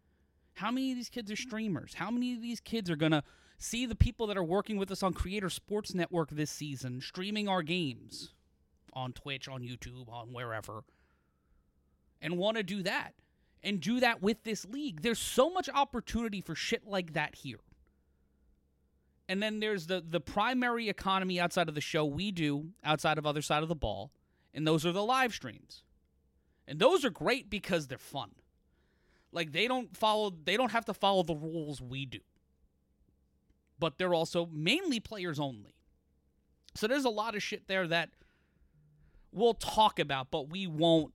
How 0.55 0.71
many 0.71 0.91
of 0.91 0.97
these 0.97 1.09
kids 1.09 1.31
are 1.31 1.35
streamers? 1.35 1.95
How 1.95 2.11
many 2.11 2.33
of 2.33 2.41
these 2.41 2.59
kids 2.59 2.89
are 2.89 2.95
going 2.95 3.11
to 3.11 3.23
see 3.57 3.85
the 3.85 3.95
people 3.95 4.27
that 4.27 4.37
are 4.37 4.43
working 4.43 4.77
with 4.77 4.91
us 4.91 5.01
on 5.01 5.13
Creator 5.13 5.49
Sports 5.49 5.93
Network 5.95 6.29
this 6.29 6.51
season 6.51 7.01
streaming 7.01 7.47
our 7.47 7.63
games 7.63 8.33
on 8.93 9.13
Twitch, 9.13 9.47
on 9.47 9.61
YouTube, 9.61 10.09
on 10.09 10.33
wherever, 10.33 10.83
and 12.21 12.37
want 12.37 12.57
to 12.57 12.63
do 12.63 12.83
that? 12.83 13.13
And 13.65 13.79
do 13.79 14.01
that 14.01 14.21
with 14.21 14.43
this 14.43 14.65
league. 14.65 15.01
There's 15.01 15.19
so 15.19 15.49
much 15.49 15.69
opportunity 15.73 16.41
for 16.41 16.53
shit 16.53 16.85
like 16.85 17.13
that 17.13 17.33
here. 17.33 17.61
And 19.29 19.41
then 19.41 19.61
there's 19.61 19.87
the 19.87 20.03
the 20.05 20.19
primary 20.19 20.89
economy 20.89 21.39
outside 21.39 21.69
of 21.69 21.75
the 21.75 21.79
show 21.79 22.03
we 22.03 22.31
do, 22.31 22.71
outside 22.83 23.17
of 23.17 23.25
other 23.25 23.41
side 23.41 23.63
of 23.63 23.69
the 23.69 23.75
ball, 23.75 24.11
and 24.53 24.67
those 24.67 24.85
are 24.85 24.91
the 24.91 25.03
live 25.03 25.33
streams. 25.33 25.83
And 26.67 26.79
those 26.79 27.03
are 27.03 27.09
great 27.09 27.49
because 27.49 27.87
they're 27.87 27.97
fun. 27.97 28.31
Like 29.31 29.51
they 29.51 29.67
don't 29.67 29.95
follow 29.97 30.31
they 30.43 30.55
don't 30.57 30.71
have 30.71 30.85
to 30.85 30.93
follow 30.93 31.23
the 31.23 31.35
rules 31.35 31.81
we 31.81 32.05
do. 32.05 32.19
But 33.79 33.97
they're 33.97 34.13
also 34.13 34.47
mainly 34.51 34.99
players 34.99 35.39
only. 35.39 35.75
So 36.75 36.87
there's 36.87 37.05
a 37.05 37.09
lot 37.09 37.35
of 37.35 37.43
shit 37.43 37.67
there 37.67 37.87
that 37.87 38.11
we'll 39.31 39.55
talk 39.55 39.99
about, 39.99 40.31
but 40.31 40.49
we 40.49 40.67
won't 40.67 41.13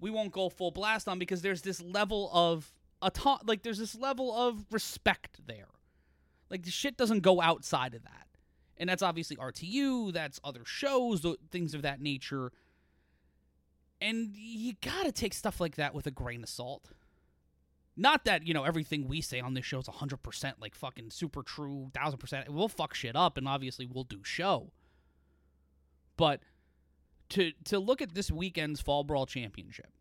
we 0.00 0.10
won't 0.10 0.32
go 0.32 0.48
full 0.48 0.70
blast 0.70 1.08
on 1.08 1.18
because 1.18 1.42
there's 1.42 1.62
this 1.62 1.80
level 1.80 2.30
of 2.32 2.72
a 3.02 3.10
like 3.44 3.62
there's 3.62 3.78
this 3.78 3.94
level 3.94 4.34
of 4.34 4.64
respect 4.70 5.40
there. 5.46 5.68
Like 6.50 6.62
the 6.62 6.70
shit 6.70 6.96
doesn't 6.96 7.20
go 7.20 7.40
outside 7.40 7.94
of 7.94 8.02
that. 8.04 8.28
And 8.76 8.88
that's 8.88 9.02
obviously 9.02 9.36
RTU, 9.36 10.12
that's 10.12 10.40
other 10.42 10.64
shows, 10.64 11.24
things 11.50 11.74
of 11.74 11.82
that 11.82 12.00
nature. 12.00 12.50
And 14.00 14.34
you 14.34 14.74
got 14.82 15.04
to 15.04 15.12
take 15.12 15.32
stuff 15.32 15.60
like 15.60 15.76
that 15.76 15.94
with 15.94 16.06
a 16.06 16.10
grain 16.10 16.42
of 16.42 16.48
salt. 16.48 16.90
Not 17.96 18.24
that, 18.24 18.46
you 18.46 18.52
know, 18.52 18.64
everything 18.64 19.06
we 19.06 19.20
say 19.20 19.40
on 19.40 19.54
this 19.54 19.64
show 19.64 19.78
is 19.78 19.86
100% 19.86 20.54
like 20.60 20.74
fucking 20.74 21.10
super 21.10 21.42
true, 21.42 21.90
1000%. 21.94 22.48
We'll 22.48 22.68
fuck 22.68 22.94
shit 22.94 23.14
up 23.14 23.38
and 23.38 23.46
obviously 23.46 23.86
we'll 23.86 24.04
do 24.04 24.24
show. 24.24 24.72
But 26.16 26.40
to 27.30 27.52
to 27.64 27.78
look 27.78 28.02
at 28.02 28.14
this 28.14 28.30
weekend's 28.30 28.80
Fall 28.80 29.04
Brawl 29.04 29.26
Championship, 29.26 29.92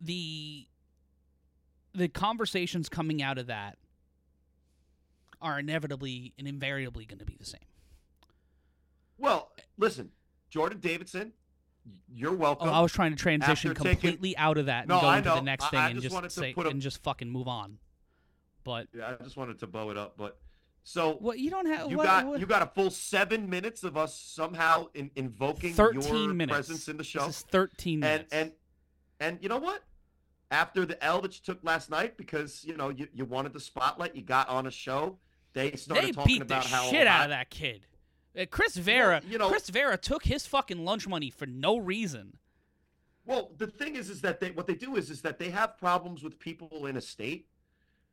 the 0.00 0.66
the 1.94 2.08
conversations 2.08 2.88
coming 2.88 3.22
out 3.22 3.38
of 3.38 3.46
that 3.48 3.78
are 5.40 5.58
inevitably 5.58 6.32
and 6.38 6.46
invariably 6.48 7.04
going 7.04 7.18
to 7.18 7.24
be 7.24 7.36
the 7.38 7.44
same. 7.44 7.60
Well, 9.18 9.52
listen, 9.76 10.10
Jordan 10.52 10.78
Davidson, 10.80 11.32
you're 12.14 12.32
oh, 12.32 12.36
welcome. 12.36 12.68
Oh, 12.68 12.72
I 12.72 12.80
was 12.80 12.92
trying 12.92 13.12
to 13.12 13.16
transition 13.16 13.70
After 13.70 13.82
taking- 13.82 14.00
completely 14.00 14.36
out 14.36 14.58
of 14.58 14.66
that 14.66 14.80
and 14.80 14.88
No, 14.90 15.00
go 15.00 15.06
I 15.06 15.16
into 15.18 15.30
know. 15.30 15.36
the 15.36 15.42
next 15.42 15.70
thing 15.70 15.78
I 15.80 15.86
and 15.86 15.94
just 15.96 16.04
just, 16.04 16.14
wanted 16.14 16.28
to 16.28 16.34
say 16.34 16.52
put 16.52 16.66
a- 16.66 16.68
and 16.68 16.80
just 16.82 17.02
fucking 17.02 17.30
move 17.30 17.48
on. 17.48 17.78
But 18.62 18.88
yeah, 18.94 19.16
I 19.18 19.24
just 19.24 19.36
wanted 19.36 19.58
to 19.60 19.66
bow 19.66 19.88
it 19.90 19.96
up, 19.96 20.16
but 20.18 20.38
so 20.84 21.14
what 21.14 21.38
you 21.38 21.50
don't 21.50 21.66
have 21.66 21.90
you 21.90 21.96
what, 21.96 22.04
got 22.06 22.26
what- 22.26 22.40
you 22.40 22.44
got 22.46 22.60
a 22.62 22.66
full 22.66 22.90
seven 22.90 23.48
minutes 23.48 23.82
of 23.82 23.96
us 23.96 24.14
somehow 24.20 24.88
in, 24.94 25.10
invoking 25.16 25.72
13 25.72 26.02
your 26.02 26.34
minutes. 26.34 26.54
presence 26.54 26.86
in 26.88 26.98
the 26.98 27.04
show, 27.04 27.26
This 27.26 27.38
is 27.38 27.42
13 27.50 27.94
and 27.94 28.00
minutes. 28.02 28.32
and 28.32 28.52
and 29.18 29.38
you 29.42 29.48
know 29.48 29.58
what? 29.58 29.82
After 30.50 30.84
the 30.84 31.02
L 31.02 31.22
that 31.22 31.34
you 31.34 31.40
took 31.42 31.64
last 31.64 31.88
night, 31.88 32.18
because 32.18 32.62
you 32.62 32.76
know 32.76 32.90
you, 32.90 33.08
you 33.14 33.24
wanted 33.24 33.54
the 33.54 33.60
spotlight, 33.60 34.14
you 34.14 34.20
got 34.22 34.50
on 34.50 34.66
a 34.66 34.70
show. 34.70 35.18
They 35.54 35.72
started 35.76 36.08
they 36.08 36.12
talking 36.12 36.26
beat 36.34 36.38
the 36.40 36.44
about 36.44 36.66
how 36.66 36.90
shit 36.90 37.06
out 37.06 37.24
of 37.24 37.30
that 37.30 37.48
kid. 37.48 37.86
Uh, 38.38 38.46
Chris 38.50 38.76
Vera, 38.76 39.20
you 39.28 39.38
know- 39.38 39.50
Chris 39.50 39.68
Vera 39.68 39.96
took 39.96 40.24
his 40.24 40.46
fucking 40.46 40.84
lunch 40.84 41.06
money 41.06 41.30
for 41.30 41.46
no 41.46 41.76
reason. 41.76 42.38
Well, 43.24 43.52
the 43.56 43.66
thing 43.66 43.96
is, 43.96 44.10
is 44.10 44.20
that 44.22 44.40
they 44.40 44.50
what 44.50 44.66
they 44.66 44.74
do 44.74 44.96
is 44.96 45.10
is 45.10 45.22
that 45.22 45.38
they 45.38 45.50
have 45.50 45.78
problems 45.78 46.22
with 46.22 46.38
people 46.38 46.86
in 46.86 46.96
a 46.96 47.00
state, 47.00 47.46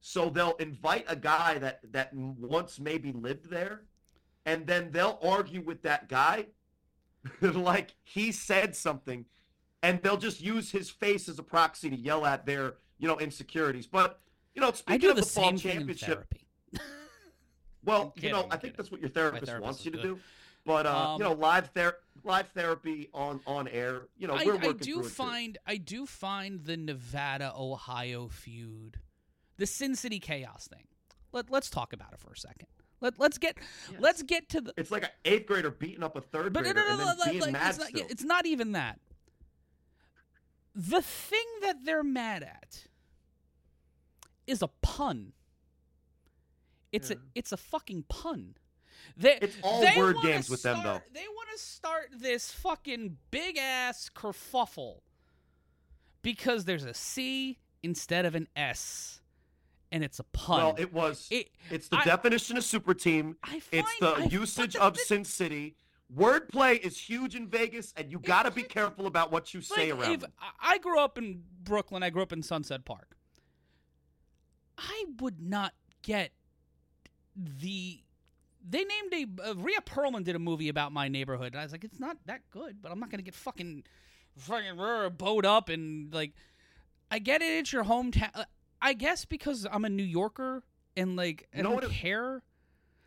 so 0.02 0.30
they'll 0.30 0.56
invite 0.58 1.06
a 1.08 1.16
guy 1.16 1.58
that 1.58 1.80
that 1.92 2.14
once 2.14 2.80
maybe 2.80 3.12
lived 3.12 3.50
there, 3.50 3.82
and 4.46 4.68
then 4.68 4.92
they'll 4.92 5.18
argue 5.24 5.62
with 5.62 5.82
that 5.82 6.10
guy, 6.10 6.48
like 7.42 7.96
he 8.04 8.32
said 8.32 8.76
something, 8.76 9.26
and 9.82 10.02
they'll 10.04 10.18
just 10.18 10.42
use 10.42 10.72
his 10.72 10.92
face 10.92 11.28
as 11.28 11.40
a 11.40 11.44
proxy 11.44 11.90
to 11.90 11.96
yell 11.96 12.24
at 12.26 12.46
their 12.46 12.76
you 13.00 13.08
know 13.08 13.18
insecurities. 13.18 13.88
But 13.88 14.20
you 14.54 14.62
know, 14.62 14.72
speaking 14.74 14.94
I 14.94 14.98
do 14.98 15.10
of 15.10 15.16
the, 15.16 15.22
the, 15.24 15.28
fall 15.28 15.44
same 15.46 15.58
thing 15.58 15.72
in 15.72 15.78
championship, 15.78 16.08
therapy. 16.08 16.48
well, 17.86 18.14
I'm 18.18 18.24
you 18.24 18.32
know, 18.32 18.48
I 18.52 18.58
think 18.58 18.76
that's 18.78 18.92
what 18.92 19.00
your 19.02 19.10
therapist, 19.10 19.46
therapist 19.46 19.64
wants 19.66 19.86
you 19.86 19.92
to 19.92 19.98
good. 19.98 20.04
do. 20.04 20.20
But 20.66 20.86
uh, 20.86 21.10
Um, 21.14 21.22
you 21.22 21.24
know, 21.28 21.34
live 21.34 21.70
ther- 21.74 21.98
live 22.24 22.50
therapy 22.50 23.10
on 23.14 23.40
on 23.48 23.68
air. 23.68 24.02
You 24.18 24.28
know, 24.28 24.34
I, 24.36 24.44
we're 24.46 24.54
I 24.54 24.68
working 24.68 24.74
do 24.78 24.94
through 24.96 25.00
it 25.00 25.04
too. 25.04 25.10
find 25.10 25.58
I 25.66 25.78
do 25.78 26.06
find 26.06 26.66
the 26.66 26.76
Nevada 26.78 27.54
Ohio 27.58 28.28
feud, 28.28 29.00
the 29.58 29.66
Sin 29.66 29.96
City 29.96 30.20
Chaos 30.20 30.68
thing. 30.68 30.86
Let 31.32 31.50
Let's 31.50 31.70
talk 31.70 31.94
about 31.94 32.14
it 32.14 32.20
for 32.20 32.32
a 32.32 32.38
second. 32.38 32.68
Let 33.02 33.18
Let's 33.20 33.38
get 33.38 33.58
Let's 33.98 34.22
get 34.24 34.50
to 34.50 34.60
the. 34.62 34.74
It's 34.76 34.92
like 34.92 35.04
an 35.04 35.10
eighth 35.24 35.46
grader 35.48 35.72
beating 35.72 36.04
up 36.04 36.18
a 36.18 36.22
third 36.22 36.52
But 36.52 36.64
grader 36.64 36.82
no, 36.82 36.86
no, 36.88 36.92
and 36.92 37.00
then 37.00 37.18
like- 37.20 37.30
being 37.32 37.42
like, 37.42 37.54
mad 37.54 37.70
it's, 37.70 37.78
not, 37.80 37.88
still. 37.88 38.06
it's 38.10 38.24
not 38.24 38.46
even 38.46 38.74
that. 38.74 39.00
The 40.76 41.02
thing 41.02 41.46
that 41.62 41.84
they're 41.86 42.04
mad 42.04 42.44
at 42.44 42.86
is 44.46 44.62
a 44.62 44.68
pun. 44.82 45.34
It's 46.92 47.10
Yeah. 47.10 47.18
a 47.18 47.20
it's 47.36 47.52
a 47.52 47.58
fucking 47.58 48.04
pun. 48.10 48.56
They, 49.16 49.38
It's 49.42 49.56
all 49.64 49.82
they 49.82 49.96
word 49.98 50.18
games 50.22 50.50
with 50.50 50.62
them, 50.64 50.82
though. 50.84 51.02
They 51.14 51.26
want 51.28 51.50
to 51.54 51.58
start 51.58 52.10
this 52.20 52.52
fucking 52.52 53.18
big 53.32 53.58
ass 53.58 54.10
kerfuffle 54.14 55.02
because 56.22 56.66
there's 56.66 56.84
a 56.84 56.94
C 56.94 57.60
instead 57.82 58.26
of 58.26 58.36
an 58.36 58.48
S, 58.56 59.22
and 59.92 60.04
it's 60.04 60.20
a 60.20 60.24
pun. 60.26 60.58
Well, 60.64 60.76
it 60.78 60.94
was. 60.94 61.28
It- 61.32 61.50
it's 61.72 61.88
the 61.88 61.98
I- 61.98 62.04
definition 62.04 62.58
of 62.58 62.64
super 62.64 62.94
team. 62.94 63.38
I 63.44 63.62
It's 63.72 64.00
the 64.00 64.08
I- 64.10 64.26
usage 64.26 64.74
the- 64.74 64.82
of 64.84 64.96
the- 64.96 65.00
Sin 65.02 65.24
City. 65.26 65.76
Wordplay 66.14 66.80
is 66.80 66.98
huge 66.98 67.36
in 67.36 67.48
Vegas, 67.48 67.94
and 67.96 68.12
you 68.12 68.20
got 68.20 68.44
to 68.44 68.52
be 68.52 68.64
careful 68.64 69.06
about 69.06 69.32
what 69.32 69.54
you 69.54 69.62
say 69.62 69.94
like, 69.94 70.02
around. 70.08 70.24
if. 70.24 70.30
I- 70.40 70.74
I 70.74 70.78
grew 70.80 71.00
up 71.00 71.18
in 71.20 71.44
Brooklyn, 71.64 72.02
I 72.04 72.10
grew 72.10 72.24
up 72.24 72.34
in 72.34 72.42
Sunset 72.44 72.84
Park. 72.84 73.16
I 74.78 75.06
would 75.20 75.40
not 75.42 75.74
get 76.02 76.32
the. 77.36 78.02
They 78.68 78.84
named 78.84 79.38
a 79.42 79.50
uh, 79.52 79.56
Rhea 79.56 79.80
Perlman 79.86 80.24
did 80.26 80.36
a 80.36 80.40
movie 80.40 80.68
about 80.70 80.92
my 80.92 81.08
neighborhood, 81.08 81.54
and 81.54 81.62
I 81.62 81.64
was 81.64 81.72
like, 81.72 81.84
it's 81.86 82.00
not 82.00 82.18
that 82.26 82.42
good, 82.52 82.82
but 82.82 82.92
I'm 82.92 83.00
not 83.00 83.10
gonna 83.10 83.24
get 83.24 83.34
fucking 83.34 83.84
fucking 84.38 84.80
uh, 84.80 85.10
bowed 85.10 85.46
up 85.46 85.70
and 85.70 86.14
like. 86.14 86.34
I 87.12 87.18
get 87.18 87.42
it, 87.42 87.46
it's 87.46 87.74
your 87.74 87.84
hometown. 87.86 88.30
uh, 88.36 88.44
I 88.82 88.94
guess 88.94 89.26
because 89.26 89.66
I'm 89.72 89.84
a 89.84 89.90
New 89.90 90.04
Yorker 90.04 90.62
and 90.96 91.16
like 91.16 91.48
I 91.54 91.58
You 91.58 91.64
know 91.64 91.80
don't 91.80 91.92
care. 91.92 92.44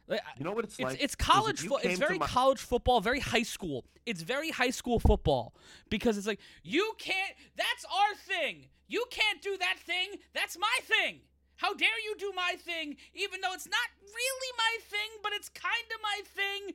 Like, 0.08 0.20
You 0.36 0.44
know 0.44 0.50
what 0.52 0.64
it's, 0.64 0.74
it's 0.74 0.82
like? 0.82 0.98
it's 1.00 1.14
college 1.14 1.60
football. 1.60 1.78
It's 1.84 1.98
very 2.00 2.18
my- 2.18 2.26
college 2.26 2.58
football, 2.60 3.00
very 3.00 3.20
high 3.20 3.44
school. 3.44 3.84
It's 4.04 4.22
very 4.22 4.50
high 4.50 4.70
school 4.70 4.98
football 4.98 5.54
because 5.88 6.18
it's 6.18 6.26
like 6.26 6.40
you 6.64 6.92
can't. 6.98 7.34
That's 7.56 7.84
our 7.84 8.14
thing. 8.16 8.66
You 8.88 9.04
can't 9.10 9.40
do 9.40 9.56
that 9.58 9.76
thing. 9.78 10.08
That's 10.34 10.58
my 10.58 10.78
thing. 10.82 11.20
How 11.62 11.74
dare 11.74 12.00
you 12.04 12.16
do 12.18 12.32
my 12.34 12.56
thing, 12.58 12.96
even 13.14 13.40
though 13.40 13.52
it's 13.52 13.68
not 13.68 13.88
really 14.02 14.52
my 14.58 14.78
thing, 14.84 15.10
but 15.22 15.32
it's 15.32 15.48
kind 15.48 15.86
of 15.94 16.00
my 16.02 16.20
thing, 16.24 16.74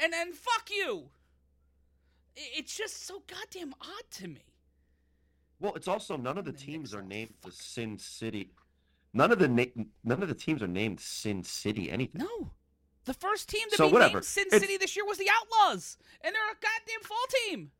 and 0.00 0.12
then 0.12 0.32
fuck 0.32 0.70
you. 0.70 1.10
It's 2.36 2.76
just 2.76 3.04
so 3.04 3.20
goddamn 3.26 3.74
odd 3.80 4.04
to 4.12 4.28
me. 4.28 4.44
Well, 5.58 5.74
it's 5.74 5.88
also 5.88 6.16
none 6.16 6.38
of 6.38 6.44
the 6.44 6.52
teams 6.52 6.94
are 6.94 7.02
named 7.02 7.34
the. 7.44 7.50
Sin 7.50 7.98
City. 7.98 8.52
None 9.12 9.32
of 9.32 9.40
the 9.40 9.48
na- 9.48 9.84
none 10.04 10.22
of 10.22 10.28
the 10.28 10.36
teams 10.36 10.62
are 10.62 10.68
named 10.68 11.00
Sin 11.00 11.42
City 11.42 11.90
anything. 11.90 12.20
No. 12.20 12.52
The 13.06 13.14
first 13.14 13.48
team 13.48 13.68
to 13.70 13.76
So 13.76 13.88
be 13.88 13.94
whatever. 13.94 14.18
named 14.18 14.24
Sin 14.24 14.46
It's- 14.46 14.60
City 14.62 14.76
this 14.76 14.94
year 14.94 15.04
was 15.04 15.18
the 15.18 15.28
Outlaws, 15.28 15.98
and 16.20 16.32
they're 16.32 16.50
a 16.52 16.54
goddamn 16.54 17.02
fall 17.02 17.26
team. 17.46 17.72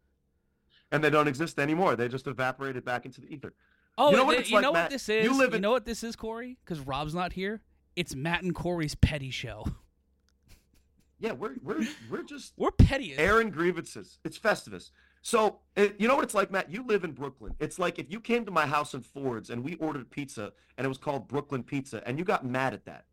And 0.90 1.04
they 1.04 1.10
don't 1.10 1.28
exist 1.28 1.60
anymore. 1.60 1.94
They 1.94 2.08
just 2.08 2.26
evaporated 2.26 2.84
back 2.84 3.06
into 3.06 3.20
the 3.20 3.32
ether. 3.32 3.54
Oh, 4.00 4.10
You 4.12 4.16
know 4.16 4.24
what 4.24 4.36
th- 4.36 4.48
you 4.48 4.54
like, 4.56 4.62
know 4.62 4.70
what 4.72 4.90
this 4.90 5.08
is? 5.08 5.24
You, 5.24 5.36
live 5.36 5.52
in- 5.54 5.60
know 5.60 5.72
what 5.72 5.84
this 5.84 6.02
is, 6.04 6.14
Cory? 6.16 6.56
Because 6.64 6.78
Rob's 6.80 7.14
not 7.14 7.32
here. 7.32 7.60
It's 7.96 8.14
Matt 8.14 8.42
and 8.44 8.54
Cory's 8.54 8.94
petty 8.94 9.30
show. 9.30 9.66
Yeah, 11.20 11.32
we're 11.32 11.56
we're 11.64 11.84
we're 12.08 12.22
just 12.22 12.52
We're 12.56 12.70
petty. 12.70 13.16
airing 13.18 13.50
grievances. 13.50 14.20
It's 14.24 14.38
Festivus. 14.38 14.92
So 15.20 15.58
it, 15.74 15.96
you 15.98 16.06
know 16.06 16.14
what 16.14 16.22
it's 16.22 16.32
like, 16.34 16.52
Matt? 16.52 16.70
You 16.70 16.84
live 16.86 17.02
in 17.02 17.10
Brooklyn. 17.10 17.56
It's 17.58 17.76
like 17.76 17.98
if 17.98 18.08
you 18.08 18.20
came 18.20 18.44
to 18.44 18.52
my 18.52 18.66
house 18.66 18.94
in 18.94 19.00
Ford's 19.00 19.50
and 19.50 19.64
we 19.64 19.74
ordered 19.76 20.08
pizza 20.10 20.52
and 20.76 20.84
it 20.84 20.88
was 20.88 20.96
called 20.96 21.26
Brooklyn 21.26 21.64
Pizza 21.64 22.06
and 22.06 22.20
you 22.20 22.24
got 22.24 22.46
mad 22.46 22.72
at 22.72 22.84
that. 22.84 23.06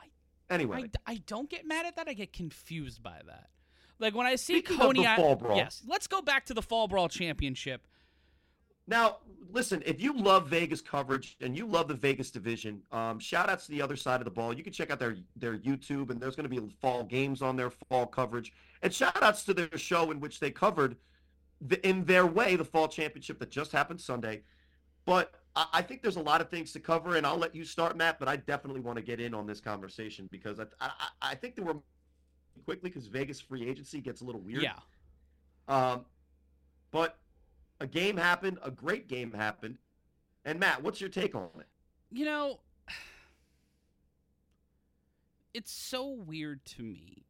I- 0.00 0.06
Anyway, 0.50 0.90
I, 1.06 1.12
I 1.12 1.22
don't 1.28 1.48
get 1.48 1.64
mad 1.64 1.86
at 1.86 1.94
that. 1.94 2.08
I 2.08 2.14
get 2.14 2.32
confused 2.32 3.04
by 3.04 3.20
that. 3.28 3.50
Like 4.00 4.16
when 4.16 4.26
I 4.26 4.34
see 4.34 4.54
Speaking 4.54 4.78
Coney 4.78 5.02
the 5.02 5.06
Island. 5.06 5.22
Fall 5.24 5.36
Brawl. 5.36 5.56
Yes, 5.56 5.80
let's 5.86 6.08
go 6.08 6.22
back 6.22 6.46
to 6.46 6.54
the 6.54 6.62
Fall 6.62 6.88
Brawl 6.88 7.08
Championship. 7.08 7.86
Now, 8.86 9.18
listen, 9.50 9.82
if 9.86 10.00
you 10.00 10.16
love 10.16 10.48
Vegas 10.48 10.80
coverage 10.80 11.36
and 11.40 11.56
you 11.56 11.66
love 11.66 11.88
the 11.88 11.94
Vegas 11.94 12.30
division, 12.30 12.82
um, 12.90 13.18
shout 13.18 13.48
outs 13.48 13.66
to 13.66 13.72
the 13.72 13.80
other 13.80 13.96
side 13.96 14.20
of 14.20 14.24
the 14.24 14.30
ball. 14.30 14.52
You 14.52 14.64
can 14.64 14.72
check 14.72 14.90
out 14.90 14.98
their 14.98 15.16
their 15.36 15.56
YouTube 15.58 16.10
and 16.10 16.20
there's 16.20 16.34
going 16.34 16.48
to 16.48 16.60
be 16.60 16.74
fall 16.80 17.04
games 17.04 17.42
on 17.42 17.56
their 17.56 17.70
fall 17.70 18.06
coverage. 18.06 18.52
And 18.82 18.92
shout 18.92 19.22
outs 19.22 19.44
to 19.44 19.54
their 19.54 19.78
show 19.78 20.10
in 20.10 20.18
which 20.18 20.40
they 20.40 20.50
covered 20.50 20.96
the, 21.60 21.86
in 21.88 22.04
their 22.04 22.26
way 22.26 22.56
the 22.56 22.64
fall 22.64 22.88
championship 22.88 23.38
that 23.38 23.50
just 23.50 23.70
happened 23.70 24.00
Sunday. 24.00 24.42
But 25.04 25.32
I, 25.54 25.66
I 25.74 25.82
think 25.82 26.02
there's 26.02 26.16
a 26.16 26.22
lot 26.22 26.40
of 26.40 26.48
things 26.48 26.72
to 26.72 26.80
cover, 26.80 27.16
and 27.16 27.24
I'll 27.24 27.38
let 27.38 27.54
you 27.54 27.64
start, 27.64 27.96
Matt. 27.96 28.18
But 28.18 28.28
I 28.28 28.36
definitely 28.36 28.80
want 28.80 28.96
to 28.96 29.02
get 29.02 29.20
in 29.20 29.32
on 29.32 29.46
this 29.46 29.60
conversation 29.60 30.28
because 30.32 30.58
I 30.58 30.64
I, 30.80 30.90
I 31.22 31.34
think 31.36 31.54
that 31.54 31.64
we're 31.64 31.76
quickly 32.64 32.90
because 32.90 33.06
Vegas 33.06 33.40
free 33.40 33.68
agency 33.68 34.00
gets 34.00 34.22
a 34.22 34.24
little 34.24 34.40
weird. 34.40 34.62
Yeah. 34.62 34.74
Um, 35.68 36.04
but 36.90 37.18
a 37.82 37.86
game 37.86 38.16
happened, 38.16 38.58
a 38.62 38.70
great 38.70 39.08
game 39.08 39.32
happened. 39.32 39.76
And 40.44 40.60
Matt, 40.60 40.82
what's 40.82 41.00
your 41.00 41.10
take 41.10 41.34
on 41.34 41.48
it? 41.58 41.66
You 42.12 42.24
know, 42.24 42.60
it's 45.54 45.72
so 45.72 46.08
weird 46.08 46.64
to 46.76 46.82
me 46.82 47.24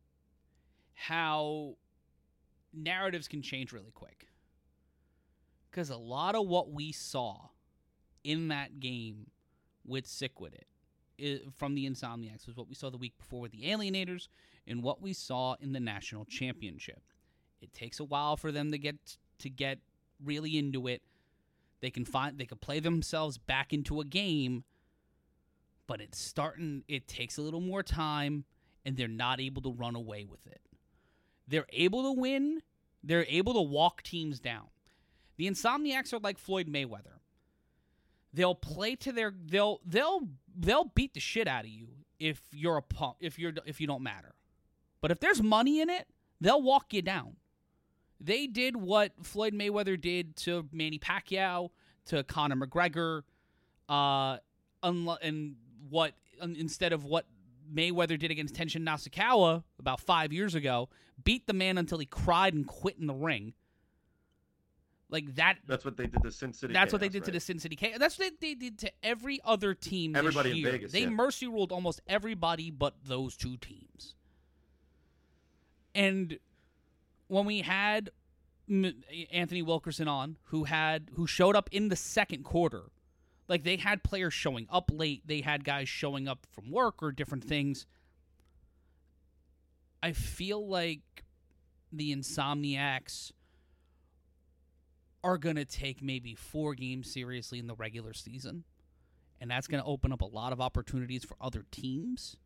how 0.94 1.76
narratives 2.74 3.28
can 3.28 3.40
change 3.40 3.72
really 3.72 3.92
quick. 3.92 4.28
Because 5.70 5.88
a 5.88 5.96
lot 5.96 6.34
of 6.34 6.46
what 6.46 6.70
we 6.70 6.92
saw 6.92 7.48
in 8.22 8.48
that 8.48 8.78
game 8.78 9.30
with 9.86 10.06
Sick 10.06 10.38
With 10.38 10.54
It 11.18 11.42
from 11.56 11.74
the 11.74 11.88
Insomniacs 11.88 12.46
was 12.46 12.56
what 12.56 12.68
we 12.68 12.74
saw 12.74 12.90
the 12.90 12.98
week 12.98 13.16
before 13.16 13.40
with 13.40 13.52
the 13.52 13.62
Alienators 13.62 14.28
and 14.66 14.82
what 14.82 15.00
we 15.00 15.14
saw 15.14 15.56
in 15.60 15.72
the 15.72 15.80
national 15.80 16.26
championship. 16.26 17.00
It 17.62 17.72
takes 17.72 18.00
a 18.00 18.04
while 18.04 18.36
for 18.36 18.52
them 18.52 18.70
to 18.70 18.78
get 18.78 19.16
to 19.38 19.48
get 19.48 19.78
really 20.24 20.56
into 20.58 20.86
it. 20.86 21.02
They 21.80 21.90
can 21.90 22.04
find 22.04 22.38
they 22.38 22.46
can 22.46 22.58
play 22.58 22.80
themselves 22.80 23.38
back 23.38 23.72
into 23.72 24.00
a 24.00 24.04
game, 24.04 24.64
but 25.86 26.00
it's 26.00 26.18
starting 26.18 26.84
it 26.88 27.08
takes 27.08 27.38
a 27.38 27.42
little 27.42 27.60
more 27.60 27.82
time 27.82 28.44
and 28.84 28.96
they're 28.96 29.08
not 29.08 29.40
able 29.40 29.62
to 29.62 29.72
run 29.72 29.96
away 29.96 30.24
with 30.24 30.46
it. 30.46 30.60
They're 31.48 31.66
able 31.72 32.02
to 32.04 32.12
win, 32.12 32.62
they're 33.02 33.26
able 33.28 33.54
to 33.54 33.60
walk 33.60 34.02
teams 34.02 34.38
down. 34.38 34.68
The 35.36 35.48
Insomniacs 35.48 36.12
are 36.12 36.18
like 36.18 36.38
Floyd 36.38 36.68
Mayweather. 36.68 37.18
They'll 38.32 38.54
play 38.54 38.94
to 38.96 39.12
their 39.12 39.34
they'll 39.44 39.80
they'll 39.84 40.28
they'll 40.56 40.84
beat 40.84 41.14
the 41.14 41.20
shit 41.20 41.48
out 41.48 41.64
of 41.64 41.70
you 41.70 41.88
if 42.18 42.40
you're 42.52 42.76
a 42.76 42.82
pump 42.82 43.16
if 43.20 43.38
you're 43.38 43.52
if 43.66 43.80
you 43.80 43.86
don't 43.86 44.02
matter. 44.02 44.34
But 45.00 45.10
if 45.10 45.18
there's 45.18 45.42
money 45.42 45.80
in 45.80 45.90
it, 45.90 46.06
they'll 46.40 46.62
walk 46.62 46.94
you 46.94 47.02
down. 47.02 47.36
They 48.22 48.46
did 48.46 48.76
what 48.76 49.12
Floyd 49.22 49.52
Mayweather 49.52 50.00
did 50.00 50.36
to 50.36 50.68
Manny 50.72 50.98
Pacquiao, 50.98 51.70
to 52.06 52.22
Conor 52.22 52.56
McGregor, 52.56 53.22
uh, 53.88 54.38
unlo- 54.82 55.18
and 55.20 55.56
what 55.90 56.14
un- 56.40 56.56
instead 56.56 56.92
of 56.92 57.04
what 57.04 57.26
Mayweather 57.72 58.18
did 58.18 58.30
against 58.30 58.54
Tenshin 58.54 58.82
Nasukawa 58.82 59.64
about 59.78 60.00
five 60.00 60.32
years 60.32 60.54
ago, 60.54 60.88
beat 61.24 61.46
the 61.46 61.52
man 61.52 61.78
until 61.78 61.98
he 61.98 62.06
cried 62.06 62.54
and 62.54 62.66
quit 62.66 62.96
in 62.98 63.06
the 63.06 63.14
ring. 63.14 63.54
Like 65.10 65.34
that. 65.34 65.58
That's 65.66 65.84
what 65.84 65.96
they 65.96 66.06
did 66.06 66.22
to 66.22 66.30
Sin 66.30 66.52
City. 66.54 66.72
That's 66.72 66.92
what 66.92 67.00
they 67.00 67.08
Chaos, 67.08 67.12
did 67.12 67.24
to 67.24 67.30
the 67.32 67.40
Sin 67.40 67.58
City 67.58 67.76
Chaos. 67.76 67.98
That's 67.98 68.18
what 68.18 68.40
they 68.40 68.54
did 68.54 68.78
to 68.78 68.92
every 69.02 69.40
other 69.44 69.74
team. 69.74 70.16
Everybody 70.16 70.50
this 70.50 70.58
in. 70.58 70.64
Vegas, 70.72 70.92
They 70.92 71.02
yeah. 71.02 71.10
mercy 71.10 71.46
ruled 71.48 71.70
almost 71.72 72.00
everybody 72.06 72.70
but 72.70 72.94
those 73.04 73.36
two 73.36 73.56
teams. 73.58 74.14
And 75.94 76.38
when 77.32 77.46
we 77.46 77.62
had 77.62 78.10
Anthony 79.32 79.62
Wilkerson 79.62 80.06
on, 80.06 80.36
who 80.44 80.64
had 80.64 81.08
who 81.14 81.26
showed 81.26 81.56
up 81.56 81.70
in 81.72 81.88
the 81.88 81.96
second 81.96 82.44
quarter, 82.44 82.90
like 83.48 83.64
they 83.64 83.76
had 83.76 84.02
players 84.02 84.34
showing 84.34 84.66
up 84.70 84.90
late, 84.92 85.22
they 85.26 85.40
had 85.40 85.64
guys 85.64 85.88
showing 85.88 86.28
up 86.28 86.46
from 86.52 86.70
work 86.70 87.02
or 87.02 87.10
different 87.10 87.44
things. 87.44 87.86
I 90.02 90.12
feel 90.12 90.68
like 90.68 91.24
the 91.90 92.14
Insomniacs 92.14 93.32
are 95.24 95.38
going 95.38 95.56
to 95.56 95.64
take 95.64 96.02
maybe 96.02 96.34
four 96.34 96.74
games 96.74 97.10
seriously 97.10 97.58
in 97.58 97.66
the 97.66 97.74
regular 97.74 98.12
season. 98.12 98.64
And 99.40 99.50
that's 99.50 99.68
going 99.68 99.82
to 99.82 99.88
open 99.88 100.12
up 100.12 100.20
a 100.20 100.26
lot 100.26 100.52
of 100.52 100.60
opportunities 100.60 101.24
for 101.24 101.36
other 101.40 101.64
teams. 101.70 102.36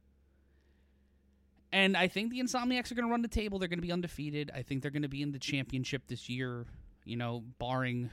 And 1.77 1.95
I 1.95 2.09
think 2.09 2.31
the 2.31 2.41
Insomniacs 2.41 2.91
are 2.91 2.95
going 2.95 3.07
to 3.07 3.11
run 3.11 3.21
the 3.21 3.29
table. 3.29 3.59
They're 3.59 3.69
going 3.69 3.81
to 3.81 3.87
be 3.87 3.93
undefeated. 3.93 4.51
I 4.55 4.63
think 4.63 4.81
they're 4.81 4.91
going 4.91 5.03
to 5.03 5.11
be 5.11 5.21
in 5.21 5.33
the 5.33 5.39
championship 5.39 6.05
this 6.09 6.27
year, 6.27 6.65
you 7.05 7.19
know, 7.19 7.45
barring 7.59 8.09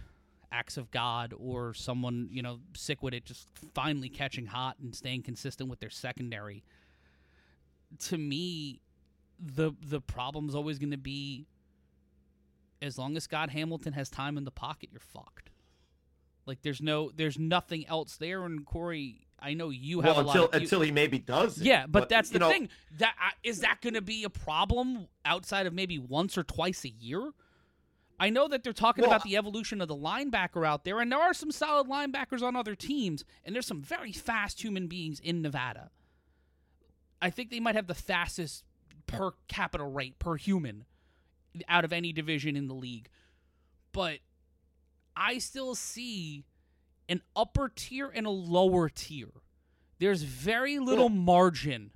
acts 0.51 0.75
of 0.75 0.91
God 0.91 1.33
or 1.37 1.73
someone, 1.73 2.27
you 2.29 2.41
know, 2.41 2.59
sick 2.75 3.01
with 3.01 3.13
it, 3.13 3.23
just 3.23 3.47
finally 3.73 4.09
catching 4.09 4.47
hot 4.47 4.75
and 4.81 4.93
staying 4.93 5.23
consistent 5.23 5.69
with 5.69 5.79
their 5.79 5.89
secondary. 5.89 6.65
To 7.99 8.17
me, 8.17 8.81
the 9.39 9.71
the 9.81 10.01
problem's 10.01 10.55
always 10.55 10.77
going 10.77 10.91
to 10.91 10.97
be 10.97 11.47
as 12.81 12.97
long 12.97 13.15
as 13.15 13.23
Scott 13.23 13.49
Hamilton 13.51 13.93
has 13.93 14.09
time 14.09 14.37
in 14.37 14.43
the 14.43 14.51
pocket, 14.51 14.89
you're 14.91 14.99
fucked. 14.99 15.51
Like 16.45 16.63
there's 16.63 16.81
no 16.81 17.11
there's 17.15 17.39
nothing 17.39 17.87
else 17.87 18.17
there. 18.17 18.43
And 18.43 18.65
Cory, 18.65 19.25
I 19.43 19.53
know 19.53 19.69
you 19.69 20.01
have 20.01 20.15
Well, 20.15 20.25
a 20.25 20.27
until 20.27 20.41
lot. 20.43 20.53
Of, 20.55 20.61
you- 20.61 20.63
until 20.65 20.81
he 20.81 20.91
maybe 20.91 21.19
does. 21.19 21.59
It. 21.59 21.65
yeah, 21.65 21.85
but, 21.87 22.07
that's 22.09 22.29
the 22.29 22.39
know, 22.39 22.49
thing. 22.49 22.69
That 22.97 23.13
uh, 23.21 23.31
is 23.43 23.59
that 23.59 23.81
going 23.81 23.95
to 23.95 24.01
be 24.01 24.23
a 24.23 24.29
problem 24.29 25.07
outside 25.25 25.65
of 25.67 25.73
maybe 25.73 25.99
once 25.99 26.37
or 26.37 26.43
twice 26.43 26.85
a 26.85 26.89
year? 26.89 27.31
I 28.19 28.29
know 28.29 28.47
that 28.47 28.63
they're 28.63 28.71
talking 28.73 29.01
Well, 29.01 29.11
about 29.11 29.23
the 29.23 29.35
evolution 29.35 29.81
of 29.81 29.87
the 29.89 29.95
linebacker 29.95 30.65
out 30.65 30.85
there, 30.85 31.01
and 31.01 31.11
there 31.11 31.19
are 31.19 31.33
some 31.33 31.51
solid 31.51 31.87
linebackers 31.87 32.41
on 32.41 32.55
other 32.55 32.75
teams, 32.75 33.25
and 33.43 33.53
there's 33.53 33.67
some 33.67 33.81
very 33.81 34.13
fast 34.13 34.63
human 34.63 34.87
beings 34.87 35.19
in 35.19 35.41
Nevada. 35.41 35.89
I 37.21 37.29
think 37.29 37.49
they 37.49 37.59
might 37.59 37.75
have 37.75 37.87
the 37.87 37.93
fastest 37.93 38.63
per 39.07 39.31
capita 39.47 39.83
rate 39.83 40.19
per 40.19 40.35
human 40.35 40.85
out 41.67 41.83
of 41.83 41.91
any 41.91 42.13
division 42.13 42.55
in 42.55 42.67
the 42.67 42.73
league. 42.73 43.09
But 43.91 44.19
I 45.15 45.37
still 45.39 45.75
see 45.75 46.45
an 47.09 47.21
upper 47.35 47.71
tier 47.73 48.11
and 48.13 48.25
a 48.25 48.31
lower 48.31 48.89
tier. 48.89 49.29
There's 49.99 50.23
very 50.23 50.79
little 50.79 51.09
margin. 51.09 51.91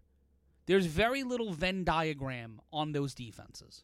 There's 0.65 0.85
very 0.85 1.23
little 1.23 1.53
Venn 1.53 1.83
diagram 1.83 2.61
on 2.71 2.91
those 2.91 3.13
defenses. 3.13 3.83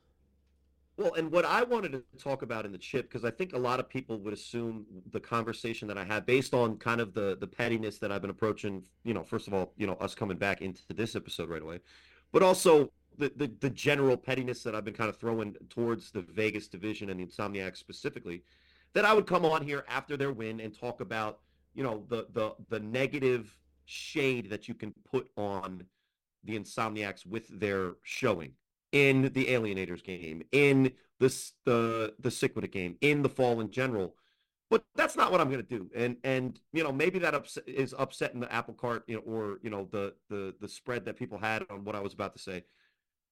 Well, 0.95 1.13
and 1.15 1.31
what 1.31 1.43
I 1.43 1.63
wanted 1.63 1.93
to 1.93 2.03
talk 2.19 2.43
about 2.43 2.65
in 2.65 2.71
the 2.71 2.77
chip, 2.77 3.09
because 3.09 3.25
I 3.25 3.31
think 3.31 3.53
a 3.53 3.57
lot 3.57 3.79
of 3.79 3.89
people 3.89 4.19
would 4.19 4.33
assume 4.33 4.85
the 5.11 5.19
conversation 5.19 5.87
that 5.87 5.97
I 5.97 6.03
had 6.03 6.25
based 6.25 6.53
on 6.53 6.77
kind 6.77 7.01
of 7.01 7.15
the 7.15 7.35
the 7.39 7.47
pettiness 7.47 7.97
that 7.97 8.11
I've 8.11 8.21
been 8.21 8.29
approaching, 8.29 8.83
you 9.03 9.15
know, 9.15 9.23
first 9.23 9.47
of 9.47 9.55
all, 9.55 9.73
you 9.75 9.87
know, 9.87 9.93
us 9.93 10.13
coming 10.13 10.37
back 10.37 10.61
into 10.61 10.81
this 10.93 11.15
episode 11.15 11.49
right 11.49 11.63
away, 11.63 11.79
but 12.31 12.43
also 12.43 12.91
the, 13.17 13.31
the, 13.35 13.51
the 13.59 13.69
general 13.69 14.17
pettiness 14.17 14.61
that 14.63 14.75
I've 14.75 14.85
been 14.85 14.93
kind 14.93 15.09
of 15.09 15.17
throwing 15.17 15.55
towards 15.69 16.11
the 16.11 16.21
Vegas 16.21 16.67
division 16.67 17.09
and 17.09 17.19
the 17.19 17.25
Insomniacs 17.25 17.77
specifically, 17.77 18.43
that 18.93 19.05
I 19.05 19.13
would 19.13 19.27
come 19.27 19.45
on 19.45 19.63
here 19.63 19.85
after 19.87 20.17
their 20.17 20.31
win 20.31 20.59
and 20.59 20.77
talk 20.77 21.01
about, 21.01 21.39
you 21.73 21.83
know, 21.83 22.03
the 22.09 22.27
the 22.33 22.53
the 22.69 22.79
negative 22.79 23.55
shade 23.85 24.49
that 24.49 24.67
you 24.67 24.73
can 24.73 24.93
put 25.11 25.29
on 25.35 25.83
the 26.43 26.57
Insomniacs 26.57 27.25
with 27.25 27.47
their 27.59 27.93
showing 28.01 28.53
in 28.91 29.23
the 29.33 29.45
Alienators 29.45 30.03
game, 30.03 30.43
in 30.51 30.91
the 31.19 31.33
the 31.65 32.13
the 32.19 32.31
Sick 32.31 32.55
With 32.55 32.65
It 32.65 32.71
game, 32.71 32.97
in 33.01 33.21
the 33.21 33.29
fall 33.29 33.59
in 33.59 33.71
general. 33.71 34.15
But 34.69 34.83
that's 34.95 35.15
not 35.15 35.31
what 35.31 35.39
I'm 35.39 35.49
going 35.51 35.63
to 35.63 35.77
do. 35.77 35.89
And 35.95 36.17
and 36.23 36.59
you 36.71 36.83
know 36.83 36.91
maybe 36.91 37.19
that 37.19 37.33
upset, 37.33 37.67
is 37.67 37.93
upsetting 37.97 38.39
the 38.39 38.51
apple 38.51 38.73
cart, 38.73 39.03
you 39.07 39.15
know, 39.15 39.21
or 39.21 39.59
you 39.61 39.69
know 39.69 39.87
the 39.91 40.13
the 40.29 40.55
the 40.59 40.67
spread 40.67 41.05
that 41.05 41.17
people 41.17 41.37
had 41.37 41.65
on 41.69 41.83
what 41.83 41.95
I 41.95 41.99
was 41.99 42.13
about 42.13 42.33
to 42.33 42.39
say. 42.39 42.63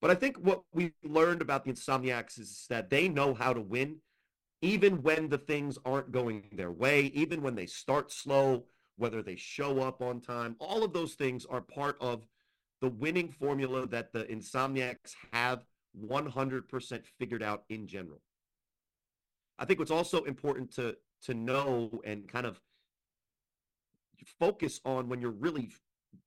But 0.01 0.09
I 0.09 0.15
think 0.15 0.37
what 0.37 0.63
we 0.73 0.93
learned 1.03 1.41
about 1.41 1.63
the 1.63 1.71
Insomniacs 1.71 2.39
is 2.39 2.65
that 2.69 2.89
they 2.89 3.07
know 3.07 3.35
how 3.35 3.53
to 3.53 3.61
win, 3.61 3.97
even 4.61 5.01
when 5.01 5.29
the 5.29 5.37
things 5.37 5.77
aren't 5.85 6.11
going 6.11 6.43
their 6.51 6.71
way, 6.71 7.05
even 7.13 7.41
when 7.41 7.55
they 7.55 7.65
start 7.65 8.11
slow, 8.11 8.65
whether 8.97 9.21
they 9.23 9.35
show 9.35 9.79
up 9.79 10.01
on 10.01 10.21
time. 10.21 10.55
All 10.59 10.83
of 10.83 10.93
those 10.93 11.15
things 11.15 11.45
are 11.45 11.61
part 11.61 11.97
of 11.99 12.25
the 12.81 12.89
winning 12.89 13.31
formula 13.31 13.87
that 13.87 14.13
the 14.13 14.25
Insomniacs 14.25 15.13
have 15.33 15.65
100% 15.99 17.01
figured 17.19 17.43
out 17.43 17.63
in 17.69 17.87
general. 17.87 18.21
I 19.57 19.65
think 19.65 19.79
what's 19.79 19.91
also 19.91 20.23
important 20.23 20.73
to 20.75 20.95
to 21.25 21.35
know 21.35 22.01
and 22.03 22.27
kind 22.27 22.47
of 22.47 22.59
focus 24.39 24.81
on 24.85 25.07
when 25.07 25.21
you're 25.21 25.29
really 25.29 25.69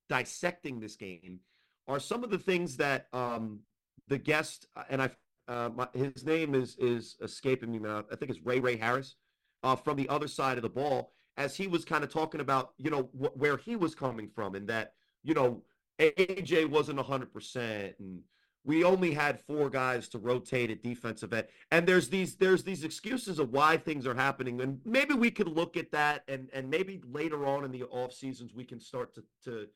dissecting 0.09 0.79
this 0.79 0.95
game 0.95 1.41
are 1.89 1.99
some 1.99 2.23
of 2.23 2.31
the 2.31 2.39
things 2.39 2.77
that 2.77 3.07
um, 3.13 3.61
the 4.07 4.19
guest 4.19 4.67
and 4.89 5.03
I 5.03 5.11
uh, 5.49 5.71
my, 5.75 5.89
his 5.95 6.25
name 6.25 6.55
is 6.55 6.77
is 6.79 7.17
escaping 7.23 7.71
me 7.73 7.79
now. 7.79 8.05
I 8.11 8.17
think 8.17 8.31
it's 8.31 8.41
Ray 8.45 8.61
Ray 8.61 8.77
Harris 8.77 9.17
uh, 9.63 9.77
from 9.77 9.97
the 9.97 10.09
other 10.09 10.29
side 10.29 10.57
of 10.59 10.63
the 10.63 10.69
ball 10.69 11.13
as 11.37 11.57
he 11.57 11.67
was 11.67 11.85
kind 11.85 12.05
of 12.05 12.13
talking 12.13 12.41
about 12.41 12.73
you 12.79 12.91
know 12.91 13.09
wh- 13.19 13.37
where 13.37 13.57
he 13.57 13.77
was 13.77 13.95
coming 13.95 14.29
from 14.29 14.55
and 14.55 14.69
that 14.69 14.95
you 15.23 15.35
know 15.35 15.63
AJ 15.99 16.69
wasn't 16.69 16.99
100% 16.99 17.95
and 17.99 18.21
we 18.65 18.83
only 18.83 19.13
had 19.13 19.39
four 19.41 19.69
guys 19.69 20.09
to 20.09 20.19
rotate 20.19 20.71
at 20.71 20.83
defensive 20.83 21.33
end 21.33 21.47
and 21.71 21.87
there's 21.87 22.09
these 22.09 22.37
there's 22.37 22.63
these 22.63 22.85
excuses 22.85 23.39
of 23.39 23.51
why 23.51 23.77
things 23.77 24.07
are 24.07 24.15
happening 24.15 24.61
and 24.61 24.81
maybe 24.85 25.15
we 25.15 25.31
could 25.31 25.49
look 25.49 25.77
at 25.77 25.91
that 25.93 26.23
and 26.29 26.49
and 26.53 26.69
maybe 26.69 27.01
later 27.11 27.47
on 27.47 27.65
in 27.65 27.71
the 27.71 27.85
off 27.85 28.13
seasons 28.13 28.55
we 28.55 28.65
can 28.65 28.81
start 28.81 29.15
to 29.15 29.23
to 29.45 29.67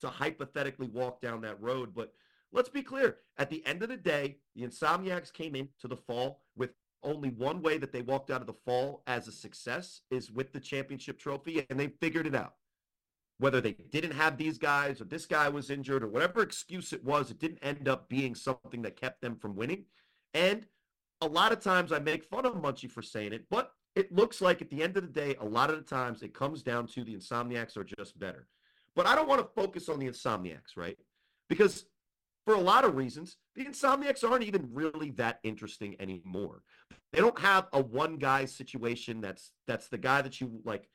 to 0.00 0.08
hypothetically 0.08 0.88
walk 0.88 1.20
down 1.20 1.40
that 1.40 1.60
road 1.60 1.90
but 1.94 2.12
let's 2.52 2.68
be 2.68 2.82
clear 2.82 3.18
at 3.36 3.50
the 3.50 3.64
end 3.66 3.82
of 3.82 3.88
the 3.88 3.96
day 3.96 4.38
the 4.54 4.62
insomniacs 4.62 5.32
came 5.32 5.54
into 5.54 5.88
the 5.88 5.96
fall 5.96 6.42
with 6.56 6.70
only 7.02 7.28
one 7.30 7.62
way 7.62 7.78
that 7.78 7.92
they 7.92 8.02
walked 8.02 8.30
out 8.30 8.40
of 8.40 8.46
the 8.46 8.52
fall 8.52 9.02
as 9.06 9.28
a 9.28 9.32
success 9.32 10.00
is 10.10 10.32
with 10.32 10.52
the 10.52 10.60
championship 10.60 11.18
trophy 11.18 11.64
and 11.70 11.78
they 11.78 11.88
figured 12.00 12.26
it 12.26 12.34
out 12.34 12.54
whether 13.38 13.60
they 13.60 13.72
didn't 13.90 14.12
have 14.12 14.36
these 14.36 14.58
guys 14.58 15.00
or 15.00 15.04
this 15.04 15.24
guy 15.24 15.48
was 15.48 15.70
injured 15.70 16.02
or 16.02 16.08
whatever 16.08 16.42
excuse 16.42 16.92
it 16.92 17.04
was, 17.04 17.30
it 17.30 17.38
didn't 17.38 17.60
end 17.62 17.88
up 17.88 18.08
being 18.08 18.34
something 18.34 18.82
that 18.82 19.00
kept 19.00 19.20
them 19.20 19.36
from 19.36 19.54
winning. 19.54 19.84
And 20.34 20.66
a 21.20 21.26
lot 21.26 21.52
of 21.52 21.60
times 21.60 21.92
I 21.92 22.00
make 22.00 22.24
fun 22.24 22.46
of 22.46 22.54
Munchie 22.54 22.90
for 22.90 23.02
saying 23.02 23.32
it, 23.32 23.46
but 23.48 23.72
it 23.94 24.12
looks 24.12 24.40
like 24.40 24.60
at 24.60 24.70
the 24.70 24.82
end 24.82 24.96
of 24.96 25.04
the 25.04 25.20
day, 25.20 25.36
a 25.40 25.44
lot 25.44 25.70
of 25.70 25.76
the 25.76 25.82
times 25.82 26.22
it 26.22 26.34
comes 26.34 26.62
down 26.62 26.86
to 26.88 27.04
the 27.04 27.14
Insomniacs 27.14 27.76
are 27.76 27.84
just 27.84 28.18
better. 28.18 28.48
But 28.94 29.06
I 29.06 29.14
don't 29.14 29.28
want 29.28 29.40
to 29.40 29.60
focus 29.60 29.88
on 29.88 29.98
the 29.98 30.08
Insomniacs, 30.08 30.76
right? 30.76 30.98
Because 31.48 31.84
for 32.48 32.54
a 32.54 32.60
lot 32.60 32.86
of 32.86 32.96
reasons, 32.96 33.36
the 33.56 33.66
Insomniacs 33.66 34.24
aren't 34.24 34.42
even 34.42 34.70
really 34.72 35.10
that 35.10 35.38
interesting 35.42 35.94
anymore. 36.00 36.62
They 37.12 37.20
don't 37.20 37.38
have 37.40 37.66
a 37.74 37.82
one 37.82 38.16
guy 38.16 38.46
situation 38.46 39.20
that's 39.20 39.50
that's 39.66 39.88
the 39.88 39.98
guy 39.98 40.22
that 40.22 40.40
you 40.40 40.62
like 40.64 40.88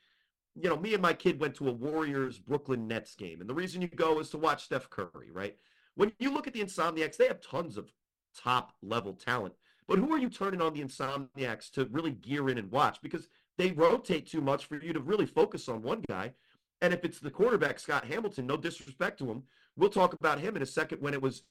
you 0.56 0.68
know, 0.68 0.76
me 0.76 0.94
and 0.94 1.02
my 1.02 1.12
kid 1.12 1.38
went 1.38 1.54
to 1.54 1.68
a 1.68 1.72
Warriors 1.72 2.40
Brooklyn 2.40 2.88
Nets 2.88 3.14
game, 3.14 3.40
and 3.40 3.48
the 3.48 3.54
reason 3.54 3.80
you 3.80 3.86
go 3.86 4.18
is 4.18 4.30
to 4.30 4.38
watch 4.38 4.64
Steph 4.64 4.90
Curry, 4.90 5.30
right? 5.32 5.56
When 5.94 6.10
you 6.18 6.32
look 6.32 6.48
at 6.48 6.54
the 6.54 6.60
Insomniacs, 6.60 7.16
they 7.16 7.28
have 7.28 7.40
tons 7.40 7.76
of 7.76 7.92
top 8.36 8.72
level 8.82 9.12
talent. 9.12 9.54
But 9.86 10.00
who 10.00 10.12
are 10.12 10.18
you 10.18 10.30
turning 10.30 10.60
on 10.60 10.74
the 10.74 10.82
Insomniacs 10.82 11.70
to 11.74 11.84
really 11.92 12.10
gear 12.10 12.48
in 12.48 12.58
and 12.58 12.72
watch? 12.72 13.00
Because 13.00 13.28
they 13.58 13.70
rotate 13.70 14.28
too 14.28 14.40
much 14.40 14.66
for 14.66 14.82
you 14.82 14.92
to 14.92 15.00
really 15.00 15.26
focus 15.26 15.68
on 15.68 15.82
one 15.82 16.02
guy. 16.08 16.32
And 16.80 16.92
if 16.92 17.04
it's 17.04 17.20
the 17.20 17.30
quarterback, 17.30 17.78
Scott 17.78 18.06
Hamilton, 18.06 18.48
no 18.48 18.56
disrespect 18.56 19.20
to 19.20 19.30
him, 19.30 19.44
we'll 19.76 19.90
talk 19.90 20.12
about 20.14 20.40
him 20.40 20.56
in 20.56 20.62
a 20.62 20.66
second 20.66 21.00
when 21.00 21.14
it 21.14 21.22
was, 21.22 21.42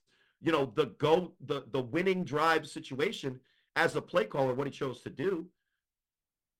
you 0.41 0.51
know, 0.51 0.71
the 0.75 0.87
go, 0.97 1.33
the 1.45 1.63
the 1.71 1.81
winning 1.81 2.23
drive 2.23 2.67
situation 2.67 3.39
as 3.75 3.95
a 3.95 4.01
play 4.01 4.25
caller, 4.25 4.53
what 4.53 4.67
he 4.67 4.71
chose 4.71 5.01
to 5.01 5.09
do. 5.09 5.47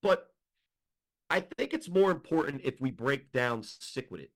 But 0.02 0.28
I 1.30 1.42
think 1.58 1.74
it's 1.74 1.90
more 1.90 2.12
important 2.12 2.62
if 2.64 2.80
we 2.80 2.92
break 2.92 3.32
down 3.32 3.64
sick 3.64 4.12
with 4.12 4.22
it 4.22 4.32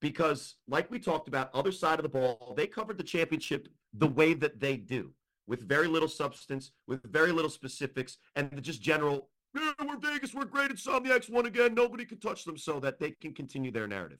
because 0.00 0.56
like 0.66 0.90
we 0.90 0.98
talked 0.98 1.28
about 1.28 1.54
other 1.54 1.72
side 1.72 1.98
of 1.98 2.02
the 2.02 2.08
ball 2.08 2.54
they 2.56 2.66
covered 2.66 2.98
the 2.98 3.04
championship 3.04 3.68
the 3.94 4.06
way 4.06 4.34
that 4.34 4.58
they 4.60 4.76
do 4.76 5.10
with 5.46 5.68
very 5.68 5.86
little 5.86 6.08
substance 6.08 6.72
with 6.86 7.02
very 7.04 7.32
little 7.32 7.50
specifics 7.50 8.18
and 8.36 8.62
just 8.62 8.82
general 8.82 9.28
yeah, 9.54 9.72
we're 9.86 9.98
vegas 9.98 10.34
we're 10.34 10.44
great 10.44 10.70
insomniacs 10.70 11.30
won 11.30 11.46
again 11.46 11.74
nobody 11.74 12.04
can 12.04 12.18
touch 12.18 12.44
them 12.44 12.56
so 12.56 12.80
that 12.80 12.98
they 12.98 13.10
can 13.10 13.32
continue 13.32 13.70
their 13.70 13.86
narrative 13.86 14.18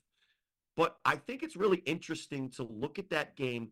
but 0.77 0.97
i 1.05 1.17
think 1.17 1.43
it's 1.43 1.57
really 1.57 1.79
interesting 1.79 2.51
to 2.51 2.63
look 2.63 2.99
at 2.99 3.11
that 3.11 3.37
game 3.37 3.69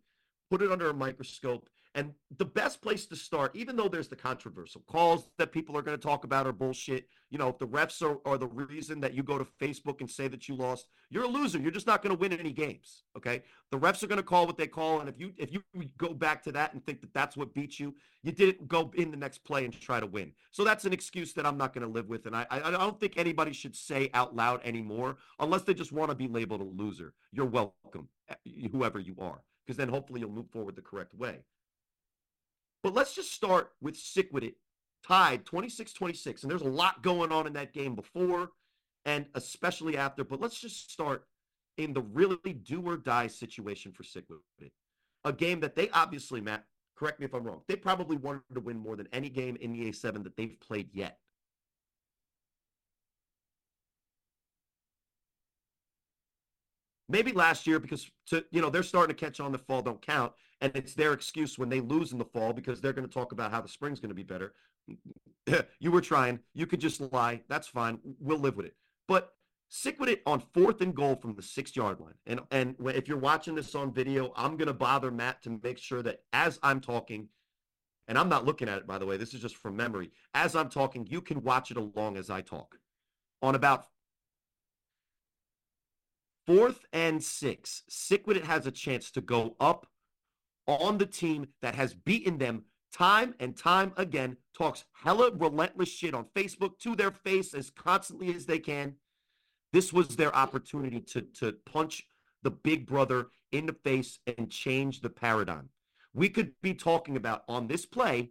put 0.50 0.62
it 0.62 0.70
under 0.70 0.90
a 0.90 0.94
microscope 0.94 1.68
and 1.98 2.12
the 2.36 2.44
best 2.44 2.80
place 2.80 3.06
to 3.06 3.16
start, 3.16 3.56
even 3.56 3.74
though 3.74 3.88
there's 3.88 4.06
the 4.06 4.14
controversial 4.14 4.82
calls 4.86 5.30
that 5.36 5.50
people 5.50 5.76
are 5.76 5.82
going 5.82 5.98
to 5.98 6.02
talk 6.02 6.22
about 6.22 6.46
are 6.46 6.52
bullshit, 6.52 7.08
you 7.28 7.38
know, 7.38 7.48
if 7.48 7.58
the 7.58 7.66
refs 7.66 8.00
are, 8.02 8.18
are 8.24 8.38
the 8.38 8.46
reason 8.46 9.00
that 9.00 9.14
you 9.14 9.24
go 9.24 9.36
to 9.36 9.44
Facebook 9.60 9.98
and 9.98 10.08
say 10.08 10.28
that 10.28 10.48
you 10.48 10.54
lost, 10.54 10.86
you're 11.10 11.24
a 11.24 11.28
loser. 11.28 11.58
You're 11.58 11.72
just 11.72 11.88
not 11.88 12.00
going 12.00 12.14
to 12.14 12.20
win 12.20 12.32
any 12.32 12.52
games. 12.52 13.02
Okay. 13.16 13.42
The 13.72 13.78
refs 13.80 14.04
are 14.04 14.06
going 14.06 14.18
to 14.18 14.22
call 14.22 14.46
what 14.46 14.56
they 14.56 14.68
call. 14.68 15.00
And 15.00 15.08
if 15.08 15.18
you 15.18 15.32
if 15.36 15.52
you 15.52 15.60
go 15.96 16.14
back 16.14 16.40
to 16.44 16.52
that 16.52 16.72
and 16.72 16.86
think 16.86 17.00
that 17.00 17.12
that's 17.12 17.36
what 17.36 17.52
beats 17.52 17.80
you, 17.80 17.96
you 18.22 18.30
didn't 18.30 18.68
go 18.68 18.92
in 18.94 19.10
the 19.10 19.16
next 19.16 19.38
play 19.38 19.64
and 19.64 19.74
try 19.74 19.98
to 19.98 20.06
win. 20.06 20.30
So 20.52 20.62
that's 20.62 20.84
an 20.84 20.92
excuse 20.92 21.32
that 21.32 21.46
I'm 21.46 21.58
not 21.58 21.74
going 21.74 21.84
to 21.84 21.92
live 21.92 22.08
with. 22.08 22.26
And 22.26 22.36
I, 22.36 22.46
I 22.48 22.70
don't 22.70 23.00
think 23.00 23.14
anybody 23.16 23.52
should 23.52 23.74
say 23.74 24.08
out 24.14 24.36
loud 24.36 24.60
anymore 24.62 25.16
unless 25.40 25.62
they 25.62 25.74
just 25.74 25.90
want 25.90 26.10
to 26.10 26.14
be 26.14 26.28
labeled 26.28 26.60
a 26.60 26.64
loser. 26.64 27.12
You're 27.32 27.46
welcome, 27.46 28.08
eh, 28.28 28.68
whoever 28.70 29.00
you 29.00 29.16
are, 29.18 29.42
because 29.66 29.76
then 29.76 29.88
hopefully 29.88 30.20
you'll 30.20 30.30
move 30.30 30.50
forward 30.52 30.76
the 30.76 30.82
correct 30.82 31.12
way. 31.12 31.40
But 32.82 32.94
let's 32.94 33.14
just 33.14 33.32
start 33.32 33.72
with 33.80 33.96
Sick 33.96 34.28
with 34.32 34.44
It, 34.44 34.54
tied 35.06 35.44
26 35.44 35.92
26. 35.92 36.42
And 36.42 36.50
there's 36.50 36.62
a 36.62 36.68
lot 36.68 37.02
going 37.02 37.32
on 37.32 37.46
in 37.46 37.52
that 37.54 37.72
game 37.72 37.94
before 37.94 38.50
and 39.04 39.26
especially 39.34 39.96
after. 39.96 40.24
But 40.24 40.40
let's 40.40 40.60
just 40.60 40.90
start 40.90 41.26
in 41.76 41.92
the 41.92 42.02
really 42.02 42.52
do 42.52 42.82
or 42.82 42.96
die 42.96 43.26
situation 43.26 43.92
for 43.92 44.02
Sick 44.02 44.24
with 44.28 44.40
It. 44.60 44.72
A 45.24 45.32
game 45.32 45.60
that 45.60 45.74
they 45.74 45.90
obviously, 45.90 46.40
Matt, 46.40 46.64
correct 46.96 47.20
me 47.20 47.26
if 47.26 47.34
I'm 47.34 47.44
wrong, 47.44 47.62
they 47.68 47.76
probably 47.76 48.16
wanted 48.16 48.42
to 48.54 48.60
win 48.60 48.78
more 48.78 48.96
than 48.96 49.08
any 49.12 49.28
game 49.28 49.56
in 49.60 49.72
the 49.72 49.90
A7 49.90 50.24
that 50.24 50.36
they've 50.36 50.58
played 50.60 50.88
yet. 50.92 51.18
maybe 57.08 57.32
last 57.32 57.66
year 57.66 57.78
because 57.78 58.10
to 58.26 58.44
you 58.50 58.60
know 58.60 58.70
they're 58.70 58.82
starting 58.82 59.14
to 59.14 59.24
catch 59.24 59.40
on 59.40 59.52
the 59.52 59.58
fall 59.58 59.82
don't 59.82 60.02
count 60.02 60.32
and 60.60 60.72
it's 60.74 60.94
their 60.94 61.12
excuse 61.12 61.58
when 61.58 61.68
they 61.68 61.80
lose 61.80 62.12
in 62.12 62.18
the 62.18 62.24
fall 62.24 62.52
because 62.52 62.80
they're 62.80 62.92
going 62.92 63.06
to 63.06 63.12
talk 63.12 63.32
about 63.32 63.50
how 63.50 63.60
the 63.60 63.68
spring's 63.68 64.00
going 64.00 64.10
to 64.10 64.14
be 64.14 64.22
better. 64.22 64.54
You 65.80 65.90
were 65.90 66.02
trying. 66.02 66.40
You 66.52 66.66
could 66.66 66.80
just 66.80 67.00
lie. 67.00 67.40
That's 67.48 67.68
fine. 67.68 68.00
We'll 68.20 68.38
live 68.38 68.56
with 68.56 68.66
it. 68.66 68.74
But 69.06 69.32
sick 69.68 69.98
with 69.98 70.10
it 70.10 70.22
on 70.26 70.42
fourth 70.52 70.82
and 70.82 70.94
goal 70.94 71.16
from 71.16 71.34
the 71.34 71.42
six 71.42 71.74
yard 71.74 72.00
line. 72.00 72.14
And 72.26 72.40
and 72.50 72.74
if 72.94 73.08
you're 73.08 73.16
watching 73.16 73.54
this 73.54 73.74
on 73.74 73.92
video 73.92 74.32
i'm 74.36 74.56
going 74.56 74.68
to 74.68 74.74
bother 74.74 75.10
matt 75.10 75.42
to 75.42 75.58
make 75.62 75.78
sure 75.78 76.02
that 76.02 76.22
as 76.32 76.58
i'm 76.62 76.80
talking 76.80 77.28
and 78.08 78.18
i'm 78.18 78.28
not 78.28 78.46
looking 78.46 78.68
at 78.68 78.78
it 78.78 78.86
by 78.86 78.98
the 78.98 79.06
way 79.06 79.16
this 79.18 79.34
is 79.34 79.40
just 79.40 79.56
from 79.56 79.76
memory 79.76 80.10
as 80.34 80.56
i'm 80.56 80.70
talking 80.70 81.06
you 81.06 81.20
can 81.20 81.42
watch 81.42 81.70
it 81.70 81.76
along 81.76 82.16
as 82.16 82.30
i 82.30 82.40
talk. 82.40 82.78
On 83.42 83.54
about 83.54 83.86
Fourth 86.48 86.86
and 86.94 87.22
six, 87.22 87.82
Sick 87.90 88.26
With 88.26 88.38
It 88.38 88.44
has 88.46 88.66
a 88.66 88.70
chance 88.70 89.10
to 89.10 89.20
go 89.20 89.54
up 89.60 89.86
on 90.68 90.98
the 90.98 91.06
team 91.06 91.48
that 91.62 91.74
has 91.74 91.94
beaten 91.94 92.38
them 92.38 92.64
time 92.92 93.34
and 93.40 93.56
time 93.56 93.92
again, 93.96 94.36
talks 94.56 94.84
hella 94.92 95.30
relentless 95.32 95.88
shit 95.88 96.14
on 96.14 96.26
Facebook 96.36 96.78
to 96.78 96.94
their 96.94 97.10
face 97.10 97.54
as 97.54 97.70
constantly 97.70 98.34
as 98.34 98.46
they 98.46 98.58
can. 98.58 98.94
This 99.72 99.92
was 99.92 100.16
their 100.16 100.34
opportunity 100.34 101.00
to, 101.00 101.22
to 101.40 101.52
punch 101.66 102.06
the 102.42 102.50
big 102.50 102.86
brother 102.86 103.26
in 103.52 103.66
the 103.66 103.72
face 103.72 104.18
and 104.26 104.50
change 104.50 105.00
the 105.00 105.10
paradigm. 105.10 105.68
We 106.14 106.28
could 106.28 106.52
be 106.62 106.74
talking 106.74 107.16
about 107.16 107.44
on 107.48 107.66
this 107.66 107.84
play 107.84 108.30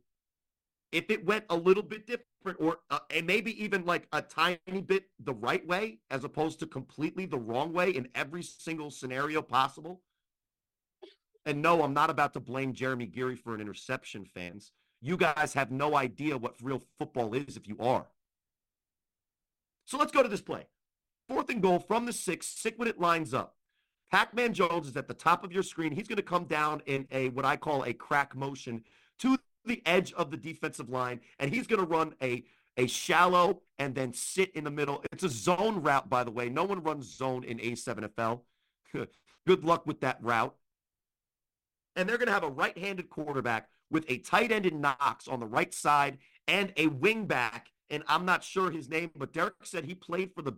if 0.91 1.09
it 1.09 1.25
went 1.25 1.45
a 1.49 1.55
little 1.55 1.83
bit 1.83 2.07
different 2.07 2.59
or 2.59 2.77
uh, 2.89 2.99
and 3.13 3.27
maybe 3.27 3.61
even 3.61 3.85
like 3.85 4.07
a 4.13 4.21
tiny 4.21 4.81
bit 4.81 5.05
the 5.19 5.33
right 5.33 5.65
way 5.67 5.99
as 6.09 6.23
opposed 6.23 6.59
to 6.59 6.65
completely 6.65 7.25
the 7.25 7.37
wrong 7.37 7.73
way 7.73 7.91
in 7.91 8.07
every 8.15 8.41
single 8.41 8.89
scenario 8.89 9.41
possible. 9.41 10.01
And 11.47 11.61
no, 11.61 11.81
I'm 11.81 11.93
not 11.93 12.09
about 12.09 12.33
to 12.33 12.41
blame 12.41 12.73
Jeremy 12.73 13.05
Geary 13.05 13.37
for 13.37 13.55
an 13.55 13.61
interception, 13.61 14.25
fans. 14.25 14.73
You 15.01 15.15
guys 15.15 15.53
have 15.53 15.71
no 15.71 15.95
idea 15.95 16.37
what 16.37 16.55
real 16.61 16.81
football 16.99 17.33
is 17.33 17.55
if 17.55 17.69
you 17.69 17.77
are. 17.79 18.05
So 19.85 19.97
let's 19.97 20.11
go 20.11 20.21
to 20.21 20.27
this 20.27 20.41
play. 20.41 20.67
Fourth 21.29 21.49
and 21.49 21.61
goal 21.61 21.79
from 21.79 22.05
the 22.05 22.11
six. 22.11 22.47
Sick 22.47 22.73
when 22.75 22.89
it 22.89 22.99
lines 22.99 23.33
up. 23.33 23.55
Pac-Man 24.11 24.53
Jones 24.53 24.89
is 24.89 24.97
at 24.97 25.07
the 25.07 25.13
top 25.13 25.45
of 25.45 25.53
your 25.53 25.63
screen. 25.63 25.93
He's 25.93 26.09
going 26.09 26.17
to 26.17 26.21
come 26.21 26.43
down 26.43 26.81
in 26.85 27.07
a 27.11 27.29
what 27.29 27.45
I 27.45 27.55
call 27.55 27.83
a 27.85 27.93
crack 27.93 28.35
motion 28.35 28.83
to 29.19 29.37
the 29.63 29.81
edge 29.85 30.11
of 30.13 30.31
the 30.31 30.37
defensive 30.37 30.89
line, 30.89 31.21
and 31.39 31.49
he's 31.53 31.65
going 31.65 31.79
to 31.79 31.87
run 31.87 32.13
a 32.21 32.43
a 32.75 32.87
shallow 32.87 33.61
and 33.79 33.95
then 33.95 34.13
sit 34.13 34.51
in 34.53 34.65
the 34.65 34.71
middle. 34.71 35.01
It's 35.13 35.23
a 35.23 35.29
zone 35.29 35.81
route, 35.81 36.09
by 36.09 36.25
the 36.25 36.31
way. 36.31 36.49
No 36.49 36.65
one 36.65 36.83
runs 36.83 37.05
zone 37.05 37.45
in 37.45 37.57
A7FL. 37.57 38.41
Good 39.47 39.63
luck 39.63 39.87
with 39.87 40.01
that 40.01 40.19
route. 40.21 40.53
And 41.97 42.07
they're 42.07 42.17
going 42.17 42.27
to 42.27 42.33
have 42.33 42.43
a 42.43 42.49
right-handed 42.49 43.09
quarterback 43.09 43.67
with 43.89 44.05
a 44.07 44.19
tight 44.19 44.51
end 44.51 44.65
in 44.65 44.79
Knox 44.79 45.27
on 45.27 45.39
the 45.39 45.45
right 45.45 45.73
side 45.73 46.19
and 46.47 46.71
a 46.77 46.87
wingback. 46.87 47.63
And 47.89 48.03
I'm 48.07 48.23
not 48.23 48.43
sure 48.43 48.71
his 48.71 48.87
name, 48.87 49.11
but 49.15 49.33
Derek 49.33 49.55
said 49.63 49.83
he 49.83 49.95
played 49.95 50.31
for 50.33 50.41
the 50.41 50.53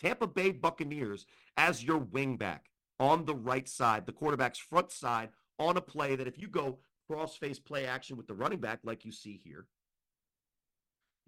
Tampa 0.00 0.26
Bay 0.26 0.52
Buccaneers 0.52 1.26
as 1.56 1.84
your 1.84 2.00
wingback 2.00 2.60
on 3.00 3.24
the 3.24 3.34
right 3.34 3.68
side, 3.68 4.06
the 4.06 4.12
quarterback's 4.12 4.58
front 4.58 4.92
side 4.92 5.30
on 5.58 5.76
a 5.76 5.80
play 5.80 6.16
that 6.16 6.28
if 6.28 6.38
you 6.38 6.46
go 6.46 6.78
cross 7.08 7.36
face 7.36 7.58
play 7.58 7.86
action 7.86 8.16
with 8.16 8.26
the 8.26 8.34
running 8.34 8.60
back, 8.60 8.80
like 8.84 9.04
you 9.04 9.12
see 9.12 9.40
here, 9.44 9.66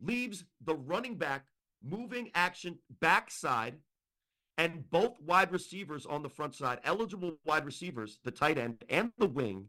leaves 0.00 0.44
the 0.64 0.74
running 0.74 1.16
back 1.16 1.46
moving 1.82 2.30
action 2.34 2.78
backside 3.00 3.74
and 4.58 4.88
both 4.90 5.20
wide 5.20 5.52
receivers 5.52 6.06
on 6.06 6.22
the 6.22 6.28
front 6.28 6.54
side, 6.54 6.80
eligible 6.84 7.38
wide 7.44 7.66
receivers, 7.66 8.18
the 8.24 8.30
tight 8.30 8.58
end 8.58 8.84
and 8.88 9.12
the 9.18 9.26
wing, 9.26 9.68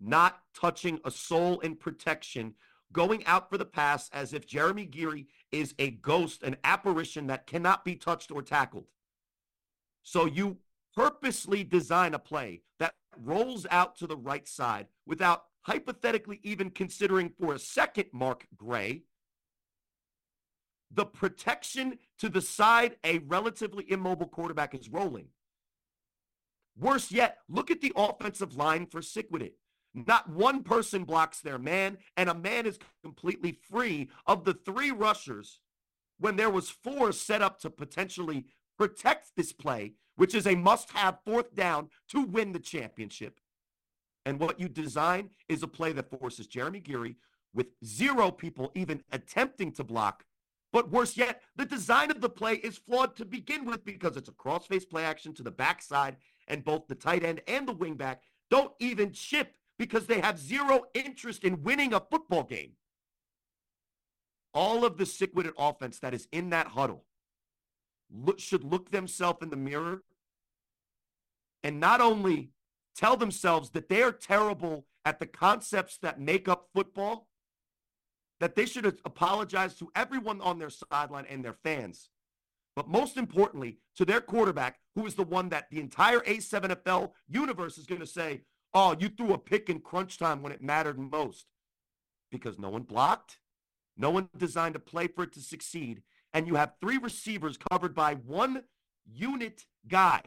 not 0.00 0.40
touching 0.58 1.00
a 1.04 1.10
soul 1.10 1.60
in 1.60 1.74
protection, 1.76 2.54
going 2.92 3.24
out 3.26 3.48
for 3.48 3.56
the 3.56 3.64
pass 3.64 4.10
as 4.12 4.32
if 4.32 4.46
Jeremy 4.46 4.84
Geary 4.84 5.26
is 5.50 5.74
a 5.78 5.92
ghost, 5.92 6.42
an 6.42 6.56
apparition 6.64 7.26
that 7.28 7.46
cannot 7.46 7.84
be 7.84 7.96
touched 7.96 8.30
or 8.30 8.42
tackled. 8.42 8.86
So 10.02 10.26
you 10.26 10.58
purposely 10.94 11.64
design 11.64 12.14
a 12.14 12.18
play 12.18 12.62
that 12.78 12.94
rolls 13.16 13.66
out 13.70 13.96
to 13.96 14.06
the 14.06 14.16
right 14.16 14.46
side 14.46 14.86
without 15.06 15.44
hypothetically 15.62 16.40
even 16.42 16.70
considering 16.70 17.32
for 17.40 17.54
a 17.54 17.58
second 17.58 18.06
Mark 18.12 18.46
Gray 18.56 19.04
the 20.94 21.04
protection 21.04 21.98
to 22.18 22.28
the 22.28 22.40
side 22.40 22.96
a 23.04 23.18
relatively 23.18 23.90
immobile 23.90 24.28
quarterback 24.28 24.74
is 24.74 24.88
rolling. 24.88 25.28
Worse 26.78 27.10
yet, 27.12 27.38
look 27.48 27.70
at 27.70 27.80
the 27.80 27.92
offensive 27.96 28.56
line 28.56 28.86
for 28.86 29.02
Sick 29.02 29.26
With 29.30 29.42
It. 29.42 29.54
Not 29.94 30.28
one 30.28 30.64
person 30.64 31.04
blocks 31.04 31.40
their 31.40 31.58
man, 31.58 31.98
and 32.16 32.28
a 32.28 32.34
man 32.34 32.66
is 32.66 32.78
completely 33.02 33.58
free 33.70 34.08
of 34.26 34.44
the 34.44 34.54
three 34.54 34.90
rushers 34.90 35.60
when 36.18 36.36
there 36.36 36.50
was 36.50 36.70
four 36.70 37.12
set 37.12 37.42
up 37.42 37.60
to 37.60 37.70
potentially 37.70 38.46
protect 38.76 39.36
this 39.36 39.52
play 39.52 39.94
which 40.16 40.34
is 40.34 40.46
a 40.46 40.54
must 40.54 40.90
have 40.92 41.18
fourth 41.24 41.54
down 41.54 41.88
to 42.08 42.22
win 42.22 42.52
the 42.52 42.58
championship. 42.58 43.40
And 44.24 44.38
what 44.38 44.58
you 44.58 44.68
design 44.68 45.30
is 45.48 45.62
a 45.62 45.68
play 45.68 45.92
that 45.92 46.10
forces 46.10 46.46
Jeremy 46.46 46.80
Geary 46.80 47.16
with 47.52 47.68
zero 47.84 48.30
people 48.30 48.72
even 48.74 49.02
attempting 49.12 49.72
to 49.72 49.84
block. 49.84 50.24
But 50.74 50.90
worse 50.90 51.16
yet, 51.16 51.40
the 51.54 51.64
design 51.64 52.10
of 52.10 52.20
the 52.20 52.28
play 52.28 52.54
is 52.54 52.78
flawed 52.78 53.14
to 53.18 53.24
begin 53.24 53.64
with 53.64 53.84
because 53.84 54.16
it's 54.16 54.28
a 54.28 54.32
crossface 54.32 54.90
play 54.90 55.04
action 55.04 55.32
to 55.34 55.44
the 55.44 55.52
backside, 55.52 56.16
and 56.48 56.64
both 56.64 56.88
the 56.88 56.96
tight 56.96 57.22
end 57.22 57.42
and 57.46 57.68
the 57.68 57.72
wingback 57.72 58.16
don't 58.50 58.72
even 58.80 59.12
chip 59.12 59.54
because 59.78 60.06
they 60.06 60.18
have 60.18 60.36
zero 60.36 60.82
interest 60.92 61.44
in 61.44 61.62
winning 61.62 61.94
a 61.94 62.00
football 62.00 62.42
game. 62.42 62.72
All 64.52 64.84
of 64.84 64.98
the 64.98 65.06
sick-witted 65.06 65.54
offense 65.56 66.00
that 66.00 66.12
is 66.12 66.26
in 66.32 66.50
that 66.50 66.66
huddle 66.66 67.04
look, 68.12 68.40
should 68.40 68.64
look 68.64 68.90
themselves 68.90 69.38
in 69.42 69.50
the 69.50 69.56
mirror 69.56 70.02
and 71.62 71.78
not 71.78 72.00
only 72.00 72.50
tell 72.96 73.16
themselves 73.16 73.70
that 73.70 73.88
they 73.88 74.02
are 74.02 74.10
terrible 74.10 74.86
at 75.04 75.20
the 75.20 75.26
concepts 75.26 75.98
that 75.98 76.20
make 76.20 76.48
up 76.48 76.68
football, 76.74 77.28
that 78.40 78.54
they 78.54 78.66
should 78.66 78.86
apologize 79.04 79.74
to 79.76 79.90
everyone 79.94 80.40
on 80.40 80.58
their 80.58 80.70
sideline 80.70 81.26
and 81.28 81.44
their 81.44 81.56
fans. 81.62 82.08
But 82.76 82.88
most 82.88 83.16
importantly, 83.16 83.78
to 83.96 84.04
their 84.04 84.20
quarterback, 84.20 84.80
who 84.94 85.06
is 85.06 85.14
the 85.14 85.22
one 85.22 85.48
that 85.50 85.70
the 85.70 85.80
entire 85.80 86.20
A7FL 86.20 87.12
universe 87.28 87.78
is 87.78 87.86
going 87.86 88.00
to 88.00 88.06
say, 88.06 88.42
oh, 88.74 88.96
you 88.98 89.08
threw 89.08 89.32
a 89.32 89.38
pick 89.38 89.70
in 89.70 89.80
crunch 89.80 90.18
time 90.18 90.42
when 90.42 90.52
it 90.52 90.62
mattered 90.62 90.98
most. 90.98 91.46
Because 92.32 92.58
no 92.58 92.70
one 92.70 92.82
blocked, 92.82 93.38
no 93.96 94.10
one 94.10 94.28
designed 94.36 94.74
a 94.74 94.80
play 94.80 95.06
for 95.06 95.22
it 95.22 95.32
to 95.34 95.40
succeed, 95.40 96.02
and 96.32 96.48
you 96.48 96.56
have 96.56 96.72
three 96.80 96.98
receivers 96.98 97.56
covered 97.70 97.94
by 97.94 98.14
one 98.14 98.64
unit 99.06 99.64
guy. 99.86 100.20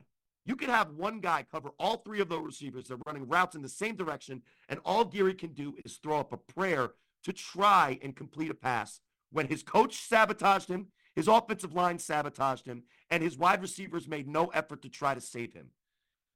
You 0.45 0.55
could 0.55 0.69
have 0.69 0.91
one 0.91 1.19
guy 1.19 1.45
cover 1.51 1.71
all 1.77 1.97
three 1.97 2.21
of 2.21 2.29
those 2.29 2.45
receivers. 2.45 2.87
They're 2.87 2.97
running 3.05 3.27
routes 3.27 3.57
in 3.57 3.61
the 3.61 3.67
same 3.67 3.97
direction, 3.97 4.41
and 4.69 4.79
all 4.85 5.03
Geary 5.03 5.33
can 5.33 5.51
do 5.51 5.75
is 5.83 5.97
throw 5.97 6.21
up 6.21 6.31
a 6.31 6.37
prayer 6.37 6.91
to 7.27 7.33
try 7.33 7.99
and 8.01 8.15
complete 8.15 8.49
a 8.49 8.53
pass. 8.53 9.01
When 9.33 9.47
his 9.47 9.61
coach 9.61 10.07
sabotaged 10.07 10.69
him, 10.69 10.87
his 11.13 11.27
offensive 11.27 11.73
line 11.73 11.99
sabotaged 11.99 12.65
him, 12.65 12.83
and 13.09 13.21
his 13.21 13.37
wide 13.37 13.61
receivers 13.61 14.07
made 14.07 14.29
no 14.29 14.45
effort 14.47 14.81
to 14.83 14.89
try 14.89 15.13
to 15.13 15.19
save 15.19 15.53
him. 15.53 15.71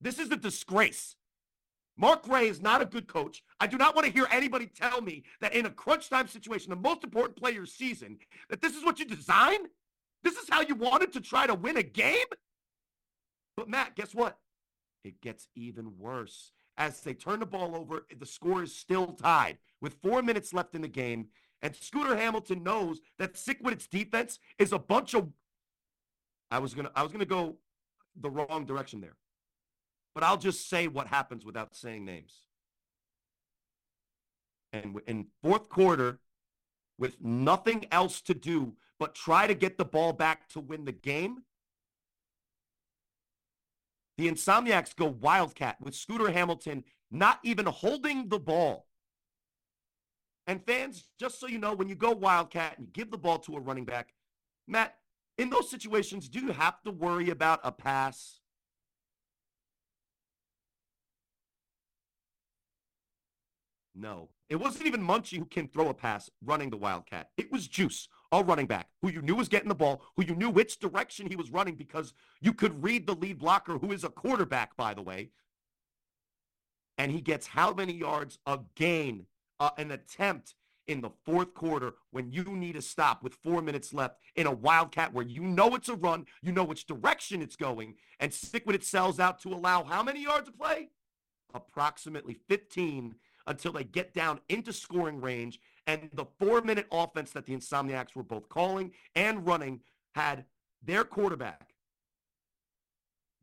This 0.02 0.20
is 0.20 0.30
a 0.32 0.36
disgrace. 0.36 1.16
Mark 1.98 2.24
Gray 2.24 2.50
is 2.50 2.62
not 2.62 2.82
a 2.82 2.86
good 2.86 3.08
coach. 3.08 3.42
I 3.58 3.68
do 3.68 3.78
not 3.78 3.96
want 3.96 4.06
to 4.06 4.12
hear 4.12 4.28
anybody 4.32 4.66
tell 4.66 5.02
me 5.02 5.24
that 5.40 5.56
in 5.56 5.66
a 5.66 5.70
crunch 5.70 6.10
time 6.10 6.28
situation, 6.28 6.72
the 6.72 6.76
most 6.76 7.06
important 7.06 7.38
play 7.38 7.52
of 7.52 7.56
your 7.56 7.66
season, 7.66 8.18
that 8.50 8.62
this 8.62 8.76
is 8.76 8.84
what 8.84 9.00
you 9.00 9.06
design? 9.06 9.60
This 10.24 10.36
is 10.36 10.50
how 10.50 10.62
you 10.62 10.76
wanted 10.76 11.14
to 11.14 11.22
try 11.22 11.48
to 11.48 11.56
win 11.56 11.78
a 11.78 11.84
game? 11.84 12.18
But 13.56 13.70
Matt, 13.70 13.96
guess 13.96 14.14
what? 14.14 14.38
It 15.06 15.22
gets 15.22 15.48
even 15.56 15.98
worse. 15.98 16.52
As 16.78 17.02
they 17.02 17.14
turn 17.14 17.40
the 17.40 17.46
ball 17.46 17.76
over, 17.76 18.06
the 18.18 18.26
score 18.26 18.64
is 18.64 18.76
still 18.76 19.08
tied 19.08 19.58
with 19.82 20.02
four 20.02 20.22
minutes 20.22 20.54
left 20.54 20.74
in 20.76 20.82
the 20.82 20.88
game. 20.88 21.28
And 21.62 21.76
Scooter 21.76 22.16
Hamilton 22.16 22.64
knows 22.64 23.02
that 23.20 23.38
Sick 23.38 23.60
With 23.62 23.74
It's 23.74 23.88
defense 23.88 24.40
is 24.58 24.72
a 24.72 24.80
bunch 24.80 25.14
of. 25.14 25.30
I 26.50 26.60
was 26.60 26.74
gonna 26.74 26.92
I 26.96 27.04
was 27.04 27.12
gonna 27.12 27.26
go 27.26 27.58
the 28.20 28.30
wrong 28.30 28.66
direction 28.66 29.02
there. 29.02 29.16
But 30.14 30.24
I'll 30.24 30.38
just 30.38 30.70
say 30.70 30.88
what 30.88 31.08
happens 31.08 31.46
without 31.46 31.76
saying 31.76 32.04
names. 32.04 32.42
And 34.74 35.00
in 35.08 35.28
fourth 35.42 35.70
quarter, 35.70 36.20
with 36.98 37.22
nothing 37.22 37.86
else 37.92 38.22
to 38.22 38.34
do 38.34 38.74
but 39.00 39.16
try 39.16 39.48
to 39.48 39.56
get 39.56 39.78
the 39.78 39.86
ball 39.86 40.14
back 40.14 40.48
to 40.50 40.60
win 40.60 40.86
the 40.86 40.92
game, 40.92 41.44
the 44.22 44.30
Insomniacs 44.30 44.96
go 44.96 45.08
Wildcat 45.08 45.78
with 45.82 45.96
Scooter 45.96 46.32
Hamilton 46.32 46.84
not 47.10 47.40
even 47.44 47.66
holding 47.66 48.30
the 48.30 48.38
ball. 48.38 48.86
And 50.46 50.64
fans, 50.64 51.08
just 51.20 51.40
so 51.40 51.48
you 51.48 51.58
know, 51.58 51.74
when 51.74 51.90
you 51.90 51.96
go 51.96 52.12
Wildcat 52.12 52.78
and 52.78 52.86
you 52.86 52.94
give 52.94 53.10
the 53.10 53.18
ball 53.18 53.40
to 53.40 53.56
a 53.56 53.60
running 53.60 53.86
back, 53.86 54.14
Matt, 54.68 54.96
in 55.40 55.50
those 55.50 55.72
situations, 55.72 56.30
do 56.30 56.40
you 56.40 56.52
have 56.52 56.82
to 56.84 56.92
worry 56.92 57.32
about 57.32 57.62
a 57.64 57.72
pass? 57.72 58.42
No. 63.96 64.30
It 64.50 64.58
wasn't 64.58 64.86
even 64.86 65.02
Munchie 65.02 65.38
who 65.40 65.46
can 65.46 65.68
throw 65.68 65.90
a 65.90 65.94
pass 65.96 66.30
running 66.46 66.70
the 66.70 66.78
Wildcat. 66.78 67.30
It 67.38 67.52
was 67.52 67.68
Juice, 67.68 68.08
a 68.32 68.44
running 68.44 68.66
back, 68.66 68.88
who 69.02 69.10
you 69.10 69.22
knew 69.22 69.36
was 69.36 69.50
getting 69.50 69.70
the 69.70 69.76
ball, 69.76 70.02
who 70.16 70.24
you 70.24 70.36
knew 70.36 70.50
which 70.50 70.80
direction 70.80 71.28
he 71.28 71.36
was 71.36 71.52
running 71.52 71.76
because 71.76 72.14
you 72.40 72.54
could 72.54 72.82
read 72.84 73.06
the 73.06 73.16
lead 73.16 73.40
blocker, 73.40 73.78
who 73.78 73.92
is 73.92 74.04
a 74.04 74.10
quarterback, 74.10 74.76
by 74.78 74.94
the 74.94 75.02
way. 75.02 75.30
And 76.98 77.12
he 77.12 77.22
gets 77.22 77.48
how 77.48 77.74
many 77.74 77.94
yards? 77.94 78.40
A 78.46 78.60
gain, 78.76 79.26
uh, 79.60 79.72
an 79.78 79.92
attempt 79.92 80.56
in 80.88 81.02
the 81.02 81.10
fourth 81.26 81.54
quarter 81.54 81.94
when 82.12 82.32
you 82.32 82.44
need 82.44 82.76
a 82.76 82.82
stop 82.82 83.24
with 83.24 83.36
four 83.36 83.62
minutes 83.62 83.94
left 83.94 84.18
in 84.36 84.48
a 84.48 84.52
Wildcat 84.52 85.14
where 85.14 85.26
you 85.26 85.42
know 85.42 85.76
it's 85.76 85.90
a 85.90 85.96
run, 85.96 86.26
you 86.42 86.52
know 86.52 86.64
which 86.64 86.86
direction 86.86 87.42
it's 87.42 87.56
going, 87.56 87.96
and 88.20 88.34
stick 88.34 88.66
with 88.66 88.76
it 88.76 88.84
sells 88.84 89.20
out 89.20 89.42
to 89.42 89.50
allow 89.50 89.84
how 89.84 90.04
many 90.04 90.24
yards 90.24 90.48
of 90.48 90.58
play? 90.58 90.90
Approximately 91.54 92.38
15 92.48 93.16
until 93.48 93.72
they 93.74 93.84
get 93.84 94.14
down 94.14 94.40
into 94.50 94.72
scoring 94.72 95.20
range. 95.20 95.60
And 95.88 96.10
the 96.14 96.26
four 96.40 96.62
minute 96.62 96.88
offense 96.92 97.32
that 97.32 97.46
the 97.46 97.56
Insomniacs 97.56 98.16
were 98.16 98.24
both 98.24 98.50
calling 98.50 98.92
and 99.16 99.46
running 99.46 99.82
had 100.14 100.46
their 100.84 101.04
quarterback 101.04 101.72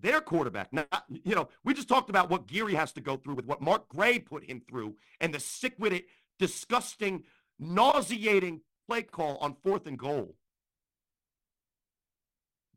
their 0.00 0.20
quarterback. 0.20 0.72
Now, 0.72 0.86
you 1.08 1.34
know, 1.34 1.48
we 1.64 1.74
just 1.74 1.88
talked 1.88 2.10
about 2.10 2.30
what 2.30 2.46
Geary 2.46 2.74
has 2.74 2.92
to 2.92 3.00
go 3.00 3.16
through 3.16 3.34
with 3.34 3.46
what 3.46 3.60
Mark 3.60 3.88
Gray 3.88 4.18
put 4.18 4.44
him 4.44 4.62
through 4.68 4.96
and 5.20 5.34
the 5.34 5.40
sick 5.40 5.74
with 5.78 5.92
it, 5.92 6.06
disgusting, 6.38 7.24
nauseating 7.58 8.60
play 8.86 9.02
call 9.02 9.36
on 9.38 9.56
fourth 9.62 9.86
and 9.86 9.98
goal. 9.98 10.36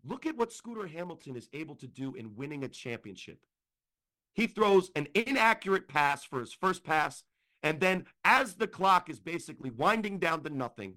Look 0.03 0.26
at 0.26 0.36
what 0.36 0.51
Scooter 0.51 0.88
Hamilton 0.88 1.36
is 1.36 1.47
able 1.53 1.76
to 1.76 1.88
do 1.88 2.16
in 2.16 2.36
winning 2.36 2.64
a 2.64 2.68
championship. 2.68 3.45
He 4.34 4.47
throws 4.47 4.89
an 4.95 5.07
inaccurate 5.14 5.88
pass 5.88 6.24
for 6.24 6.39
his 6.39 6.53
first 6.53 6.84
pass, 6.84 7.24
and 7.64 7.80
then 7.80 8.05
as 8.24 8.55
the 8.55 8.68
clock 8.68 9.09
is 9.09 9.20
basically 9.20 9.70
winding 9.70 10.18
down 10.20 10.43
to 10.43 10.49
nothing, 10.49 10.95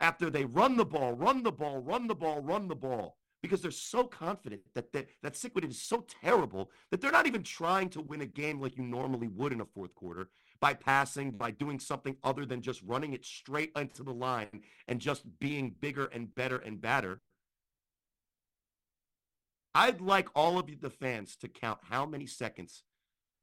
after 0.00 0.30
they 0.30 0.44
run 0.44 0.76
the 0.76 0.84
ball, 0.84 1.12
run 1.12 1.42
the 1.42 1.52
ball, 1.52 1.78
run 1.78 2.06
the 2.06 2.14
ball, 2.14 2.40
run 2.40 2.68
the 2.68 2.74
ball, 2.74 3.16
because 3.42 3.60
they're 3.60 3.70
so 3.70 4.04
confident 4.04 4.62
that 4.74 4.92
that, 4.92 5.08
that 5.22 5.36
Sick 5.36 5.54
With 5.54 5.64
It 5.64 5.70
is 5.70 5.82
so 5.82 6.04
terrible 6.22 6.70
that 6.90 7.00
they're 7.00 7.12
not 7.12 7.26
even 7.26 7.42
trying 7.42 7.88
to 7.90 8.00
win 8.00 8.20
a 8.20 8.26
game 8.26 8.60
like 8.60 8.76
you 8.76 8.84
normally 8.84 9.28
would 9.28 9.52
in 9.52 9.60
a 9.60 9.64
fourth 9.64 9.94
quarter 9.94 10.28
by 10.60 10.74
passing, 10.74 11.32
by 11.32 11.50
doing 11.50 11.80
something 11.80 12.16
other 12.22 12.46
than 12.46 12.62
just 12.62 12.82
running 12.82 13.12
it 13.12 13.24
straight 13.24 13.72
into 13.76 14.04
the 14.04 14.12
line 14.12 14.62
and 14.86 15.00
just 15.00 15.24
being 15.40 15.74
bigger 15.80 16.06
and 16.06 16.34
better 16.34 16.58
and 16.58 16.80
badder. 16.80 17.20
I'd 19.74 20.00
like 20.00 20.28
all 20.36 20.58
of 20.58 20.68
you, 20.68 20.76
the 20.80 20.90
fans, 20.90 21.34
to 21.36 21.48
count 21.48 21.80
how 21.90 22.06
many 22.06 22.26
seconds 22.26 22.84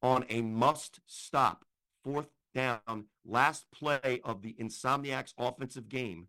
on 0.01 0.25
a 0.29 0.41
must 0.41 1.01
stop 1.07 1.65
fourth 2.03 2.27
down, 2.53 3.05
last 3.25 3.65
play 3.71 4.21
of 4.23 4.41
the 4.41 4.55
Insomniacs 4.59 5.33
offensive 5.37 5.89
game, 5.89 6.27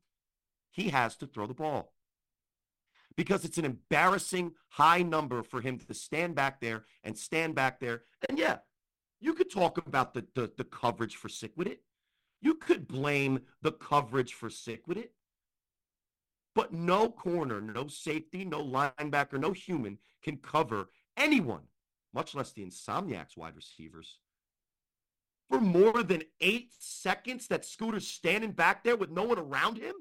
he 0.70 0.90
has 0.90 1.16
to 1.16 1.26
throw 1.26 1.46
the 1.46 1.54
ball. 1.54 1.92
Because 3.16 3.44
it's 3.44 3.58
an 3.58 3.64
embarrassing 3.64 4.52
high 4.68 5.02
number 5.02 5.42
for 5.42 5.60
him 5.60 5.78
to 5.78 5.94
stand 5.94 6.34
back 6.34 6.60
there 6.60 6.84
and 7.02 7.18
stand 7.18 7.54
back 7.54 7.80
there. 7.80 8.02
And 8.28 8.38
yeah, 8.38 8.58
you 9.20 9.34
could 9.34 9.50
talk 9.50 9.78
about 9.78 10.14
the, 10.14 10.26
the, 10.34 10.50
the 10.56 10.64
coverage 10.64 11.16
for 11.16 11.28
sick 11.28 11.52
with 11.56 11.66
it. 11.66 11.82
You 12.40 12.54
could 12.54 12.88
blame 12.88 13.40
the 13.62 13.72
coverage 13.72 14.34
for 14.34 14.48
sick 14.48 14.86
with 14.86 14.96
it. 14.96 15.12
But 16.54 16.72
no 16.72 17.08
corner, 17.08 17.60
no 17.60 17.86
safety, 17.88 18.44
no 18.44 18.62
linebacker, 18.62 19.38
no 19.38 19.52
human 19.52 19.98
can 20.22 20.36
cover 20.38 20.88
anyone, 21.16 21.62
much 22.12 22.34
less 22.34 22.52
the 22.52 22.64
Insomniacs 22.64 23.36
wide 23.36 23.56
receivers, 23.56 24.18
for 25.50 25.60
more 25.60 26.02
than 26.02 26.22
eight 26.40 26.70
seconds 26.78 27.48
that 27.48 27.64
Scooter's 27.64 28.06
standing 28.06 28.52
back 28.52 28.84
there 28.84 28.96
with 28.96 29.10
no 29.10 29.24
one 29.24 29.38
around 29.38 29.78
him? 29.78 29.94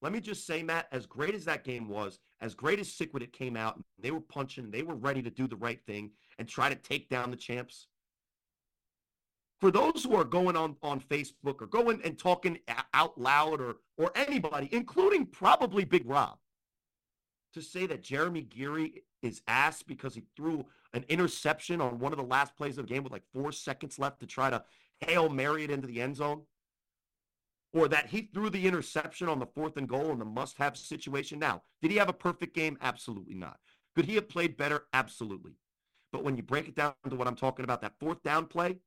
Let 0.00 0.12
me 0.12 0.20
just 0.20 0.46
say, 0.46 0.62
Matt, 0.62 0.88
as 0.90 1.06
great 1.06 1.34
as 1.34 1.44
that 1.44 1.62
game 1.62 1.88
was, 1.88 2.18
as 2.40 2.54
great 2.54 2.80
as 2.80 2.92
Sick 2.92 3.10
it 3.14 3.32
came 3.32 3.56
out, 3.56 3.80
they 4.00 4.10
were 4.10 4.20
punching, 4.20 4.70
they 4.70 4.82
were 4.82 4.96
ready 4.96 5.22
to 5.22 5.30
do 5.30 5.46
the 5.46 5.56
right 5.56 5.80
thing 5.86 6.10
and 6.38 6.48
try 6.48 6.68
to 6.68 6.74
take 6.74 7.08
down 7.08 7.30
the 7.30 7.36
champs 7.36 7.86
for 9.62 9.70
those 9.70 10.02
who 10.02 10.16
are 10.16 10.24
going 10.24 10.56
on 10.56 10.74
on 10.82 10.98
Facebook 10.98 11.62
or 11.62 11.66
going 11.66 12.00
and 12.02 12.18
talking 12.18 12.58
out 12.94 13.16
loud 13.16 13.60
or 13.60 13.76
or 13.96 14.10
anybody, 14.16 14.68
including 14.72 15.24
probably 15.24 15.84
Big 15.84 16.02
Rob, 16.04 16.36
to 17.54 17.62
say 17.62 17.86
that 17.86 18.02
Jeremy 18.02 18.42
Geary 18.42 19.04
is 19.22 19.40
ass 19.46 19.80
because 19.80 20.16
he 20.16 20.24
threw 20.34 20.66
an 20.94 21.04
interception 21.08 21.80
on 21.80 21.98
one 21.98 22.12
of 22.12 22.18
the 22.18 22.24
last 22.24 22.56
plays 22.56 22.78
of 22.78 22.86
the 22.86 22.92
game 22.92 23.02
with 23.02 23.12
like 23.12 23.24
four 23.32 23.52
seconds 23.52 23.98
left 23.98 24.20
to 24.20 24.26
try 24.26 24.50
to 24.50 24.62
hail 25.00 25.28
Mary 25.28 25.64
it 25.64 25.70
into 25.70 25.86
the 25.86 26.00
end 26.00 26.16
zone, 26.16 26.42
or 27.72 27.88
that 27.88 28.08
he 28.08 28.28
threw 28.32 28.50
the 28.50 28.66
interception 28.66 29.28
on 29.28 29.38
the 29.38 29.46
fourth 29.46 29.76
and 29.76 29.88
goal 29.88 30.10
in 30.10 30.18
the 30.18 30.24
must-have 30.24 30.76
situation. 30.76 31.38
Now, 31.38 31.62
did 31.80 31.90
he 31.90 31.96
have 31.96 32.08
a 32.08 32.14
perfect 32.14 32.54
game? 32.54 32.76
Absolutely 32.80 33.34
not. 33.34 33.58
Could 33.94 34.04
he 34.04 34.14
have 34.16 34.28
played 34.28 34.56
better? 34.56 34.84
Absolutely. 34.92 35.52
But 36.12 36.24
when 36.24 36.36
you 36.36 36.42
break 36.42 36.68
it 36.68 36.74
down 36.74 36.94
to 37.08 37.16
what 37.16 37.26
I'm 37.26 37.36
talking 37.36 37.64
about, 37.64 37.80
that 37.80 37.98
fourth 37.98 38.22
down 38.22 38.46
play, 38.46 38.78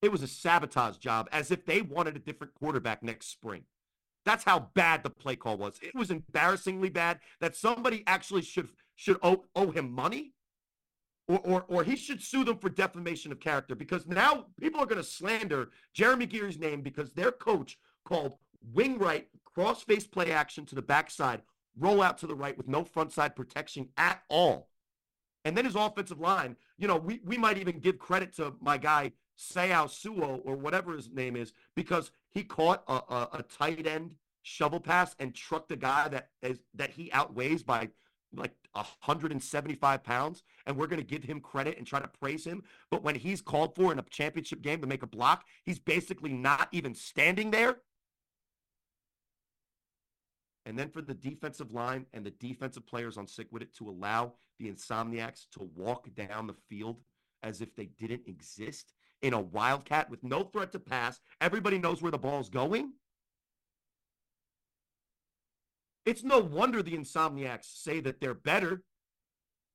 it 0.00 0.10
was 0.10 0.22
a 0.22 0.28
sabotage 0.28 0.96
job 0.96 1.28
as 1.32 1.50
if 1.50 1.64
they 1.64 1.82
wanted 1.82 2.16
a 2.16 2.20
different 2.20 2.54
quarterback 2.54 3.02
next 3.02 3.28
spring. 3.28 3.64
That's 4.24 4.44
how 4.44 4.70
bad 4.74 5.02
the 5.02 5.10
play 5.10 5.36
call 5.36 5.58
was. 5.58 5.78
It 5.82 5.94
was 5.94 6.10
embarrassingly 6.10 6.88
bad 6.88 7.20
that 7.40 7.56
somebody 7.56 8.02
actually 8.06 8.42
should 8.42 8.68
should 8.96 9.18
owe, 9.22 9.44
owe 9.54 9.70
him 9.70 9.90
money 9.90 10.33
or, 11.28 11.40
or, 11.40 11.64
or 11.68 11.84
he 11.84 11.96
should 11.96 12.22
sue 12.22 12.44
them 12.44 12.58
for 12.58 12.68
defamation 12.68 13.32
of 13.32 13.40
character 13.40 13.74
because 13.74 14.06
now 14.06 14.46
people 14.60 14.80
are 14.80 14.86
going 14.86 15.00
to 15.00 15.08
slander 15.08 15.70
Jeremy 15.92 16.26
Geary's 16.26 16.58
name 16.58 16.82
because 16.82 17.12
their 17.12 17.32
coach 17.32 17.78
called 18.04 18.36
wing 18.72 18.98
right 18.98 19.28
cross 19.44 19.82
face 19.82 20.06
play 20.06 20.32
action 20.32 20.66
to 20.66 20.74
the 20.74 20.82
backside, 20.82 21.42
roll 21.78 22.02
out 22.02 22.18
to 22.18 22.26
the 22.26 22.34
right 22.34 22.56
with 22.56 22.68
no 22.68 22.84
front 22.84 23.12
side 23.12 23.36
protection 23.36 23.88
at 23.96 24.22
all. 24.28 24.68
And 25.44 25.56
then 25.56 25.64
his 25.64 25.76
offensive 25.76 26.20
line, 26.20 26.56
you 26.78 26.88
know, 26.88 26.96
we, 26.96 27.20
we 27.24 27.36
might 27.36 27.58
even 27.58 27.78
give 27.78 27.98
credit 27.98 28.34
to 28.36 28.54
my 28.60 28.78
guy 28.78 29.12
Seau 29.38 29.90
Suo 29.90 30.40
or 30.44 30.56
whatever 30.56 30.94
his 30.94 31.10
name 31.10 31.36
is 31.36 31.52
because 31.74 32.10
he 32.30 32.42
caught 32.42 32.82
a, 32.88 32.94
a, 32.94 33.28
a 33.34 33.42
tight 33.42 33.86
end 33.86 34.14
shovel 34.42 34.80
pass 34.80 35.14
and 35.18 35.34
trucked 35.34 35.72
a 35.72 35.76
guy 35.76 36.08
that 36.08 36.28
is 36.42 36.60
that 36.74 36.90
he 36.90 37.10
outweighs 37.12 37.62
by 37.62 37.88
like 38.36 38.52
175 38.72 40.02
pounds 40.02 40.42
and 40.66 40.76
we're 40.76 40.86
going 40.86 41.00
to 41.00 41.06
give 41.06 41.24
him 41.24 41.40
credit 41.40 41.78
and 41.78 41.86
try 41.86 42.00
to 42.00 42.08
praise 42.08 42.44
him 42.44 42.62
but 42.90 43.02
when 43.02 43.14
he's 43.14 43.40
called 43.40 43.74
for 43.74 43.92
in 43.92 43.98
a 43.98 44.04
championship 44.10 44.62
game 44.62 44.80
to 44.80 44.86
make 44.86 45.02
a 45.02 45.06
block 45.06 45.44
he's 45.64 45.78
basically 45.78 46.32
not 46.32 46.68
even 46.72 46.94
standing 46.94 47.50
there 47.50 47.78
and 50.66 50.78
then 50.78 50.88
for 50.88 51.02
the 51.02 51.14
defensive 51.14 51.72
line 51.72 52.06
and 52.12 52.24
the 52.24 52.30
defensive 52.30 52.86
players 52.86 53.16
on 53.16 53.26
sick 53.26 53.46
with 53.50 53.62
it 53.62 53.74
to 53.76 53.88
allow 53.88 54.32
the 54.58 54.70
insomniacs 54.70 55.46
to 55.52 55.68
walk 55.74 56.08
down 56.14 56.46
the 56.46 56.54
field 56.68 57.00
as 57.42 57.60
if 57.60 57.74
they 57.76 57.86
didn't 57.98 58.26
exist 58.26 58.94
in 59.22 59.34
a 59.34 59.40
wildcat 59.40 60.10
with 60.10 60.22
no 60.24 60.42
threat 60.44 60.72
to 60.72 60.78
pass. 60.78 61.20
Everybody 61.40 61.78
knows 61.78 62.02
where 62.02 62.10
the 62.10 62.18
ball's 62.18 62.48
going. 62.48 62.92
It's 66.04 66.22
no 66.22 66.38
wonder 66.38 66.82
the 66.82 66.96
Insomniacs 66.96 67.82
say 67.82 68.00
that 68.00 68.20
they're 68.20 68.34
better 68.34 68.82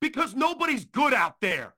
because 0.00 0.34
nobody's 0.34 0.84
good 0.84 1.12
out 1.12 1.36
there. 1.40 1.74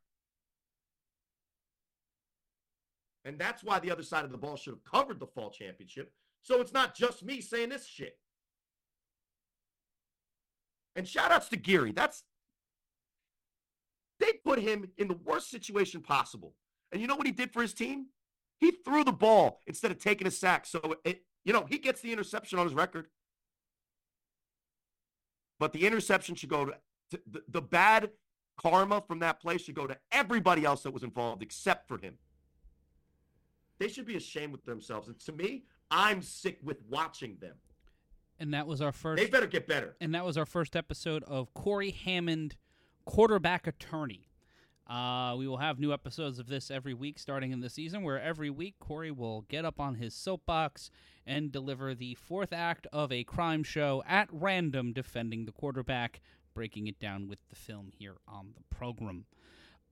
And 3.25 3.39
that's 3.39 3.63
why 3.63 3.79
the 3.79 3.91
other 3.91 4.03
side 4.03 4.25
of 4.25 4.33
the 4.33 4.39
ball 4.39 4.57
should 4.57 4.75
have 4.75 4.85
covered 4.85 5.21
the 5.21 5.27
fall 5.27 5.51
championship. 5.51 6.13
So 6.43 6.61
it's 6.61 6.73
not 6.73 6.95
just 6.95 7.25
me 7.25 7.41
saying 7.41 7.69
this 7.69 7.87
shit. 7.87 8.19
And 10.97 11.07
shout 11.07 11.31
outs 11.31 11.49
to 11.51 11.57
Geary. 11.57 11.93
That's 11.93 12.25
they 14.19 14.35
put 14.45 14.59
him 14.59 14.89
in 14.99 15.09
the 15.09 15.19
worst 15.25 15.51
situation 15.51 16.01
possible. 16.01 16.55
And 16.93 17.01
you 17.01 17.07
know 17.09 17.17
what 17.17 17.27
he 17.27 17.33
did 17.33 17.53
for 17.53 17.63
his 17.63 17.75
team? 17.75 18.07
He 18.61 18.73
threw 18.85 19.03
the 19.03 19.13
ball 19.13 19.61
instead 19.67 19.91
of 19.91 19.99
taking 19.99 20.27
a 20.27 20.31
sack. 20.31 20.67
So, 20.67 20.97
it, 21.05 21.23
you 21.45 21.53
know, 21.53 21.67
he 21.69 21.79
gets 21.79 22.01
the 22.01 22.13
interception 22.13 22.59
on 22.59 22.67
his 22.67 22.75
record. 22.75 23.09
But 25.63 25.73
the 25.73 25.87
interception 25.87 26.35
should 26.35 26.49
go 26.49 26.65
to, 26.65 26.73
to 27.13 27.21
the, 27.31 27.43
the 27.47 27.63
bad 27.63 28.11
karma 28.57 29.01
from 29.07 29.21
that 29.21 29.39
play 29.39 29.59
should 29.59 29.77
go 29.77 29.87
to 29.87 29.97
everybody 30.11 30.65
else 30.65 30.83
that 30.83 30.93
was 30.93 31.05
involved 31.05 31.41
except 31.41 31.87
for 31.87 31.99
him. 31.99 32.15
They 33.79 33.87
should 33.87 34.05
be 34.05 34.17
ashamed 34.17 34.51
with 34.51 34.65
themselves. 34.65 35.07
And 35.07 35.21
to 35.21 35.31
me, 35.31 35.63
I'm 35.89 36.21
sick 36.21 36.59
with 36.65 36.79
watching 36.91 37.37
them. 37.41 37.55
And 38.41 38.53
that 38.53 38.67
was 38.67 38.81
our 38.81 38.91
first. 38.91 39.23
They 39.23 39.29
better 39.29 39.47
get 39.47 39.69
better. 39.69 39.95
And 40.01 40.13
that 40.17 40.25
was 40.25 40.37
our 40.37 40.47
first 40.47 40.75
episode 40.75 41.23
of 41.29 41.55
Cory 41.55 41.93
Hammond, 41.93 42.57
quarterback 43.05 43.69
attorney. 43.69 44.31
Uh, 44.91 45.37
we 45.39 45.47
will 45.47 45.59
have 45.59 45.79
new 45.79 45.93
episodes 45.93 46.41
of 46.41 46.49
this 46.49 46.73
every 46.73 46.93
week 46.93 47.21
starting 47.21 47.53
in 47.53 47.61
the 47.61 47.71
season, 47.71 48.03
where 48.03 48.21
every 48.21 48.51
week 48.51 48.75
Cory 48.81 49.13
will 49.13 49.43
get 49.43 49.65
up 49.65 49.79
on 49.79 49.95
his 49.95 50.13
soapbox 50.13 50.91
and 51.27 51.53
deliver 51.53 51.95
the 51.95 52.15
fourth 52.15 52.53
act 52.53 52.87
of 52.93 53.13
a 53.13 53.25
crime 53.25 53.63
show 53.63 54.03
at 54.07 54.29
random, 54.33 54.93
defending 54.93 55.45
the 55.45 55.53
quarterback, 55.53 56.21
breaking 56.55 56.87
it 56.87 56.99
down 56.99 57.29
with 57.29 57.39
the 57.49 57.57
film 57.57 57.91
here 57.97 58.17
on 58.27 58.53
the 58.57 58.75
program. 58.75 59.25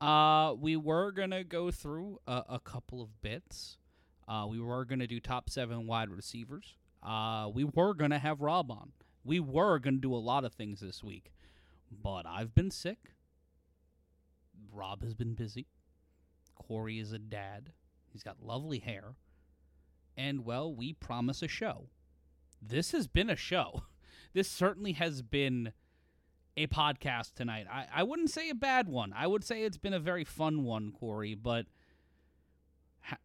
Uh, 0.01 0.55
we 0.59 0.77
were 0.77 1.13
going 1.13 1.31
to 1.31 1.45
go 1.45 1.71
through 1.71 2.19
a, 2.27 2.43
a, 2.51 2.59
couple 2.59 3.03
of 3.03 3.21
bits. 3.21 3.77
Uh, 4.27 4.47
we 4.49 4.59
were 4.59 4.85
going 4.85 4.99
to 4.99 5.07
do 5.07 5.21
top 5.21 5.51
seven 5.51 5.87
wide 5.87 6.09
receivers. 6.09 6.75
Uh, 7.03 7.49
we 7.53 7.65
were 7.65 7.93
going 7.93 8.11
to 8.11 8.19
have 8.19 8.41
Rob 8.41 8.71
on. 8.71 8.93
We 9.25 9.41
were 9.41 9.79
going 9.79 9.97
to 9.97 10.01
do 10.01 10.15
a 10.15 10.17
lot 10.17 10.45
of 10.45 10.55
things 10.55 10.81
this 10.81 11.05
week, 11.05 11.33
but 11.91 12.27
I've 12.27 12.55
been 12.55 12.71
sick. 12.71 13.11
Rob 14.73 15.03
has 15.03 15.13
been 15.13 15.35
busy. 15.35 15.67
Cory 16.55 16.99
is 16.99 17.13
a 17.13 17.19
dad. 17.19 17.73
He's 18.11 18.23
got 18.23 18.43
lovely 18.43 18.79
hair. 18.79 19.17
And, 20.21 20.45
well, 20.45 20.73
we 20.73 20.93
promise 20.93 21.43
a 21.43 21.49
show. 21.49 21.87
This 22.61 22.93
has 22.93 23.07
been 23.07 23.31
a 23.31 23.37
show. 23.37 23.83
This 24.33 24.49
certainly 24.49 24.93
has 24.93 25.23
been 25.23 25.73
a 26.57 26.69
podcast 26.69 27.35
tonight. 27.35 27.67
I, 27.69 27.87
I 27.93 28.05
wouldn't 28.05 28.31
say 28.31 28.49
a 28.49 28.55
bad 28.55 28.89
one. 28.89 29.13
I 29.13 29.27
would 29.27 29.43
say 29.43 29.65
it's 29.65 29.77
been 29.77 29.93
a 29.93 29.99
very 29.99 30.23
fun 30.23 30.63
one, 30.63 30.93
Cory, 30.93 31.35
but 31.35 31.67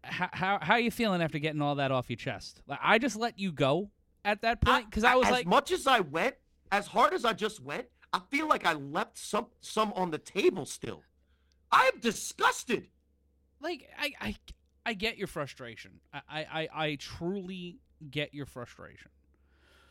how, 0.04 0.30
how, 0.34 0.60
how 0.60 0.74
are 0.74 0.80
you 0.80 0.90
feeling 0.90 1.22
after 1.22 1.38
getting 1.38 1.62
all 1.62 1.76
that 1.76 1.92
off 1.92 2.10
your 2.10 2.18
chest? 2.18 2.64
I 2.82 2.98
just 2.98 3.16
let 3.16 3.38
you 3.38 3.52
go 3.52 3.92
at 4.24 4.42
that 4.42 4.62
point 4.62 4.90
because 4.90 5.04
I, 5.04 5.14
I, 5.14 5.16
was 5.16 5.28
as 5.28 5.32
like. 5.32 5.46
As 5.46 5.50
much 5.50 5.72
as 5.72 5.86
I 5.86 6.00
went, 6.00 6.38
as 6.72 6.88
hard 6.88 7.14
as 7.14 7.24
I 7.24 7.34
just 7.34 7.62
went, 7.62 7.86
I 8.12 8.22
feel 8.32 8.48
like 8.48 8.66
I 8.66 8.74
left 8.74 9.18
some 9.18 9.46
some 9.62 9.94
on 9.94 10.10
the 10.10 10.18
table 10.18 10.66
still. 10.66 11.04
I 11.72 11.92
am 11.94 12.00
disgusted. 12.00 12.88
Like 13.62 13.88
I 14.00 14.14
I 14.20 14.36
I 14.86 14.94
get 14.94 15.18
your 15.18 15.28
frustration. 15.28 16.00
I 16.14 16.22
I 16.30 16.70
I 16.74 16.96
truly 16.96 17.80
get 18.12 18.34
your 18.34 18.46
frustration. 18.46 19.10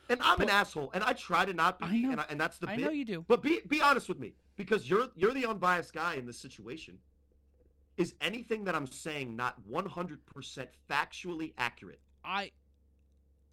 And 0.08 0.20
I'm 0.22 0.36
But- 0.38 0.48
an 0.48 0.50
asshole, 0.50 0.90
and 0.92 1.02
I 1.02 1.14
try 1.14 1.46
to 1.46 1.54
not 1.54 1.78
be, 1.80 2.04
and, 2.04 2.20
I, 2.20 2.26
and 2.28 2.38
that's 2.38 2.58
the 2.58 2.68
I 2.68 2.76
bit. 2.76 2.84
know 2.84 2.90
you 2.90 3.04
do. 3.06 3.24
But 3.26 3.42
be 3.42 3.60
be 3.66 3.80
honest 3.80 4.08
with 4.08 4.18
me, 4.18 4.34
because 4.56 4.88
you're 4.88 5.08
you're 5.16 5.32
the 5.32 5.46
unbiased 5.46 5.92
guy 5.92 6.14
in 6.14 6.26
this 6.26 6.38
situation. 6.38 6.98
Is 7.96 8.14
anything 8.20 8.64
that 8.64 8.74
I'm 8.74 8.88
saying 8.88 9.36
not 9.36 9.54
100% 9.70 10.18
factually 10.90 11.54
accurate? 11.56 12.00
I 12.24 12.50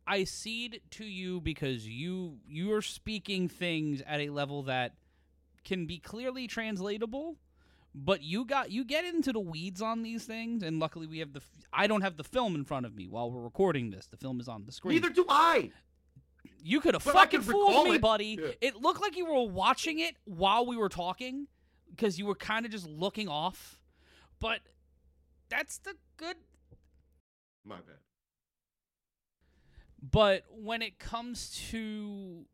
I 0.07 0.23
cede 0.25 0.81
to 0.91 1.05
you 1.05 1.39
because 1.41 1.87
you 1.87 2.39
you're 2.47 2.81
speaking 2.81 3.47
things 3.47 4.01
at 4.01 4.19
a 4.19 4.29
level 4.29 4.63
that 4.63 4.95
can 5.63 5.85
be 5.85 5.99
clearly 5.99 6.47
translatable, 6.47 7.37
but 7.93 8.21
you 8.21 8.45
got 8.45 8.71
you 8.71 8.85
get 8.85 9.05
into 9.05 9.33
the 9.33 9.39
weeds 9.39 9.81
on 9.81 10.03
these 10.03 10.25
things, 10.25 10.63
and 10.63 10.79
luckily 10.79 11.07
we 11.07 11.19
have 11.19 11.33
the. 11.33 11.41
I 11.73 11.87
don't 11.87 12.01
have 12.01 12.17
the 12.17 12.23
film 12.23 12.55
in 12.55 12.63
front 12.63 12.85
of 12.85 12.95
me 12.95 13.07
while 13.07 13.31
we're 13.31 13.41
recording 13.41 13.91
this. 13.91 14.07
The 14.07 14.17
film 14.17 14.39
is 14.39 14.47
on 14.47 14.65
the 14.65 14.71
screen. 14.71 14.95
Neither 14.95 15.09
do 15.13 15.25
I. 15.27 15.71
You 16.63 16.79
could 16.79 16.93
have 16.93 17.03
fucking 17.03 17.41
fooled 17.41 17.87
me, 17.87 17.95
it. 17.95 18.01
buddy. 18.01 18.37
Yeah. 18.41 18.51
It 18.61 18.75
looked 18.77 19.01
like 19.01 19.17
you 19.17 19.25
were 19.25 19.47
watching 19.47 19.99
it 19.99 20.15
while 20.25 20.65
we 20.65 20.77
were 20.77 20.89
talking 20.89 21.47
because 21.89 22.17
you 22.17 22.25
were 22.25 22.35
kind 22.35 22.65
of 22.65 22.71
just 22.71 22.87
looking 22.87 23.27
off. 23.27 23.79
But 24.39 24.59
that's 25.49 25.79
the 25.79 25.95
good. 26.17 26.37
My 27.65 27.75
bad. 27.75 27.97
But 30.01 30.45
when 30.49 30.81
it 30.81 30.97
comes 30.97 31.51
to 31.71 32.45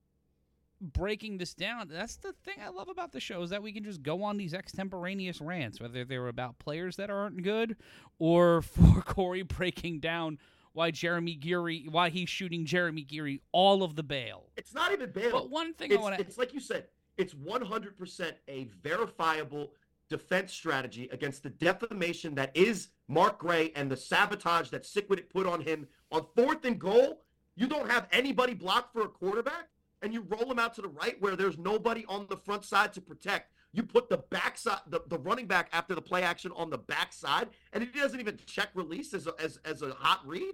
breaking 0.80 1.38
this 1.38 1.54
down, 1.54 1.90
that's 1.90 2.18
the 2.18 2.34
thing 2.44 2.56
I 2.64 2.70
love 2.70 2.90
about 2.90 3.12
the 3.12 3.20
show 3.20 3.42
is 3.42 3.50
that 3.50 3.64
we 3.64 3.72
can 3.72 3.84
just 3.84 4.04
go 4.04 4.24
on 4.24 4.38
these 4.38 4.54
extemporaneous 4.54 5.42
rants, 5.42 5.80
whether 5.80 6.06
they're 6.06 6.28
about 6.28 6.60
players 6.60 6.98
that 6.98 7.10
aren't 7.10 7.44
good 7.44 7.78
or 8.20 8.62
for 8.64 9.02
Cory 9.02 9.44
breaking 9.44 10.00
down 10.00 10.38
why 10.74 10.92
Jeremy 10.92 11.34
Geary, 11.34 11.88
why 11.90 12.10
he's 12.10 12.30
shooting 12.30 12.66
Jeremy 12.66 13.02
Geary 13.02 13.42
all 13.52 13.82
of 13.82 13.96
the 13.96 14.04
bail. 14.04 14.46
It's 14.58 14.76
not 14.76 14.92
even 14.92 15.12
bail. 15.12 15.32
But 15.32 15.50
one 15.50 15.74
thing 15.74 15.92
I 15.92 15.96
want 15.96 16.16
to 16.16 16.22
it's 16.22 16.38
like 16.38 16.54
you 16.54 16.60
said, 16.60 16.86
it's 17.18 17.34
100% 17.34 18.32
a 18.48 18.70
verifiable 18.84 19.72
defense 20.10 20.54
strategy 20.54 21.10
against 21.12 21.44
the 21.44 21.50
defamation 21.50 22.36
that 22.36 22.56
is 22.56 22.90
Mark 23.08 23.40
Gray 23.40 23.72
and 23.76 23.90
the 23.90 23.98
sabotage 23.98 24.70
that 24.70 24.86
Sick 24.86 25.10
With 25.10 25.20
It 25.20 25.30
put 25.30 25.48
on 25.48 25.62
him 25.62 25.88
on 26.12 26.26
fourth 26.36 26.64
and 26.66 26.80
goal. 26.80 27.24
You 27.56 27.68
don't 27.68 27.90
have 27.90 28.08
anybody 28.12 28.54
blocked 28.54 28.94
for 28.94 29.02
a 29.02 29.08
quarterback, 29.08 29.70
and 30.02 30.14
you 30.14 30.22
roll 30.22 30.50
him 30.52 30.60
out 30.60 30.74
to 30.76 30.82
the 30.82 30.88
right 30.90 31.20
where 31.22 31.36
there's 31.36 31.58
nobody 31.58 32.06
on 32.08 32.28
the 32.30 32.38
front 32.38 32.64
side 32.66 32.94
to 32.94 33.02
protect. 33.02 33.52
You 33.74 33.84
put 33.84 34.10
the 34.10 34.18
backside, 34.18 34.80
the, 34.88 35.02
the 35.08 35.20
running 35.20 35.46
back 35.46 35.70
after 35.74 35.94
the 35.94 36.02
play 36.02 36.24
action 36.24 36.52
on 36.56 36.70
the 36.70 36.78
backside, 36.78 37.50
and 37.74 37.84
he 37.84 38.00
doesn't 38.00 38.20
even 38.20 38.38
check 38.46 38.70
release 38.74 39.14
as 39.14 39.28
a, 39.28 39.34
as, 39.40 39.60
as 39.66 39.82
a 39.82 39.92
hot 39.94 40.22
read. 40.26 40.54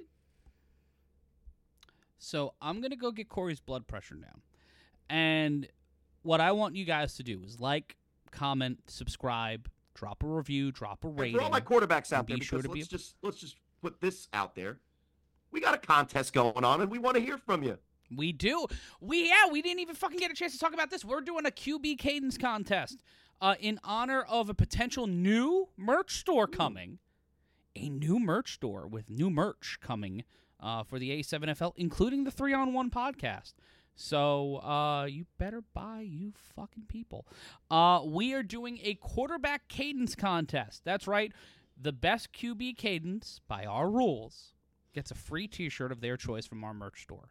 So 2.18 2.54
I'm 2.62 2.82
gonna 2.82 2.96
go 2.96 3.12
get 3.12 3.30
Cory's 3.30 3.60
blood 3.60 3.86
pressure 3.88 4.16
down, 4.16 4.42
and 5.10 5.68
what 6.22 6.40
I 6.40 6.54
want 6.54 6.76
you 6.76 6.86
guys 6.86 7.16
to 7.16 7.24
do 7.24 7.42
is 7.46 7.60
like, 7.60 7.98
comment, 8.32 8.80
subscribe, 8.88 9.70
drop 9.94 10.24
a 10.24 10.28
review, 10.28 10.72
drop 10.72 11.04
a 11.04 11.08
And 11.08 11.20
rating. 11.20 11.36
for 11.38 11.44
all 11.44 11.50
my 11.50 11.60
quarterbacks 11.60 12.14
out 12.14 12.22
And 12.22 12.30
there, 12.30 12.38
be 12.38 12.44
sure 12.46 12.62
to 12.62 12.70
be 12.70 12.80
let's 12.80 12.88
just 12.90 13.16
let's 13.22 13.38
just 13.40 13.58
put 13.82 14.00
this 14.00 14.30
out 14.34 14.56
there. 14.56 14.80
We 15.52 15.60
got 15.60 15.76
a 15.76 15.78
contest 15.78 16.34
going 16.34 16.64
on, 16.64 16.82
and 16.82 16.90
we 16.90 16.98
want 16.98 17.16
to 17.16 17.22
hear 17.22 17.38
from 17.38 17.62
you. 17.62 17.78
We 18.16 18.32
do. 18.32 18.68
We 19.00 19.28
yeah, 19.28 19.52
we 19.52 19.62
didn't 19.62 19.80
even 19.80 19.96
fucking 19.96 20.20
get 20.20 20.32
a 20.32 20.36
chance 20.36 20.54
to 20.54 20.60
talk 20.60 20.74
about 20.74 20.90
this. 20.90 21.04
We're 21.06 21.22
doing 21.22 21.46
a 21.46 21.52
QB 21.52 21.98
cadence 22.00 22.38
contest 22.38 23.02
uh, 23.42 23.56
in 23.60 23.80
honor 23.84 24.22
of 24.22 24.50
a 24.50 24.54
potential 24.54 25.08
new 25.08 25.70
merch 25.78 26.18
store 26.18 26.48
coming. 26.48 27.00
A 27.76 27.90
new 27.90 28.20
merch 28.20 28.54
store 28.54 28.88
with 28.88 29.10
new 29.10 29.30
merch 29.30 29.80
coming 29.82 30.24
uh, 30.60 30.84
for 30.84 31.00
the 31.00 31.10
A7FL, 31.10 31.74
including 31.76 32.24
the 32.24 32.32
three 32.32 32.54
on 32.54 32.74
one 32.74 32.90
podcast. 32.90 33.54
So 33.96 34.58
uh, 34.58 35.06
you 35.06 35.26
better 35.38 35.64
buy, 35.74 36.02
you 36.02 36.34
fucking 36.56 36.86
people. 36.88 37.28
Uh, 37.70 38.02
we 38.06 38.34
are 38.34 38.44
doing 38.44 38.80
a 38.84 38.96
quarterback 38.96 39.68
cadence 39.68 40.16
contest. 40.16 40.82
That's 40.84 41.08
right. 41.08 41.32
The 41.80 41.92
best 41.92 42.32
QB 42.34 42.78
cadence 42.78 43.42
by 43.48 43.66
our 43.66 43.90
rules 43.90 44.54
gets 44.94 45.12
a 45.12 45.16
free 45.16 45.48
T-shirt 45.48 45.92
of 45.92 46.02
their 46.02 46.18
choice 46.18 46.46
from 46.46 46.64
our 46.64 46.74
merch 46.74 47.04
store. 47.04 47.30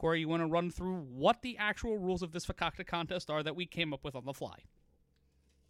Cory, 0.00 0.20
you 0.20 0.28
want 0.28 0.40
to 0.40 0.46
run 0.46 0.70
through 0.70 1.04
what 1.12 1.42
the 1.42 1.58
actual 1.58 1.98
rules 1.98 2.22
of 2.22 2.32
this 2.32 2.46
Fakakta 2.46 2.86
contest 2.86 3.28
are 3.28 3.42
that 3.42 3.54
we 3.54 3.66
came 3.66 3.92
up 3.92 4.02
with 4.02 4.16
on 4.16 4.24
the 4.24 4.32
fly? 4.32 4.56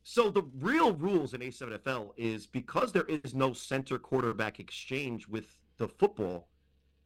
So 0.05 0.31
the 0.31 0.45
real 0.61 0.93
rules 0.93 1.35
in 1.35 1.41
A7FL 1.41 2.13
is 2.17 2.47
because 2.47 2.93
there 2.93 3.07
is 3.09 3.35
no 3.35 3.53
center 3.53 3.99
quarterback 3.99 4.61
exchange 4.61 5.27
with 5.27 5.59
the 5.79 5.89
football, 5.89 6.47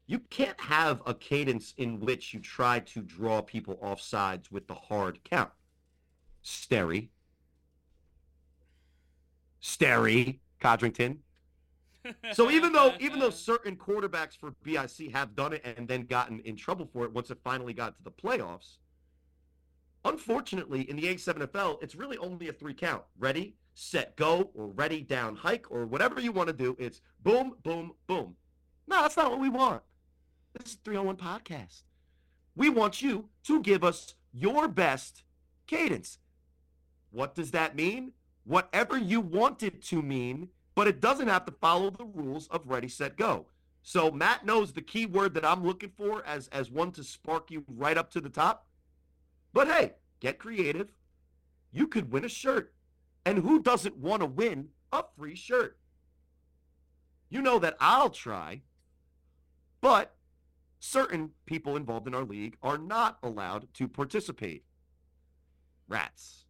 you 0.06 0.18
can't 0.28 0.60
have 0.60 1.00
a 1.06 1.14
cadence 1.14 1.72
in 1.78 1.98
which 1.98 2.34
you 2.34 2.40
try 2.40 2.80
to 2.80 3.00
draw 3.00 3.40
people 3.40 3.78
off 3.80 4.02
sides 4.02 4.52
with 4.52 4.68
the 4.68 4.74
hard 4.74 5.18
count. 5.24 5.50
Sterry. 6.44 7.08
Sterry, 9.62 10.40
Codrington. 10.60 11.20
So 12.32 12.50
even 12.50 12.72
though 12.72 12.94
even 13.00 13.18
though 13.18 13.30
certain 13.30 13.76
quarterbacks 13.76 14.36
for 14.36 14.52
BIC 14.62 15.12
have 15.12 15.34
done 15.34 15.52
it 15.52 15.62
and 15.64 15.88
then 15.88 16.02
gotten 16.02 16.40
in 16.40 16.56
trouble 16.56 16.88
for 16.92 17.04
it 17.04 17.12
once 17.12 17.30
it 17.30 17.38
finally 17.42 17.72
got 17.72 17.96
to 17.96 18.02
the 18.02 18.10
playoffs, 18.10 18.76
unfortunately 20.04 20.88
in 20.88 20.96
the 20.96 21.04
A7FL 21.04 21.82
it's 21.82 21.94
really 21.94 22.18
only 22.18 22.48
a 22.48 22.52
three 22.52 22.74
count. 22.74 23.02
Ready, 23.18 23.56
set, 23.74 24.16
go, 24.16 24.50
or 24.54 24.68
ready, 24.68 25.02
down, 25.02 25.36
hike, 25.36 25.70
or 25.70 25.86
whatever 25.86 26.20
you 26.20 26.32
want 26.32 26.48
to 26.48 26.52
do. 26.52 26.76
It's 26.78 27.00
boom, 27.22 27.54
boom, 27.62 27.92
boom. 28.06 28.36
No, 28.86 29.02
that's 29.02 29.16
not 29.16 29.30
what 29.30 29.40
we 29.40 29.48
want. 29.48 29.82
This 30.54 30.72
is 30.72 30.78
301 30.84 31.16
podcast. 31.16 31.82
We 32.54 32.68
want 32.68 33.02
you 33.02 33.28
to 33.44 33.60
give 33.60 33.82
us 33.82 34.14
your 34.32 34.68
best 34.68 35.24
cadence. 35.66 36.18
What 37.10 37.34
does 37.34 37.50
that 37.52 37.74
mean? 37.74 38.12
Whatever 38.44 38.98
you 38.98 39.20
want 39.20 39.62
it 39.62 39.82
to 39.84 40.02
mean, 40.02 40.48
but 40.74 40.88
it 40.88 41.00
doesn't 41.00 41.28
have 41.28 41.44
to 41.46 41.52
follow 41.52 41.90
the 41.90 42.04
rules 42.04 42.48
of 42.48 42.66
ready, 42.66 42.88
set, 42.88 43.16
go. 43.16 43.46
So 43.82 44.10
Matt 44.10 44.46
knows 44.46 44.72
the 44.72 44.82
key 44.82 45.06
word 45.06 45.34
that 45.34 45.44
I'm 45.44 45.64
looking 45.64 45.90
for 45.90 46.24
as 46.26 46.48
as 46.48 46.70
one 46.70 46.90
to 46.92 47.04
spark 47.04 47.50
you 47.50 47.64
right 47.68 47.98
up 47.98 48.10
to 48.12 48.20
the 48.20 48.30
top. 48.30 48.66
But 49.52 49.68
hey, 49.68 49.92
get 50.20 50.38
creative. 50.38 50.88
You 51.70 51.86
could 51.86 52.10
win 52.10 52.24
a 52.24 52.28
shirt. 52.28 52.72
And 53.26 53.38
who 53.38 53.62
doesn't 53.62 53.96
want 53.96 54.20
to 54.20 54.26
win 54.26 54.68
a 54.92 55.04
free 55.16 55.34
shirt? 55.34 55.78
You 57.30 57.42
know 57.42 57.58
that 57.58 57.76
I'll 57.80 58.10
try, 58.10 58.62
but 59.80 60.14
certain 60.78 61.30
people 61.46 61.76
involved 61.76 62.06
in 62.06 62.14
our 62.14 62.24
league 62.24 62.56
are 62.62 62.78
not 62.78 63.18
allowed 63.22 63.66
to 63.74 63.88
participate. 63.88 64.64
Rats. 65.88 66.44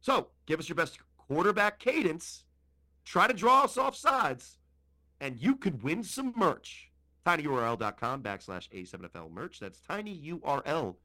So, 0.00 0.28
give 0.46 0.60
us 0.60 0.68
your 0.68 0.76
best 0.76 0.98
quarterback 1.26 1.78
cadence. 1.78 2.44
Try 3.04 3.26
to 3.26 3.34
draw 3.34 3.64
us 3.64 3.76
off 3.76 3.96
sides, 3.96 4.58
and 5.20 5.38
you 5.38 5.56
could 5.56 5.82
win 5.82 6.02
some 6.02 6.32
merch. 6.36 6.90
tinyurl.com 7.26 8.22
backslash 8.22 8.68
A7FL 8.70 9.30
merch. 9.30 9.60
That's 9.60 9.80
tinyurl.com 9.80 10.96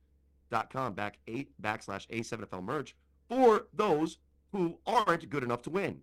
back 0.93 1.19
eight 1.27 1.51
backslash 1.61 2.07
A7FL 2.07 2.63
merch 2.63 2.95
for 3.27 3.67
those 3.73 4.17
who 4.51 4.77
aren't 4.85 5.29
good 5.29 5.43
enough 5.43 5.61
to 5.63 5.69
win. 5.69 6.01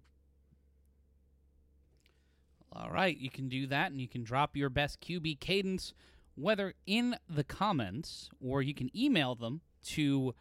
All 2.73 2.91
right, 2.91 3.17
you 3.17 3.31
can 3.31 3.49
do 3.49 3.67
that, 3.69 3.91
and 3.91 4.01
you 4.01 4.09
can 4.09 4.23
drop 4.23 4.55
your 4.55 4.69
best 4.69 5.01
QB 5.01 5.41
cadence, 5.41 5.95
whether 6.35 6.75
in 6.87 7.17
the 7.29 7.45
comments 7.45 8.29
or 8.39 8.61
you 8.61 8.75
can 8.75 8.95
email 8.97 9.35
them 9.35 9.62
to. 9.87 10.35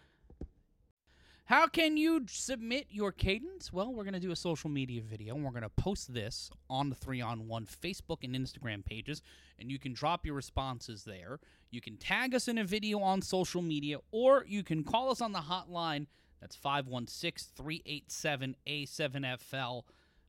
How 1.48 1.68
can 1.68 1.96
you 1.96 2.26
submit 2.28 2.88
your 2.90 3.12
cadence? 3.12 3.72
Well, 3.72 3.94
we're 3.94 4.04
going 4.04 4.16
to 4.16 4.20
do 4.20 4.32
a 4.32 4.36
social 4.36 4.68
media 4.68 5.04
video, 5.04 5.36
and 5.36 5.46
we're 5.46 5.52
going 5.52 5.62
to 5.62 5.70
post 5.70 6.12
this 6.12 6.50
on 6.72 6.90
the 6.90 6.96
3 6.96 7.22
on 7.22 7.48
1 7.48 7.68
Facebook 7.68 8.24
and 8.24 8.34
Instagram 8.36 8.84
pages, 8.84 9.22
and 9.60 9.70
you 9.70 9.78
can 9.78 9.94
drop 9.94 10.26
your 10.26 10.34
responses 10.34 11.04
there. 11.04 11.40
You 11.70 11.82
can 11.82 11.98
tag 11.98 12.34
us 12.34 12.48
in 12.48 12.58
a 12.58 12.64
video 12.64 13.00
on 13.00 13.22
social 13.22 13.62
media, 13.62 14.00
or 14.10 14.44
you 14.48 14.64
can 14.64 14.84
call 14.84 15.12
us 15.12 15.22
on 15.22 15.34
the 15.34 15.40
hotline. 15.40 16.08
That's 16.42 16.56
516 16.56 17.54
387 17.56 18.56
A7FL. 18.66 19.84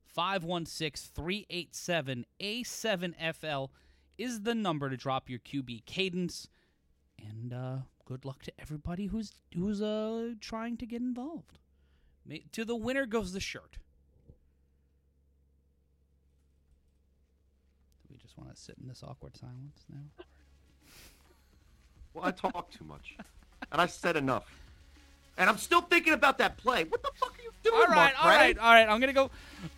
516 0.04 1.12
387 1.14 2.26
A7FL 2.40 3.70
is 4.18 4.42
the 4.42 4.54
number 4.54 4.90
to 4.90 4.98
drop 4.98 5.30
your 5.30 5.38
QB 5.38 5.86
cadence. 5.86 6.48
And 7.18 7.54
uh, 7.54 7.76
good 8.06 8.24
luck 8.24 8.42
to 8.44 8.52
everybody 8.58 9.06
who's 9.06 9.32
who's 9.54 9.82
uh, 9.82 10.30
trying 10.40 10.78
to 10.78 10.86
get 10.86 11.02
involved. 11.02 11.58
May- 12.24 12.44
to 12.52 12.64
the 12.64 12.74
winner 12.74 13.04
goes 13.04 13.32
the 13.34 13.40
shirt. 13.40 13.76
Do 18.02 18.08
we 18.10 18.16
just 18.16 18.38
want 18.38 18.54
to 18.54 18.60
sit 18.60 18.76
in 18.80 18.88
this 18.88 19.02
awkward 19.06 19.36
silence 19.36 19.84
now? 19.92 20.24
Well, 22.14 22.24
I 22.24 22.30
talk 22.30 22.70
too 22.70 22.84
much. 22.84 23.16
and 23.70 23.80
I 23.80 23.86
said 23.86 24.16
enough. 24.16 24.50
And 25.38 25.50
I'm 25.50 25.58
still 25.58 25.82
thinking 25.82 26.14
about 26.14 26.38
that 26.38 26.56
play. 26.56 26.84
What 26.84 27.02
the 27.02 27.10
fuck 27.16 27.38
are 27.38 27.42
you 27.42 27.50
doing, 27.62 27.76
All 27.76 27.82
right, 27.88 28.14
Mark 28.14 28.24
all 28.24 28.30
right, 28.30 28.58
all 28.58 28.72
right. 28.72 28.88
I'm 28.88 29.00
gonna 29.00 29.12
go. 29.12 29.30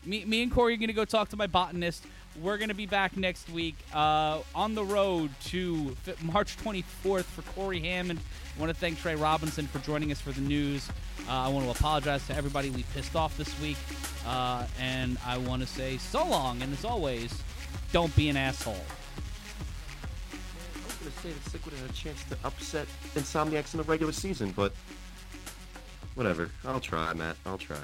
Me, 0.05 0.25
me 0.25 0.43
and 0.45 0.53
Cory 0.53 0.75
are 0.75 0.77
gonna 0.77 0.93
go 0.93 1.05
talk 1.05 1.31
to 1.31 1.37
my 1.37 1.49
botanist. 1.49 2.05
We're 2.43 2.59
gonna 2.59 2.75
be 2.75 2.87
back 2.87 3.17
next 3.17 3.51
week 3.51 3.77
uh, 3.93 4.41
on 4.55 4.75
the 4.75 4.85
road 4.85 5.31
to 5.47 5.97
March 6.23 6.57
24th 6.59 7.25
for 7.25 7.43
Cory 7.53 7.81
Hammond. 7.81 8.21
I 8.57 8.61
want 8.61 8.73
to 8.73 8.79
thank 8.79 9.01
Trey 9.01 9.15
Robinson 9.15 9.67
for 9.67 9.79
joining 9.81 10.13
us 10.13 10.21
for 10.21 10.33
the 10.33 10.41
news. 10.41 10.89
Uh, 11.29 11.33
I 11.33 11.49
want 11.49 11.65
to 11.65 11.71
apologize 11.71 12.27
to 12.29 12.37
everybody 12.37 12.71
we 12.71 12.85
pissed 12.95 13.17
off 13.17 13.37
this 13.37 13.59
week, 13.61 13.77
uh, 14.27 14.67
and 14.81 15.19
I 15.27 15.39
want 15.39 15.63
to 15.63 15.69
say 15.69 15.99
so 15.99 16.27
long. 16.27 16.63
And 16.63 16.73
as 16.73 16.85
always, 16.85 17.43
don't 17.93 18.15
be 18.17 18.29
an 18.29 18.37
asshole. 18.37 18.75
I 18.75 20.87
was 20.87 20.95
going 20.97 21.13
to 21.13 21.19
say 21.19 21.31
that 21.31 21.51
Sick 21.51 21.65
With 21.65 21.75
It 21.75 21.81
had 21.81 21.91
a 21.91 21.93
chance 21.93 22.25
to 22.25 22.37
upset 22.45 22.87
Insomniacs 23.15 23.75
in 23.75 23.79
the 23.79 23.85
regular 23.85 24.13
season, 24.13 24.53
but 24.57 24.73
whatever. 26.15 26.51
I'll 26.65 26.81
try, 26.81 27.13
Matt. 27.13 27.37
I'll 27.47 27.59
try. 27.59 27.79